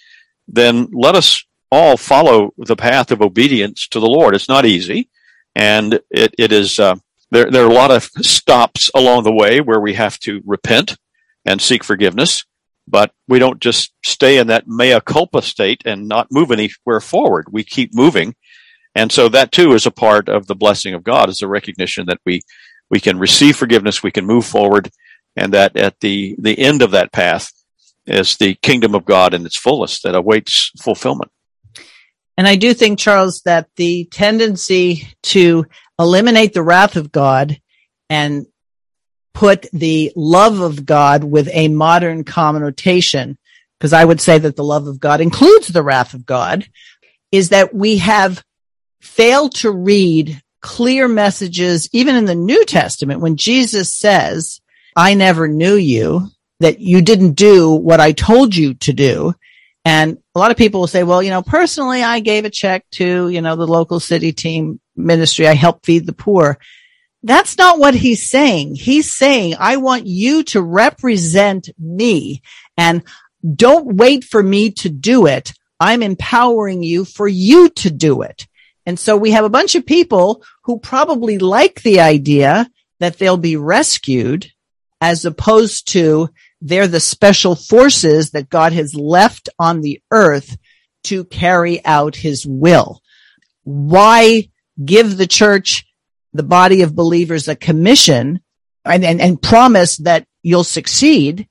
then 0.49 0.88
let 0.92 1.14
us 1.14 1.45
all 1.70 1.97
follow 1.97 2.53
the 2.57 2.76
path 2.76 3.11
of 3.11 3.20
obedience 3.20 3.88
to 3.88 4.01
the 4.01 4.07
Lord. 4.07 4.34
It's 4.34 4.49
not 4.49 4.66
easy, 4.66 5.09
and 5.55 5.95
it, 6.11 6.34
it 6.38 6.53
is 6.53 6.78
uh, 6.78 6.97
there. 7.30 7.51
There 7.51 7.64
are 7.64 7.70
a 7.70 7.74
lot 7.74 7.90
of 7.90 8.05
stops 8.22 8.90
along 8.95 9.24
the 9.24 9.34
way 9.34 9.61
where 9.61 9.80
we 9.80 9.95
have 9.95 10.18
to 10.20 10.42
repent 10.45 10.97
and 11.45 11.61
seek 11.61 11.84
forgiveness, 11.84 12.45
but 12.86 13.12
we 13.28 13.38
don't 13.38 13.61
just 13.61 13.92
stay 14.05 14.38
in 14.38 14.47
that 14.49 14.68
mea 14.68 15.01
culpa 15.01 15.42
state 15.42 15.82
and 15.84 16.09
not 16.09 16.28
move 16.30 16.51
anywhere 16.51 17.01
forward. 17.01 17.47
We 17.51 17.64
keep 17.64 17.95
moving, 17.95 18.34
and 18.95 19.11
so 19.11 19.28
that 19.30 19.53
too 19.53 19.72
is 19.72 19.86
a 19.86 19.90
part 19.90 20.28
of 20.28 20.47
the 20.47 20.55
blessing 20.55 20.95
of 20.95 21.05
God. 21.05 21.28
Is 21.28 21.42
a 21.42 21.49
recognition 21.49 22.07
that 22.07 22.20
we 22.24 22.42
we 22.90 23.01
can 23.01 23.18
receive 23.18 23.57
forgiveness, 23.57 24.03
we 24.03 24.12
can 24.12 24.26
move 24.26 24.47
forward, 24.47 24.90
and 25.36 25.53
that 25.55 25.76
at 25.76 25.99
the 26.01 26.36
the 26.38 26.59
end 26.59 26.82
of 26.82 26.92
that 26.92 27.12
path 27.12 27.51
is 28.07 28.37
the 28.37 28.55
kingdom 28.57 28.95
of 28.95 29.05
God 29.05 29.35
in 29.35 29.47
its 29.47 29.59
fullest 29.59 30.03
that 30.03 30.15
awaits 30.15 30.71
fulfillment. 30.81 31.31
And 32.37 32.47
I 32.47 32.57
do 32.57 32.75
think, 32.75 32.99
Charles, 32.99 33.43
that 33.45 33.69
the 33.77 34.07
tendency 34.07 35.09
to 35.25 35.67
eliminate 35.99 36.53
the 36.53 36.63
wrath 36.63 36.97
of 36.97 37.13
God 37.13 37.59
and 38.11 38.47
put 39.33 39.67
the 39.73 40.13
love 40.17 40.61
of 40.61 40.85
God 40.85 41.25
with 41.25 41.49
a 41.53 41.69
modern 41.69 42.25
connotation, 42.25 43.39
because 43.79 43.93
I 43.93 44.05
would 44.05 44.21
say 44.21 44.39
that 44.39 44.57
the 44.57 44.65
love 44.65 44.87
of 44.87 45.01
God 45.01 45.21
includes 45.21 45.69
the 45.69 45.83
wrath 45.83 46.15
of 46.15 46.27
God, 46.27 46.67
is 47.33 47.51
that 47.51 47.75
we 47.75 47.99
have 47.99 48.43
failed 49.01 49.55
to 49.57 49.71
read 49.71 50.41
clear 50.61 51.09
messages, 51.09 51.89
even 51.93 52.17
in 52.17 52.25
the 52.25 52.35
New 52.35 52.65
Testament, 52.65 53.21
when 53.21 53.37
Jesus 53.37 53.95
says, 53.95 54.61
I 54.97 55.15
never 55.15 55.47
knew 55.47 55.75
you 55.75 56.31
that 56.61 56.81
you 56.81 57.03
didn't 57.03 57.33
do 57.33 57.71
what 57.71 58.01
I 58.01 58.13
told 58.13 58.55
you 58.55 58.75
to 58.75 58.93
do. 58.93 59.35
And 59.85 60.19
a 60.35 60.39
lot 60.39 60.51
of 60.51 60.57
people 60.57 60.81
will 60.81 60.87
say, 60.87 61.03
well, 61.03 61.23
you 61.23 61.31
know, 61.31 61.43
personally, 61.43 62.03
I 62.03 62.21
gave 62.21 62.45
a 62.45 62.51
check 62.51 62.89
to, 62.93 63.29
you 63.29 63.43
know, 63.43 63.57
the 63.57 63.67
local 63.67 64.01
city 64.01 64.33
team 64.33 64.81
ministry. 64.97 65.47
I 65.47 65.55
helped 65.55 65.85
feed 65.85 66.07
the 66.07 66.13
poor. 66.13 66.59
That's 67.23 67.59
not 67.59 67.79
what 67.79 67.95
he's 67.95 68.29
saying. 68.29 68.77
He's 68.77 69.13
saying, 69.13 69.57
I 69.59 69.77
want 69.77 70.07
you 70.07 70.43
to 70.45 70.63
represent 70.63 71.69
me 71.79 72.43
and 72.77 73.03
don't 73.55 73.97
wait 73.97 74.25
for 74.25 74.43
me 74.43 74.71
to 74.73 74.89
do 74.89 75.27
it. 75.27 75.53
I'm 75.81 76.03
empowering 76.03 76.83
you 76.83 77.05
for 77.05 77.29
you 77.29 77.69
to 77.71 77.91
do 77.91 78.23
it. 78.23 78.47
And 78.87 78.99
so 78.99 79.17
we 79.17 79.33
have 79.33 79.45
a 79.45 79.51
bunch 79.51 79.75
of 79.75 79.87
people 79.87 80.43
who 80.65 80.79
probably 80.79 81.39
like 81.39 81.83
the 81.83 82.01
idea 82.01 82.71
that 83.01 83.19
they'll 83.19 83.37
be 83.37 83.57
rescued 83.57 84.51
as 85.05 85.27
opposed 85.27 85.89
to 85.89 86.31
they're 86.63 86.89
the 86.89 86.99
special 86.99 87.55
forces 87.55 88.31
that 88.31 88.49
God 88.49 88.73
has 88.73 88.95
left 88.95 89.51
on 89.59 89.83
the 89.83 90.01
earth 90.11 90.57
to 91.05 91.25
carry 91.25 91.85
out 91.85 92.17
his 92.17 92.47
will. 92.47 93.03
Why 93.65 94.49
give 94.83 95.19
the 95.19 95.27
church, 95.27 95.85
the 96.33 96.43
body 96.43 96.81
of 96.81 96.95
believers, 96.95 97.49
a 97.49 97.55
commission 97.55 98.41
and, 98.83 99.05
and, 99.05 99.21
and 99.21 99.43
promise 99.43 99.99
that 99.99 100.27
you'll 100.43 100.65
succeed? 100.65 101.49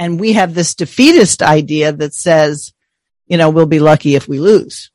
And 0.00 0.18
we 0.18 0.32
have 0.32 0.54
this 0.54 0.74
defeatist 0.74 1.40
idea 1.40 1.92
that 1.92 2.14
says, 2.14 2.72
you 3.28 3.36
know, 3.36 3.50
we'll 3.50 3.66
be 3.66 3.78
lucky 3.78 4.16
if 4.16 4.26
we 4.26 4.40
lose. 4.40 4.90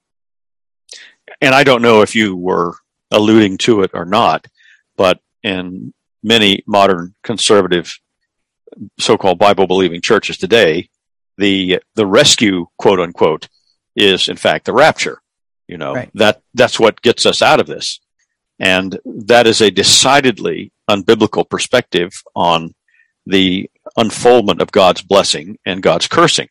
And 1.40 1.56
I 1.56 1.64
don't 1.64 1.82
know 1.82 2.02
if 2.02 2.16
you 2.16 2.36
were 2.36 2.76
alluding 3.12 3.60
to 3.60 3.84
it 3.84 3.92
or 3.94 4.04
not, 4.04 4.46
but 4.98 5.22
in 5.42 5.94
many 6.24 6.64
modern 6.66 7.14
conservative 7.24 7.94
so-called 9.00 9.38
Bible 9.38 9.68
believing 9.68 10.02
churches 10.02 10.38
today, 10.38 10.90
the 11.38 11.82
the 11.96 12.06
rescue 12.06 12.68
quote 12.78 13.00
unquote 13.00 13.50
is 13.96 14.28
in 14.28 14.38
fact 14.38 14.66
the 14.66 14.74
rapture. 14.74 15.22
You 15.68 15.78
know 15.78 15.94
right. 15.94 16.10
that 16.16 16.42
that's 16.54 16.80
what 16.80 17.02
gets 17.02 17.26
us 17.26 17.42
out 17.42 17.60
of 17.60 17.68
this, 17.68 18.00
and 18.60 19.00
that 19.06 19.48
is 19.48 19.62
a 19.62 19.72
decidedly 19.72 20.72
unbiblical 20.90 21.48
perspective 21.48 22.12
on 22.36 22.74
the 23.26 23.70
unfoldment 23.98 24.62
of 24.62 24.72
God's 24.72 25.02
blessing 25.02 25.58
and 25.66 25.82
God's 25.82 26.08
cursing. 26.08 26.50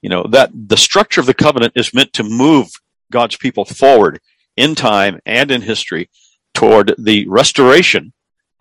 You 0.00 0.10
know 0.10 0.24
that 0.30 0.50
the 0.54 0.76
structure 0.76 1.20
of 1.20 1.26
the 1.26 1.34
covenant 1.34 1.74
is 1.76 1.94
meant 1.94 2.12
to 2.14 2.24
move 2.24 2.70
God's 3.10 3.36
people 3.36 3.64
forward 3.64 4.20
in 4.56 4.74
time 4.74 5.20
and 5.26 5.50
in 5.50 5.62
history 5.62 6.10
toward 6.54 6.94
the 6.98 7.26
restoration 7.28 8.12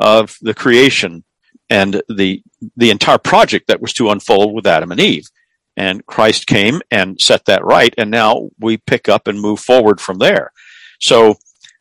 of 0.02 0.38
the 0.41 0.54
creation 0.54 1.24
and 1.70 2.02
the 2.10 2.43
the 2.76 2.91
entire 2.91 3.18
project 3.18 3.68
that 3.68 3.82
was 3.82 3.93
to 3.93 4.10
unfold 4.10 4.54
with 4.54 4.68
Adam 4.68 4.91
and 4.91 4.99
Eve. 4.99 5.28
And 5.78 6.06
Christ 6.06 6.47
came 6.47 6.82
and 6.91 7.20
set 7.20 7.45
that 7.45 7.64
right, 7.64 7.93
and 7.97 8.12
now 8.12 8.49
we 8.60 8.78
pick 8.78 9.08
up 9.08 9.28
and 9.28 9.39
move 9.39 9.62
forward 9.62 10.02
from 10.02 10.18
there. 10.18 10.52
So 10.99 11.36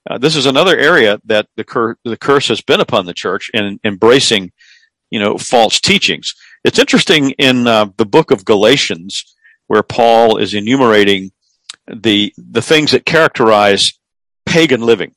uh, 0.08 0.18
this 0.18 0.36
is 0.36 0.46
another 0.46 0.78
area 0.78 1.20
that 1.24 1.48
the, 1.56 1.64
cur- 1.64 1.96
the 2.04 2.16
curse 2.16 2.48
has 2.48 2.60
been 2.60 2.80
upon 2.80 3.04
the 3.04 3.12
church 3.12 3.50
in 3.52 3.80
embracing, 3.84 4.52
you 5.10 5.18
know, 5.18 5.36
false 5.36 5.80
teachings. 5.80 6.34
It's 6.64 6.78
interesting 6.78 7.32
in 7.32 7.66
uh, 7.66 7.86
the 7.96 8.06
book 8.06 8.30
of 8.30 8.44
Galatians 8.44 9.34
where 9.66 9.82
Paul 9.82 10.36
is 10.36 10.54
enumerating 10.54 11.32
the 11.86 12.32
the 12.36 12.62
things 12.62 12.92
that 12.92 13.04
characterize 13.04 13.92
pagan 14.46 14.82
living. 14.82 15.14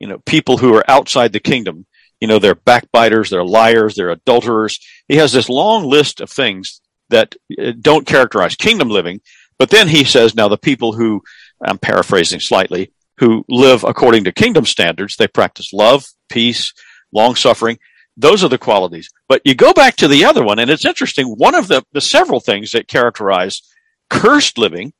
You 0.00 0.08
know, 0.08 0.18
people 0.26 0.58
who 0.58 0.74
are 0.74 0.84
outside 0.88 1.32
the 1.32 1.40
kingdom 1.40 1.86
you 2.26 2.28
know, 2.28 2.40
they're 2.40 2.56
backbiters, 2.56 3.30
they're 3.30 3.44
liars, 3.44 3.94
they're 3.94 4.10
adulterers. 4.10 4.80
He 5.06 5.14
has 5.18 5.32
this 5.32 5.48
long 5.48 5.88
list 5.88 6.20
of 6.20 6.28
things 6.28 6.80
that 7.08 7.36
uh, 7.56 7.70
don't 7.80 8.04
characterize 8.04 8.56
kingdom 8.56 8.88
living. 8.88 9.20
But 9.60 9.70
then 9.70 9.86
he 9.86 10.02
says, 10.02 10.34
now 10.34 10.48
the 10.48 10.58
people 10.58 10.92
who, 10.92 11.22
I'm 11.64 11.78
paraphrasing 11.78 12.40
slightly, 12.40 12.92
who 13.18 13.44
live 13.48 13.84
according 13.84 14.24
to 14.24 14.32
kingdom 14.32 14.66
standards, 14.66 15.14
they 15.14 15.28
practice 15.28 15.72
love, 15.72 16.04
peace, 16.28 16.74
long 17.12 17.36
suffering. 17.36 17.78
Those 18.16 18.42
are 18.42 18.48
the 18.48 18.58
qualities. 18.58 19.08
But 19.28 19.42
you 19.44 19.54
go 19.54 19.72
back 19.72 19.94
to 19.96 20.08
the 20.08 20.24
other 20.24 20.42
one, 20.42 20.58
and 20.58 20.68
it's 20.68 20.84
interesting. 20.84 21.28
One 21.28 21.54
of 21.54 21.68
the, 21.68 21.84
the 21.92 22.00
several 22.00 22.40
things 22.40 22.72
that 22.72 22.88
characterize 22.88 23.62
cursed 24.10 24.58
living, 24.58 24.92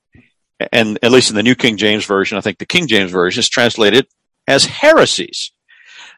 and 0.70 0.96
at 1.02 1.10
least 1.10 1.30
in 1.30 1.36
the 1.36 1.42
New 1.42 1.56
King 1.56 1.76
James 1.76 2.04
Version, 2.04 2.38
I 2.38 2.40
think 2.40 2.58
the 2.58 2.66
King 2.66 2.86
James 2.86 3.10
Version 3.10 3.40
is 3.40 3.48
translated 3.48 4.06
as 4.46 4.64
heresies. 4.64 5.50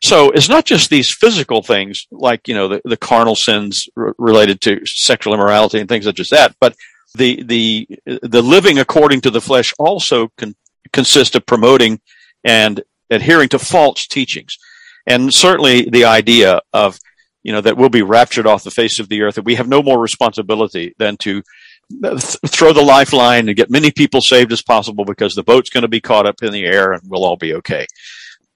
So 0.03 0.30
it's 0.30 0.49
not 0.49 0.64
just 0.64 0.90
these 0.90 1.11
physical 1.11 1.62
things 1.62 2.07
like, 2.11 2.46
you 2.49 2.55
know, 2.55 2.68
the, 2.68 2.80
the 2.84 2.96
carnal 2.96 3.34
sins 3.34 3.88
r- 3.96 4.14
related 4.18 4.61
to 4.62 4.80
sexual 4.86 5.34
immorality 5.34 5.80
and 5.80 5.88
things 5.88 6.05
such 6.05 6.20
as 6.20 6.30
that, 6.30 6.55
but 6.61 6.76
the, 7.16 7.42
the, 7.42 7.88
the 8.22 8.42
living 8.42 8.78
according 8.78 9.22
to 9.22 9.30
the 9.30 9.40
flesh 9.40 9.74
also 9.78 10.28
can 10.36 10.55
consist 10.92 11.34
of 11.34 11.46
promoting 11.46 12.01
and 12.44 12.82
adhering 13.11 13.49
to 13.51 13.59
false 13.59 14.07
teachings. 14.07 14.59
And 15.07 15.32
certainly 15.32 15.88
the 15.88 16.05
idea 16.05 16.61
of, 16.72 16.99
you 17.42 17.53
know, 17.53 17.61
that 17.62 17.76
we'll 17.76 17.88
be 17.88 18.03
raptured 18.03 18.46
off 18.46 18.64
the 18.64 18.70
face 18.70 18.99
of 18.99 19.09
the 19.09 19.22
earth, 19.22 19.36
that 19.36 19.44
we 19.44 19.55
have 19.55 19.68
no 19.68 19.82
more 19.82 19.99
responsibility 19.99 20.94
than 20.99 21.16
to 21.18 21.42
th- 21.90 22.36
throw 22.46 22.72
the 22.72 22.82
lifeline 22.82 23.49
and 23.49 23.57
get 23.57 23.70
many 23.70 23.90
people 23.90 24.20
saved 24.20 24.53
as 24.53 24.62
possible 24.62 25.05
because 25.05 25.34
the 25.34 25.42
boat's 25.42 25.70
going 25.70 25.82
to 25.82 25.88
be 25.88 26.01
caught 26.01 26.26
up 26.26 26.42
in 26.42 26.53
the 26.53 26.66
air 26.66 26.92
and 26.92 27.03
we'll 27.07 27.24
all 27.24 27.36
be 27.36 27.55
okay. 27.55 27.86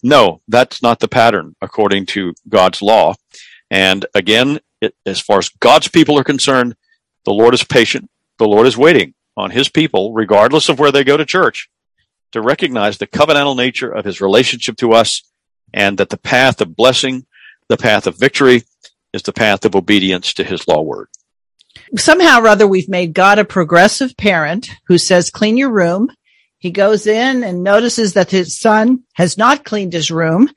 No, 0.02 0.40
that's 0.48 0.82
not 0.82 1.00
the 1.00 1.08
pattern 1.08 1.54
according 1.60 2.06
to 2.06 2.34
God's 2.48 2.82
law. 2.82 3.14
And 3.70 4.04
again, 4.14 4.60
it, 4.80 4.94
as 5.06 5.20
far 5.20 5.38
as 5.38 5.48
God's 5.48 5.88
people 5.88 6.18
are 6.18 6.24
concerned, 6.24 6.74
the 7.24 7.32
Lord 7.32 7.54
is 7.54 7.64
patient. 7.64 8.10
The 8.38 8.48
Lord 8.48 8.66
is 8.66 8.76
waiting 8.76 9.14
on 9.36 9.50
his 9.50 9.68
people, 9.68 10.12
regardless 10.12 10.68
of 10.68 10.78
where 10.78 10.92
they 10.92 11.04
go 11.04 11.16
to 11.16 11.24
church, 11.24 11.70
to 12.32 12.40
recognize 12.40 12.98
the 12.98 13.06
covenantal 13.06 13.56
nature 13.56 13.90
of 13.90 14.04
his 14.04 14.20
relationship 14.20 14.76
to 14.78 14.92
us 14.92 15.22
and 15.72 15.98
that 15.98 16.10
the 16.10 16.18
path 16.18 16.60
of 16.60 16.76
blessing, 16.76 17.26
the 17.68 17.76
path 17.76 18.06
of 18.06 18.18
victory 18.18 18.64
is 19.12 19.22
the 19.22 19.32
path 19.32 19.64
of 19.64 19.76
obedience 19.76 20.34
to 20.34 20.44
his 20.44 20.66
law 20.66 20.80
word. 20.80 21.08
Somehow 21.96 22.40
or 22.40 22.48
other, 22.48 22.66
we've 22.66 22.88
made 22.88 23.14
God 23.14 23.38
a 23.38 23.44
progressive 23.44 24.16
parent 24.16 24.70
who 24.86 24.98
says, 24.98 25.30
clean 25.30 25.56
your 25.56 25.70
room. 25.70 26.10
He 26.62 26.70
goes 26.70 27.08
in 27.08 27.42
and 27.42 27.64
notices 27.64 28.12
that 28.12 28.30
his 28.30 28.56
son 28.56 29.02
has 29.14 29.36
not 29.36 29.64
cleaned 29.64 29.92
his 29.92 30.12
room. 30.12 30.48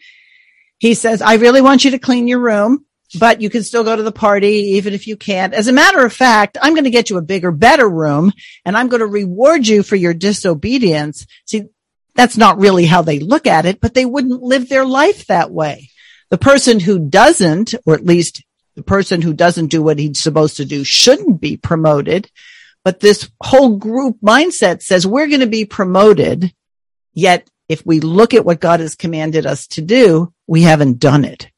He 0.78 0.94
says, 0.94 1.20
I 1.20 1.38
really 1.38 1.62
want 1.62 1.84
you 1.84 1.90
to 1.92 1.98
clean 1.98 2.28
your 2.28 2.42
room, 2.42 2.86
but 3.20 3.42
you 3.42 3.50
can 3.50 3.64
still 3.64 3.84
go 3.84 3.96
to 3.96 4.04
the 4.04 4.12
party 4.12 4.76
even 4.76 4.94
if 4.94 5.08
you 5.08 5.18
can't. 5.18 5.56
As 5.56 5.68
a 5.68 5.74
matter 5.74 6.06
of 6.06 6.14
fact, 6.14 6.60
I'm 6.62 6.76
going 6.76 6.84
to 6.84 6.92
get 6.92 7.10
you 7.10 7.18
a 7.18 7.24
bigger, 7.24 7.52
better 7.52 7.90
room 7.90 8.34
and 8.66 8.78
I'm 8.78 8.88
going 8.88 9.00
to 9.00 9.08
reward 9.08 9.66
you 9.66 9.82
for 9.82 9.96
your 9.96 10.14
disobedience. 10.14 11.26
See, 11.48 11.64
that's 12.14 12.38
not 12.38 12.60
really 12.60 12.86
how 12.86 13.02
they 13.02 13.18
look 13.18 13.48
at 13.48 13.66
it, 13.66 13.82
but 13.82 13.96
they 13.96 14.06
wouldn't 14.06 14.44
live 14.44 14.70
their 14.70 14.86
life 14.86 15.26
that 15.26 15.50
way. 15.50 15.90
The 16.30 16.38
person 16.38 16.80
who 16.80 17.10
doesn't, 17.10 17.74
or 17.84 17.96
at 17.96 18.06
least 18.06 18.44
the 18.76 18.84
person 18.84 19.24
who 19.24 19.34
doesn't 19.34 19.72
do 19.72 19.82
what 19.82 19.98
he's 19.98 20.20
supposed 20.20 20.58
to 20.58 20.66
do 20.66 20.84
shouldn't 20.84 21.42
be 21.42 21.58
promoted. 21.58 22.30
But 22.86 23.02
this 23.02 23.30
whole 23.44 23.78
group 23.78 24.18
mindset 24.22 24.82
says 24.82 25.06
we're 25.06 25.28
going 25.28 25.42
to 25.42 25.48
be 25.48 25.66
promoted. 25.66 26.54
Yet 27.14 27.50
if 27.68 27.86
we 27.86 28.00
look 28.00 28.34
at 28.34 28.46
what 28.46 28.62
God 28.62 28.80
has 28.80 28.96
commanded 28.96 29.46
us 29.46 29.68
to 29.70 29.82
do, 29.82 30.32
we 30.48 30.62
haven't 30.62 31.00
done 31.00 31.26
it. 31.26 31.50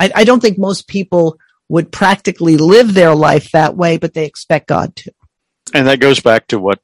I, 0.00 0.10
I 0.14 0.24
don't 0.24 0.40
think 0.40 0.58
most 0.58 0.88
people 0.88 1.38
would 1.68 1.92
practically 1.92 2.56
live 2.56 2.94
their 2.94 3.14
life 3.14 3.52
that 3.52 3.76
way, 3.76 3.98
but 3.98 4.14
they 4.14 4.24
expect 4.24 4.68
God 4.68 4.96
to. 4.96 5.12
And 5.72 5.86
that 5.86 6.00
goes 6.00 6.20
back 6.20 6.46
to 6.48 6.58
what 6.58 6.80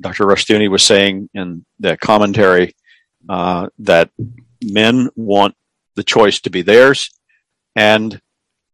Dr. 0.00 0.26
Rushdoony 0.26 0.68
was 0.68 0.82
saying 0.82 1.28
in 1.32 1.64
the 1.78 1.96
commentary 1.96 2.74
uh, 3.28 3.68
that 3.78 4.10
men 4.62 5.10
want 5.14 5.54
the 5.94 6.02
choice 6.02 6.40
to 6.40 6.50
be 6.50 6.62
theirs. 6.62 7.10
And 7.76 8.20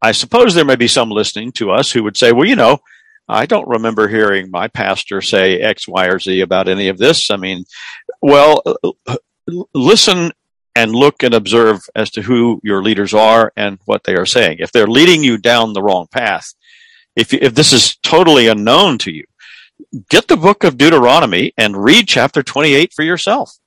I 0.01 0.13
suppose 0.13 0.55
there 0.55 0.65
may 0.65 0.77
be 0.77 0.89
some 0.89 1.11
listening 1.11 1.53
to 1.53 1.71
us 1.71 1.91
who 1.91 2.03
would 2.05 2.17
say, 2.17 2.33
well, 2.33 2.47
you 2.47 2.57
know, 2.57 2.79
I 3.29 3.47
don't 3.47 3.69
remember 3.69 4.09
hearing 4.09 4.51
my 4.51 4.69
pastor 4.69 5.21
say 5.21 5.61
X, 5.61 5.87
Y, 5.87 6.07
or 6.07 6.19
Z 6.19 6.41
about 6.41 6.69
any 6.69 6.89
of 6.89 6.99
this. 6.99 7.31
I 7.31 7.37
mean, 7.37 7.65
well, 8.23 8.63
listen 9.75 10.33
and 10.75 10.93
look 10.93 11.23
and 11.23 11.35
observe 11.35 11.81
as 11.95 12.11
to 12.11 12.23
who 12.23 12.61
your 12.63 12.83
leaders 12.83 13.13
are 13.13 13.53
and 13.57 13.79
what 13.85 14.05
they 14.05 14.15
are 14.15 14.27
saying. 14.27 14.59
If 14.61 14.73
they're 14.73 14.87
leading 14.87 15.23
you 15.25 15.37
down 15.37 15.73
the 15.73 15.83
wrong 15.83 16.07
path, 16.11 16.55
if, 17.17 17.35
if 17.35 17.55
this 17.55 17.73
is 17.73 17.97
totally 17.97 18.49
unknown 18.49 18.99
to 18.99 19.11
you, 19.11 19.25
get 20.09 20.29
the 20.29 20.37
book 20.37 20.65
of 20.65 20.79
Deuteronomy 20.79 21.53
and 21.59 21.77
read 21.77 22.07
chapter 22.07 22.43
28 22.43 22.93
for 22.95 23.03
yourself 23.03 23.59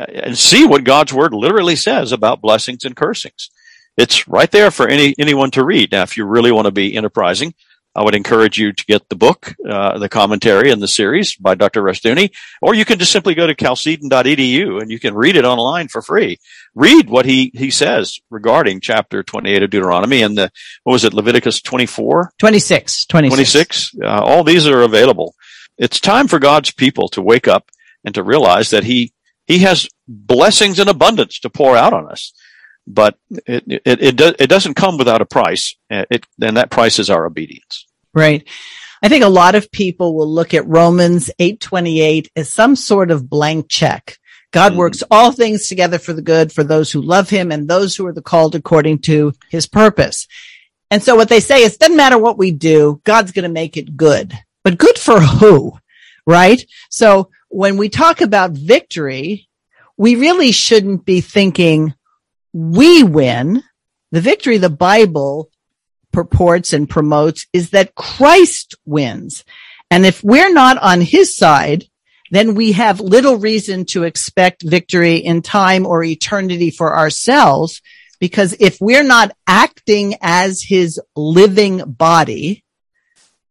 uh, 0.00 0.06
and 0.08 0.38
see 0.38 0.66
what 0.66 0.84
God's 0.84 1.12
word 1.12 1.34
literally 1.34 1.76
says 1.76 2.12
about 2.12 2.40
blessings 2.40 2.84
and 2.84 2.96
cursings. 2.96 3.50
It's 3.96 4.26
right 4.26 4.50
there 4.50 4.70
for 4.70 4.88
any 4.88 5.14
anyone 5.18 5.50
to 5.50 5.64
read. 5.64 5.92
Now, 5.92 6.02
if 6.02 6.16
you 6.16 6.24
really 6.24 6.52
want 6.52 6.66
to 6.66 6.72
be 6.72 6.96
enterprising, 6.96 7.52
I 7.98 8.04
would 8.04 8.14
encourage 8.14 8.58
you 8.58 8.72
to 8.72 8.84
get 8.86 9.08
the 9.08 9.16
book, 9.16 9.56
uh, 9.68 9.98
the 9.98 10.08
commentary 10.08 10.70
and 10.70 10.80
the 10.80 10.86
series 10.86 11.34
by 11.34 11.56
Dr. 11.56 11.82
Rushdoony, 11.82 12.30
or 12.62 12.72
you 12.72 12.84
can 12.84 13.00
just 13.00 13.10
simply 13.10 13.34
go 13.34 13.44
to 13.44 13.56
chalcedon.edu 13.56 14.80
and 14.80 14.88
you 14.88 15.00
can 15.00 15.16
read 15.16 15.34
it 15.34 15.44
online 15.44 15.88
for 15.88 16.00
free. 16.00 16.38
Read 16.76 17.10
what 17.10 17.26
he, 17.26 17.50
he 17.54 17.70
says 17.70 18.20
regarding 18.30 18.78
chapter 18.78 19.24
28 19.24 19.64
of 19.64 19.70
Deuteronomy 19.70 20.22
and 20.22 20.38
the, 20.38 20.48
what 20.84 20.92
was 20.92 21.02
it, 21.02 21.12
Leviticus 21.12 21.60
24? 21.60 22.34
26. 22.38 23.06
26. 23.06 23.34
26. 23.34 23.94
Uh, 24.00 24.06
all 24.06 24.44
these 24.44 24.68
are 24.68 24.82
available. 24.82 25.34
It's 25.76 25.98
time 25.98 26.28
for 26.28 26.38
God's 26.38 26.70
people 26.70 27.08
to 27.08 27.20
wake 27.20 27.48
up 27.48 27.68
and 28.04 28.14
to 28.14 28.22
realize 28.22 28.70
that 28.70 28.84
he, 28.84 29.12
he 29.48 29.58
has 29.60 29.88
blessings 30.06 30.78
in 30.78 30.86
abundance 30.86 31.40
to 31.40 31.50
pour 31.50 31.76
out 31.76 31.92
on 31.92 32.08
us 32.08 32.32
but 32.88 33.18
it 33.46 33.64
it 33.66 33.82
it, 34.02 34.16
do, 34.16 34.32
it 34.38 34.46
doesn't 34.46 34.74
come 34.74 34.96
without 34.96 35.20
a 35.20 35.26
price. 35.26 35.76
It, 35.90 36.24
and 36.40 36.56
that 36.56 36.70
price 36.70 36.98
is 36.98 37.10
our 37.10 37.26
obedience. 37.26 37.86
Right. 38.18 38.46
I 39.02 39.08
think 39.08 39.24
a 39.24 39.28
lot 39.28 39.54
of 39.54 39.70
people 39.70 40.16
will 40.16 40.28
look 40.28 40.54
at 40.54 40.66
Romans 40.66 41.30
8:28 41.38 42.28
as 42.34 42.52
some 42.52 42.74
sort 42.76 43.10
of 43.10 43.30
blank 43.30 43.68
check. 43.68 44.18
God 44.50 44.72
mm. 44.72 44.76
works 44.76 45.02
all 45.10 45.30
things 45.30 45.68
together 45.68 45.98
for 45.98 46.12
the 46.12 46.22
good 46.22 46.52
for 46.52 46.64
those 46.64 46.90
who 46.90 47.00
love 47.00 47.30
him 47.30 47.52
and 47.52 47.68
those 47.68 47.94
who 47.94 48.06
are 48.06 48.12
the 48.12 48.22
called 48.22 48.54
according 48.54 49.00
to 49.00 49.32
his 49.50 49.66
purpose. 49.66 50.26
And 50.90 51.02
so 51.02 51.16
what 51.16 51.28
they 51.28 51.40
say 51.40 51.62
is 51.62 51.76
doesn't 51.76 51.96
matter 51.96 52.18
what 52.18 52.38
we 52.38 52.50
do, 52.50 53.00
God's 53.04 53.32
going 53.32 53.44
to 53.44 53.48
make 53.48 53.76
it 53.76 53.96
good. 53.96 54.32
But 54.64 54.78
good 54.78 54.98
for 54.98 55.20
who? 55.20 55.78
Right? 56.26 56.64
So 56.90 57.30
when 57.48 57.76
we 57.76 57.88
talk 57.88 58.20
about 58.20 58.52
victory, 58.52 59.48
we 59.96 60.16
really 60.16 60.52
shouldn't 60.52 61.04
be 61.04 61.20
thinking 61.20 61.94
we 62.52 63.02
win. 63.02 63.62
The 64.12 64.20
victory 64.22 64.56
the 64.56 64.70
Bible 64.70 65.50
purports 66.18 66.72
and 66.72 66.90
promotes 66.90 67.46
is 67.52 67.70
that 67.70 67.94
Christ 67.94 68.74
wins. 68.84 69.44
And 69.88 70.04
if 70.04 70.24
we're 70.24 70.52
not 70.52 70.76
on 70.76 71.00
his 71.00 71.36
side, 71.36 71.84
then 72.32 72.56
we 72.56 72.72
have 72.72 72.98
little 72.98 73.36
reason 73.36 73.84
to 73.92 74.02
expect 74.02 74.64
victory 74.64 75.18
in 75.18 75.42
time 75.42 75.86
or 75.86 76.02
eternity 76.02 76.70
for 76.72 76.96
ourselves. 76.96 77.82
Because 78.18 78.56
if 78.58 78.80
we're 78.80 79.04
not 79.04 79.30
acting 79.46 80.16
as 80.20 80.60
his 80.60 81.00
living 81.14 81.84
body, 81.86 82.64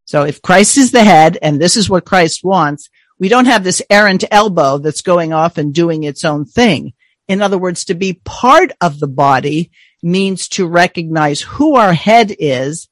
so 0.04 0.24
if 0.24 0.42
Christ 0.42 0.78
is 0.78 0.92
the 0.92 1.06
head 1.06 1.38
and 1.42 1.62
this 1.62 1.78
is 1.78 1.90
what 1.90 2.04
Christ 2.04 2.44
wants, 2.44 2.90
we 3.18 3.30
don't 3.30 3.46
have 3.46 3.64
this 3.64 3.82
errant 3.90 4.26
elbow 4.30 4.78
that's 4.78 5.02
going 5.02 5.32
off 5.32 5.58
and 5.58 5.74
doing 5.74 6.04
its 6.04 6.26
own 6.26 6.44
thing. 6.44 6.92
In 7.30 7.42
other 7.42 7.58
words, 7.58 7.86
to 7.86 7.94
be 7.94 8.20
part 8.26 8.74
of 8.82 9.00
the 9.00 9.08
body 9.08 9.72
means 10.08 10.48
to 10.50 10.68
recognize 10.68 11.42
who 11.42 11.76
our 11.76 11.94
head 11.94 12.34
is 12.40 12.88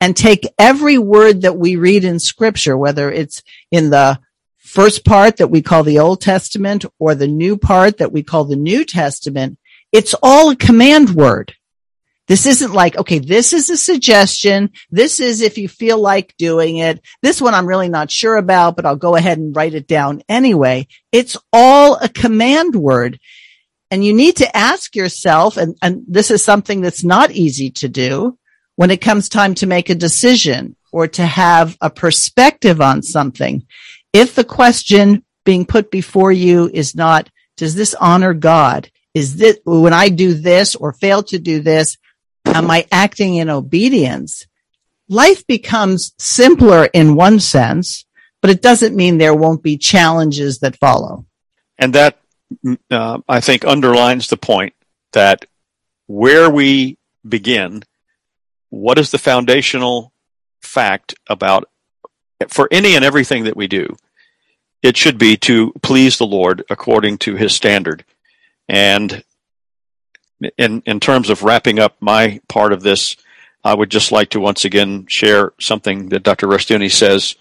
and 0.00 0.16
take 0.16 0.52
every 0.58 0.98
word 0.98 1.42
that 1.42 1.56
we 1.56 1.76
read 1.76 2.04
in 2.04 2.18
scripture, 2.18 2.76
whether 2.76 3.10
it's 3.10 3.42
in 3.70 3.90
the 3.90 4.18
first 4.56 5.04
part 5.04 5.38
that 5.38 5.50
we 5.50 5.62
call 5.62 5.82
the 5.82 5.98
Old 5.98 6.20
Testament 6.20 6.84
or 6.98 7.14
the 7.14 7.26
new 7.26 7.56
part 7.56 7.98
that 7.98 8.12
we 8.12 8.22
call 8.22 8.44
the 8.44 8.56
New 8.56 8.84
Testament, 8.84 9.58
it's 9.92 10.14
all 10.22 10.50
a 10.50 10.56
command 10.56 11.10
word. 11.10 11.54
This 12.28 12.44
isn't 12.44 12.74
like, 12.74 12.96
okay, 12.98 13.20
this 13.20 13.54
is 13.54 13.70
a 13.70 13.76
suggestion. 13.76 14.70
This 14.90 15.18
is 15.18 15.40
if 15.40 15.56
you 15.56 15.66
feel 15.66 15.98
like 15.98 16.36
doing 16.36 16.76
it. 16.76 17.00
This 17.22 17.40
one 17.40 17.54
I'm 17.54 17.66
really 17.66 17.88
not 17.88 18.10
sure 18.10 18.36
about, 18.36 18.76
but 18.76 18.84
I'll 18.84 18.96
go 18.96 19.16
ahead 19.16 19.38
and 19.38 19.56
write 19.56 19.72
it 19.72 19.86
down 19.86 20.22
anyway. 20.28 20.88
It's 21.10 21.38
all 21.54 21.96
a 21.96 22.08
command 22.10 22.76
word. 22.76 23.18
And 23.90 24.04
you 24.04 24.12
need 24.12 24.36
to 24.36 24.56
ask 24.56 24.94
yourself, 24.94 25.56
and, 25.56 25.76
and 25.80 26.04
this 26.06 26.30
is 26.30 26.44
something 26.44 26.80
that's 26.80 27.04
not 27.04 27.30
easy 27.30 27.70
to 27.72 27.88
do 27.88 28.38
when 28.76 28.90
it 28.90 29.00
comes 29.00 29.28
time 29.28 29.54
to 29.56 29.66
make 29.66 29.88
a 29.88 29.94
decision 29.94 30.76
or 30.92 31.08
to 31.08 31.24
have 31.24 31.76
a 31.80 31.90
perspective 31.90 32.80
on 32.80 33.02
something. 33.02 33.66
If 34.12 34.34
the 34.34 34.44
question 34.44 35.24
being 35.44 35.64
put 35.64 35.90
before 35.90 36.32
you 36.32 36.70
is 36.72 36.94
not, 36.94 37.30
does 37.56 37.74
this 37.74 37.94
honor 37.94 38.34
God? 38.34 38.90
Is 39.14 39.36
this, 39.36 39.58
when 39.64 39.92
I 39.92 40.10
do 40.10 40.34
this 40.34 40.74
or 40.74 40.92
fail 40.92 41.22
to 41.24 41.38
do 41.38 41.60
this, 41.60 41.96
am 42.44 42.70
I 42.70 42.86
acting 42.92 43.36
in 43.36 43.50
obedience? 43.50 44.46
Life 45.08 45.46
becomes 45.46 46.12
simpler 46.18 46.84
in 46.84 47.16
one 47.16 47.40
sense, 47.40 48.04
but 48.42 48.50
it 48.50 48.62
doesn't 48.62 48.94
mean 48.94 49.16
there 49.18 49.34
won't 49.34 49.62
be 49.62 49.78
challenges 49.78 50.60
that 50.60 50.76
follow. 50.76 51.26
And 51.78 51.94
that 51.94 52.18
uh, 52.90 53.18
I 53.28 53.40
think 53.40 53.64
underlines 53.64 54.28
the 54.28 54.36
point 54.36 54.74
that 55.12 55.46
where 56.06 56.50
we 56.50 56.98
begin, 57.26 57.82
what 58.70 58.98
is 58.98 59.10
the 59.10 59.18
foundational 59.18 60.12
fact 60.60 61.14
about 61.28 61.68
for 62.48 62.68
any 62.70 62.94
and 62.94 63.04
everything 63.04 63.44
that 63.44 63.56
we 63.56 63.66
do? 63.66 63.96
It 64.82 64.96
should 64.96 65.18
be 65.18 65.36
to 65.38 65.72
please 65.82 66.18
the 66.18 66.26
Lord 66.26 66.64
according 66.70 67.18
to 67.18 67.34
his 67.34 67.54
standard. 67.54 68.04
And 68.68 69.24
in, 70.56 70.82
in 70.86 71.00
terms 71.00 71.30
of 71.30 71.42
wrapping 71.42 71.78
up 71.78 71.96
my 72.00 72.40
part 72.48 72.72
of 72.72 72.82
this, 72.82 73.16
I 73.64 73.74
would 73.74 73.90
just 73.90 74.12
like 74.12 74.30
to 74.30 74.40
once 74.40 74.64
again 74.64 75.06
share 75.08 75.52
something 75.58 76.10
that 76.10 76.22
Dr. 76.22 76.46
Rushdoony 76.46 76.92
says 76.92 77.34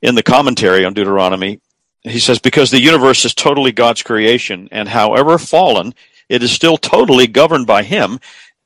in 0.00 0.14
the 0.14 0.22
commentary 0.22 0.84
on 0.84 0.94
Deuteronomy 0.94 1.60
he 2.02 2.18
says, 2.18 2.38
because 2.38 2.70
the 2.70 2.80
universe 2.80 3.24
is 3.24 3.34
totally 3.34 3.72
God's 3.72 4.02
creation, 4.02 4.68
and 4.72 4.88
however 4.88 5.38
fallen, 5.38 5.94
it 6.28 6.42
is 6.42 6.52
still 6.52 6.76
totally 6.76 7.26
governed 7.26 7.66
by 7.66 7.82
Him. 7.82 8.20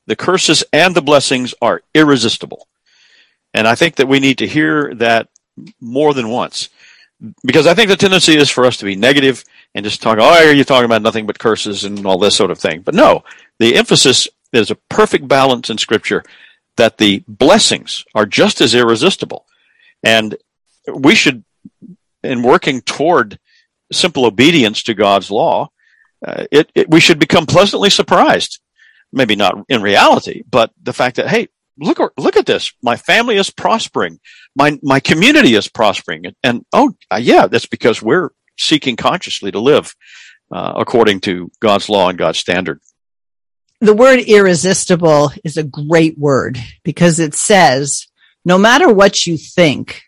The 0.07 0.15
curses 0.15 0.63
and 0.71 0.95
the 0.95 1.01
blessings 1.01 1.53
are 1.61 1.81
irresistible. 1.93 2.67
And 3.53 3.67
I 3.67 3.75
think 3.75 3.95
that 3.95 4.07
we 4.07 4.19
need 4.19 4.37
to 4.37 4.47
hear 4.47 4.93
that 4.95 5.29
more 5.81 6.13
than 6.13 6.29
once. 6.29 6.69
Because 7.43 7.65
I 7.65 7.73
think 7.73 7.89
the 7.89 7.95
tendency 7.95 8.35
is 8.35 8.49
for 8.49 8.65
us 8.65 8.77
to 8.77 8.85
be 8.85 8.95
negative 8.95 9.43
and 9.73 9.85
just 9.85 10.01
talk, 10.01 10.17
oh, 10.19 10.23
are 10.23 10.53
you 10.53 10.63
talking 10.63 10.85
about 10.85 11.01
nothing 11.01 11.25
but 11.25 11.39
curses 11.39 11.85
and 11.85 12.05
all 12.05 12.19
this 12.19 12.35
sort 12.35 12.51
of 12.51 12.59
thing? 12.59 12.81
But 12.81 12.93
no, 12.93 13.23
the 13.57 13.75
emphasis 13.75 14.27
is 14.53 14.69
a 14.69 14.75
perfect 14.75 15.27
balance 15.27 15.69
in 15.69 15.77
Scripture 15.77 16.23
that 16.75 16.97
the 16.97 17.23
blessings 17.27 18.05
are 18.13 18.25
just 18.25 18.61
as 18.61 18.75
irresistible. 18.75 19.45
And 20.03 20.35
we 20.93 21.15
should 21.15 21.43
in 22.25 22.41
working 22.41 22.81
toward 22.81 23.39
simple 23.91 24.25
obedience 24.25 24.83
to 24.83 24.93
God's 24.93 25.31
law, 25.31 25.69
uh, 26.25 26.45
it, 26.51 26.71
it, 26.75 26.89
we 26.89 26.99
should 26.99 27.19
become 27.19 27.45
pleasantly 27.45 27.89
surprised. 27.89 28.59
Maybe 29.13 29.35
not 29.35 29.63
in 29.69 29.81
reality, 29.81 30.43
but 30.49 30.71
the 30.81 30.93
fact 30.93 31.17
that, 31.17 31.27
hey, 31.27 31.47
look, 31.77 31.99
look 32.17 32.35
at 32.35 32.45
this. 32.45 32.73
My 32.81 32.97
family 32.97 33.37
is 33.37 33.49
prospering. 33.49 34.19
My, 34.55 34.77
my 34.81 34.99
community 34.99 35.55
is 35.55 35.69
prospering. 35.69 36.25
And, 36.25 36.35
and 36.43 36.65
oh, 36.73 36.93
uh, 37.11 37.19
yeah, 37.21 37.47
that's 37.47 37.67
because 37.67 38.01
we're 38.01 38.31
seeking 38.57 38.95
consciously 38.95 39.51
to 39.51 39.59
live 39.59 39.95
uh, 40.51 40.73
according 40.75 41.21
to 41.21 41.51
God's 41.59 41.89
law 41.89 42.09
and 42.09 42.17
God's 42.17 42.39
standard. 42.39 42.81
The 43.81 43.93
word 43.93 44.19
irresistible 44.19 45.31
is 45.43 45.57
a 45.57 45.63
great 45.63 46.17
word 46.17 46.57
because 46.83 47.19
it 47.19 47.35
says, 47.35 48.07
no 48.43 48.57
matter 48.57 48.91
what 48.91 49.25
you 49.27 49.37
think, 49.37 50.01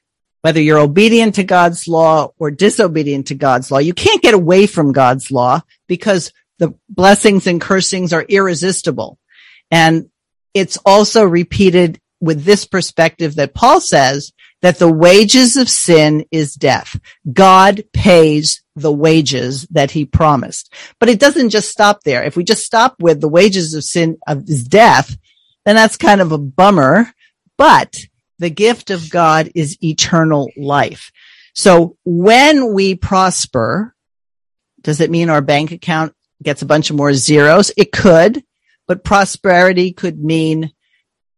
whether 0.48 0.62
you're 0.62 0.80
obedient 0.80 1.36
to 1.36 1.44
God's 1.44 1.90
law 1.90 2.32
or 2.40 2.52
disobedient 2.52 3.28
to 3.28 3.36
God's 3.36 3.70
law, 3.70 3.80
you 3.80 3.94
can't 3.94 4.22
get 4.22 4.34
away 4.34 4.66
from 4.66 4.94
God's 4.94 5.30
law 5.30 5.60
because 5.88 6.32
the 6.58 6.74
blessings 6.88 7.48
and 7.48 7.60
cursings 7.60 8.14
are 8.14 8.24
irresistible. 8.24 9.20
And 9.72 10.10
it's 10.54 10.78
also 10.86 11.26
repeated 11.26 12.00
with 12.22 12.46
this 12.46 12.64
perspective 12.64 13.36
that 13.36 13.54
Paul 13.54 13.82
says 13.82 14.32
that 14.62 14.80
the 14.80 14.90
wages 14.90 15.58
of 15.58 15.70
sin 15.70 16.24
is 16.32 16.54
death. 16.54 16.98
God 17.30 17.84
pays 17.92 18.64
the 18.78 18.94
wages 18.94 19.68
that 19.72 19.92
he 19.92 20.06
promised. 20.06 20.74
But 20.98 21.10
it 21.10 21.20
doesn't 21.20 21.50
just 21.50 21.72
stop 21.72 22.04
there. 22.04 22.24
If 22.24 22.38
we 22.38 22.46
just 22.46 22.64
stop 22.64 22.96
with 23.02 23.20
the 23.20 23.28
wages 23.28 23.74
of 23.74 23.84
sin 23.84 24.18
of 24.26 24.48
is 24.48 24.64
death, 24.64 25.14
then 25.66 25.76
that's 25.76 25.98
kind 25.98 26.22
of 26.22 26.32
a 26.32 26.38
bummer. 26.38 27.12
But 27.58 27.98
the 28.40 28.50
gift 28.50 28.90
of 28.92 29.10
God 29.10 29.50
is 29.56 29.78
eternal 29.84 30.52
life. 30.58 31.12
So 31.54 31.98
when 32.06 32.74
we 32.74 32.96
prosper, 32.96 33.96
does 34.82 35.02
it 35.02 35.10
mean 35.10 35.30
our 35.30 35.42
bank 35.42 35.72
account 35.72 36.14
gets 36.44 36.62
a 36.62 36.68
bunch 36.68 36.90
of 36.90 36.96
more 36.96 37.14
zeros? 37.14 37.72
It 37.76 37.92
could, 37.92 38.44
but 38.88 39.04
prosperity 39.04 39.92
could 39.92 40.24
mean 40.24 40.72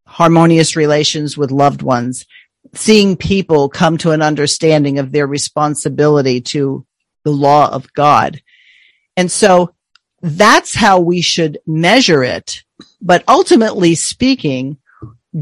harmonious 0.06 0.76
relations 0.76 1.38
with 1.38 1.52
loved 1.52 1.82
ones, 1.82 2.26
seeing 2.74 3.16
people 3.16 3.70
come 3.70 3.98
to 4.00 4.12
an 4.12 4.22
understanding 4.22 5.00
of 5.00 5.12
their 5.12 5.28
responsibility 5.28 6.42
to 6.42 6.86
the 7.24 7.32
law 7.32 7.72
of 7.72 7.94
God. 7.94 8.42
And 9.16 9.32
so 9.32 9.74
that's 10.22 10.76
how 10.76 11.00
we 11.00 11.22
should 11.22 11.60
measure 11.66 12.24
it. 12.24 12.64
But 13.02 13.24
ultimately 13.28 13.96
speaking, 13.96 14.78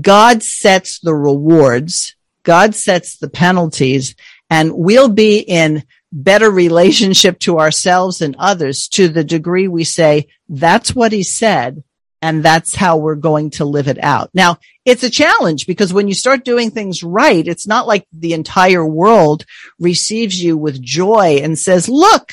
God 0.01 0.43
sets 0.43 0.99
the 0.99 1.13
rewards. 1.13 2.15
God 2.43 2.75
sets 2.75 3.17
the 3.17 3.29
penalties 3.29 4.15
and 4.49 4.73
we'll 4.73 5.09
be 5.09 5.39
in 5.39 5.83
better 6.11 6.49
relationship 6.49 7.39
to 7.39 7.59
ourselves 7.59 8.21
and 8.21 8.35
others 8.39 8.87
to 8.89 9.09
the 9.09 9.23
degree 9.23 9.67
we 9.67 9.83
say, 9.83 10.27
that's 10.47 10.95
what 10.95 11.11
he 11.11 11.23
said. 11.23 11.83
And 12.21 12.43
that's 12.43 12.73
how 12.73 12.97
we're 12.97 13.15
going 13.15 13.51
to 13.51 13.65
live 13.65 13.87
it 13.87 14.03
out. 14.03 14.31
Now, 14.33 14.57
it's 14.85 15.03
a 15.03 15.09
challenge 15.09 15.67
because 15.67 15.93
when 15.93 16.07
you 16.07 16.15
start 16.15 16.43
doing 16.43 16.71
things 16.71 17.03
right, 17.03 17.47
it's 17.47 17.67
not 17.67 17.85
like 17.85 18.07
the 18.11 18.33
entire 18.33 18.85
world 18.85 19.45
receives 19.79 20.41
you 20.41 20.57
with 20.57 20.81
joy 20.81 21.41
and 21.43 21.59
says, 21.59 21.87
look, 21.87 22.31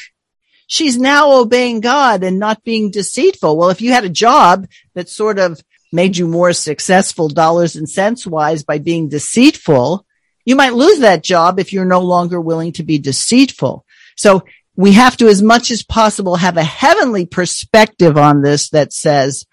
she's 0.67 0.97
now 0.97 1.33
obeying 1.33 1.81
God 1.81 2.23
and 2.23 2.39
not 2.39 2.65
being 2.65 2.91
deceitful. 2.91 3.59
Well, 3.59 3.69
if 3.69 3.83
you 3.83 3.93
had 3.93 4.05
a 4.05 4.09
job 4.09 4.69
that 4.95 5.11
sort 5.11 5.39
of 5.39 5.63
made 5.95 6.17
you 6.17 6.27
more 6.27 6.53
successful 6.53 7.29
dollars 7.29 7.77
and 7.77 7.89
cents 7.89 8.27
wise 8.27 8.65
by 8.65 8.79
being 8.79 9.09
deceitful, 9.09 10.05
you 10.45 10.57
might 10.57 10.75
lose 10.75 10.99
that 10.99 11.23
job 11.23 11.59
if 11.59 11.73
you're 11.73 11.85
no 11.85 12.01
longer 12.01 12.41
willing 12.41 12.73
to 12.73 12.83
be 12.83 12.99
deceitful. 12.99 13.87
So 14.17 14.45
we 14.77 14.93
have 14.93 15.17
to, 15.19 15.29
as 15.29 15.41
much 15.41 15.71
as 15.71 15.83
possible, 15.83 16.37
have 16.37 16.57
a 16.57 16.65
heavenly 16.65 17.27
perspective 17.27 18.19
on 18.19 18.43
this 18.43 18.71
that 18.71 18.93
says, 18.93 19.47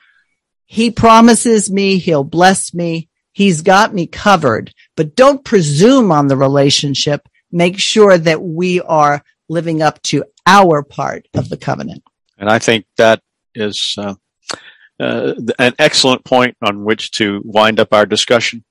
he 0.65 0.89
promises 0.89 1.71
me 1.71 1.97
he'll 1.97 2.23
bless 2.23 2.73
me. 2.73 3.09
He's 3.33 3.61
got 3.61 3.93
me 3.93 4.07
covered, 4.07 4.73
but 4.97 5.15
don't 5.15 5.45
presume 5.45 6.11
on 6.11 6.27
the 6.27 6.37
relationship. 6.37 7.27
Make 7.51 7.79
sure 7.79 8.17
that 8.17 8.41
we 8.41 8.81
are 8.81 9.23
living 9.47 9.81
up 9.81 10.01
to 10.03 10.25
our 10.45 10.81
part 10.81 11.27
of 11.33 11.49
the 11.49 11.57
covenant. 11.57 12.03
And 12.37 12.49
I 12.49 12.59
think 12.59 12.85
that 12.97 13.21
is 13.53 13.95
uh, 13.97 14.15
uh, 15.01 15.33
an 15.57 15.73
excellent 15.79 16.23
point 16.23 16.55
on 16.61 16.83
which 16.83 17.11
to 17.11 17.41
wind 17.43 17.79
up 17.79 17.93
our 17.93 18.05
discussion. 18.05 18.63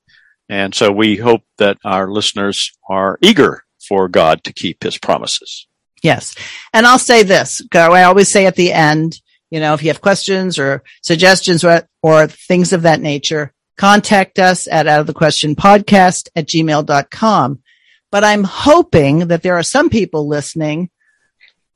And 0.49 0.75
so 0.75 0.91
we 0.91 1.17
hope 1.17 1.43
that 1.59 1.79
our 1.85 2.11
listeners 2.11 2.73
are 2.89 3.19
eager 3.23 3.65
for 3.87 4.09
God 4.09 4.45
to 4.45 4.53
keep 4.53 4.83
his 4.83 4.99
promises. 4.99 5.67
Yes. 6.03 6.35
And 6.73 6.87
I'll 6.87 6.99
say 6.99 7.23
this, 7.23 7.63
I 7.75 8.03
always 8.05 8.29
say 8.29 8.47
at 8.47 8.57
the 8.57 8.73
end, 8.73 9.21
you 9.51 9.61
know, 9.61 9.75
if 9.75 9.83
you 9.83 9.89
have 9.89 10.01
questions 10.01 10.59
or 10.59 10.83
suggestions 11.03 11.65
or, 11.65 11.89
or 12.03 12.27
things 12.27 12.73
of 12.73 12.83
that 12.83 13.01
nature, 13.01 13.53
contact 13.77 14.39
us 14.39 14.69
at 14.69 14.87
out 14.87 15.01
of 15.01 15.07
the 15.07 15.15
question 15.15 15.57
podcast 15.57 16.29
at 16.37 16.47
gmail.com. 16.47 17.63
But 18.11 18.25
I'm 18.25 18.45
hoping 18.45 19.29
that 19.29 19.43
there 19.43 19.57
are 19.57 19.63
some 19.63 19.91
people 19.91 20.29
listening 20.29 20.91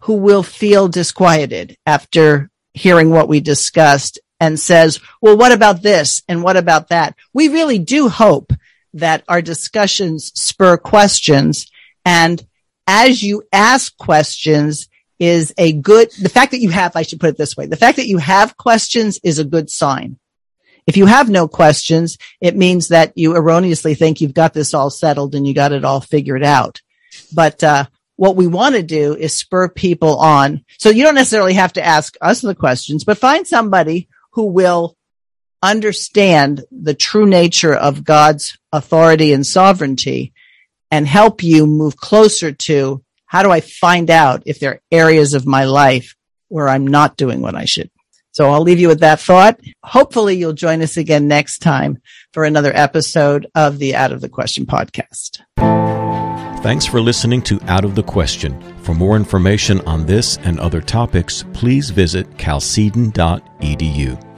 who 0.01 0.15
will 0.15 0.43
feel 0.43 0.89
disquieted 0.89 1.77
after 1.87 2.51
hearing 2.75 3.11
what 3.11 3.29
we 3.29 3.41
discussed 3.41 4.19
and 4.45 4.61
says, 4.61 5.01
well, 5.23 5.39
what 5.39 5.53
about 5.53 5.83
this? 5.83 6.23
And 6.29 6.43
what 6.43 6.59
about 6.59 6.89
that? 6.91 7.17
We 7.33 7.49
really 7.49 7.79
do 7.79 8.11
hope 8.11 8.53
that 8.93 9.25
our 9.27 9.41
discussions 9.41 10.33
spur 10.35 10.77
questions. 10.77 11.71
And 12.05 12.47
as 12.87 13.23
you 13.23 13.45
ask 13.53 13.97
questions 13.97 14.89
is 15.19 15.55
a 15.57 15.73
good, 15.73 16.11
the 16.21 16.29
fact 16.29 16.51
that 16.51 16.61
you 16.61 16.69
have, 16.69 16.95
I 16.95 17.03
should 17.03 17.21
put 17.21 17.31
it 17.31 17.39
this 17.39 17.57
way, 17.57 17.65
the 17.65 17.77
fact 17.77 17.97
that 17.97 18.07
you 18.07 18.19
have 18.19 18.59
questions 18.59 19.19
is 19.25 19.39
a 19.39 19.45
good 19.45 19.71
sign. 19.71 20.19
If 20.87 20.99
you 20.99 21.07
have 21.07 21.31
no 21.31 21.49
questions, 21.49 22.19
it 22.39 22.55
means 22.55 22.89
that 22.89 23.15
you 23.17 23.35
erroneously 23.35 23.95
think 23.95 24.21
you've 24.21 24.35
got 24.35 24.53
this 24.53 24.75
all 24.75 24.91
settled 24.91 25.35
and 25.35 25.47
you 25.47 25.55
got 25.55 25.73
it 25.73 25.87
all 25.87 26.03
figured 26.03 26.45
out. 26.45 26.83
But, 27.33 27.65
uh, 27.65 27.87
what 28.17 28.37
we 28.37 28.47
want 28.47 28.77
to 28.77 28.83
do 28.83 29.17
is 29.17 29.37
spur 29.37 29.69
people 29.69 30.19
on. 30.19 30.65
So 30.79 30.91
you 30.91 31.03
don't 31.03 31.17
necessarily 31.17 31.55
have 31.55 31.73
to 31.73 31.85
ask 31.85 32.17
us 32.21 32.43
the 32.43 32.55
questions, 32.55 33.03
but 33.03 33.19
find 33.19 33.45
somebody 33.45 34.09
who 34.35 34.47
will 34.47 34.97
understand 35.63 36.65
the 36.71 36.95
true 36.95 37.27
nature 37.27 37.75
of 37.75 38.05
God's 38.05 38.59
authority 38.73 39.33
and 39.33 39.47
sovereignty 39.47 40.33
and 40.91 41.07
help 41.07 41.43
you 41.43 41.67
move 41.67 41.97
closer 41.97 42.53
to 42.53 43.03
how 43.27 43.43
do 43.43 43.51
I 43.51 43.61
find 43.61 44.11
out 44.11 44.43
if 44.47 44.61
there 44.61 44.73
are 44.73 44.81
areas 44.93 45.35
of 45.35 45.47
my 45.47 45.65
life 45.65 46.15
where 46.49 46.69
I'm 46.69 46.87
not 46.87 47.17
doing 47.17 47.41
what 47.41 47.55
I 47.55 47.65
should. 47.65 47.91
So 48.33 48.51
I'll 48.51 48.63
leave 48.63 48.81
you 48.81 48.89
with 48.89 49.01
that 49.01 49.21
thought. 49.21 49.61
Hopefully 49.83 50.37
you'll 50.37 50.53
join 50.53 50.83
us 50.83 50.97
again 50.97 51.29
next 51.29 51.59
time 51.59 51.99
for 52.33 52.45
another 52.45 52.73
episode 52.75 53.47
of 53.55 53.79
the 53.79 53.95
Out 53.95 54.13
of 54.13 54.21
the 54.21 54.29
Question 54.29 54.67
podcast. 54.67 55.41
Thanks 56.65 56.87
for 56.87 56.99
listening 56.99 57.43
to 57.43 57.61
Out 57.67 57.85
of 57.85 57.95
the 57.95 58.03
Question. 58.03 58.59
For 58.79 58.95
more 58.95 59.17
information 59.17 59.83
on 59.83 60.07
this 60.07 60.39
and 60.39 60.59
other 60.59 60.81
topics, 60.81 61.45
please 61.53 61.91
visit 61.91 62.39
chalcedon.edu. 62.39 64.34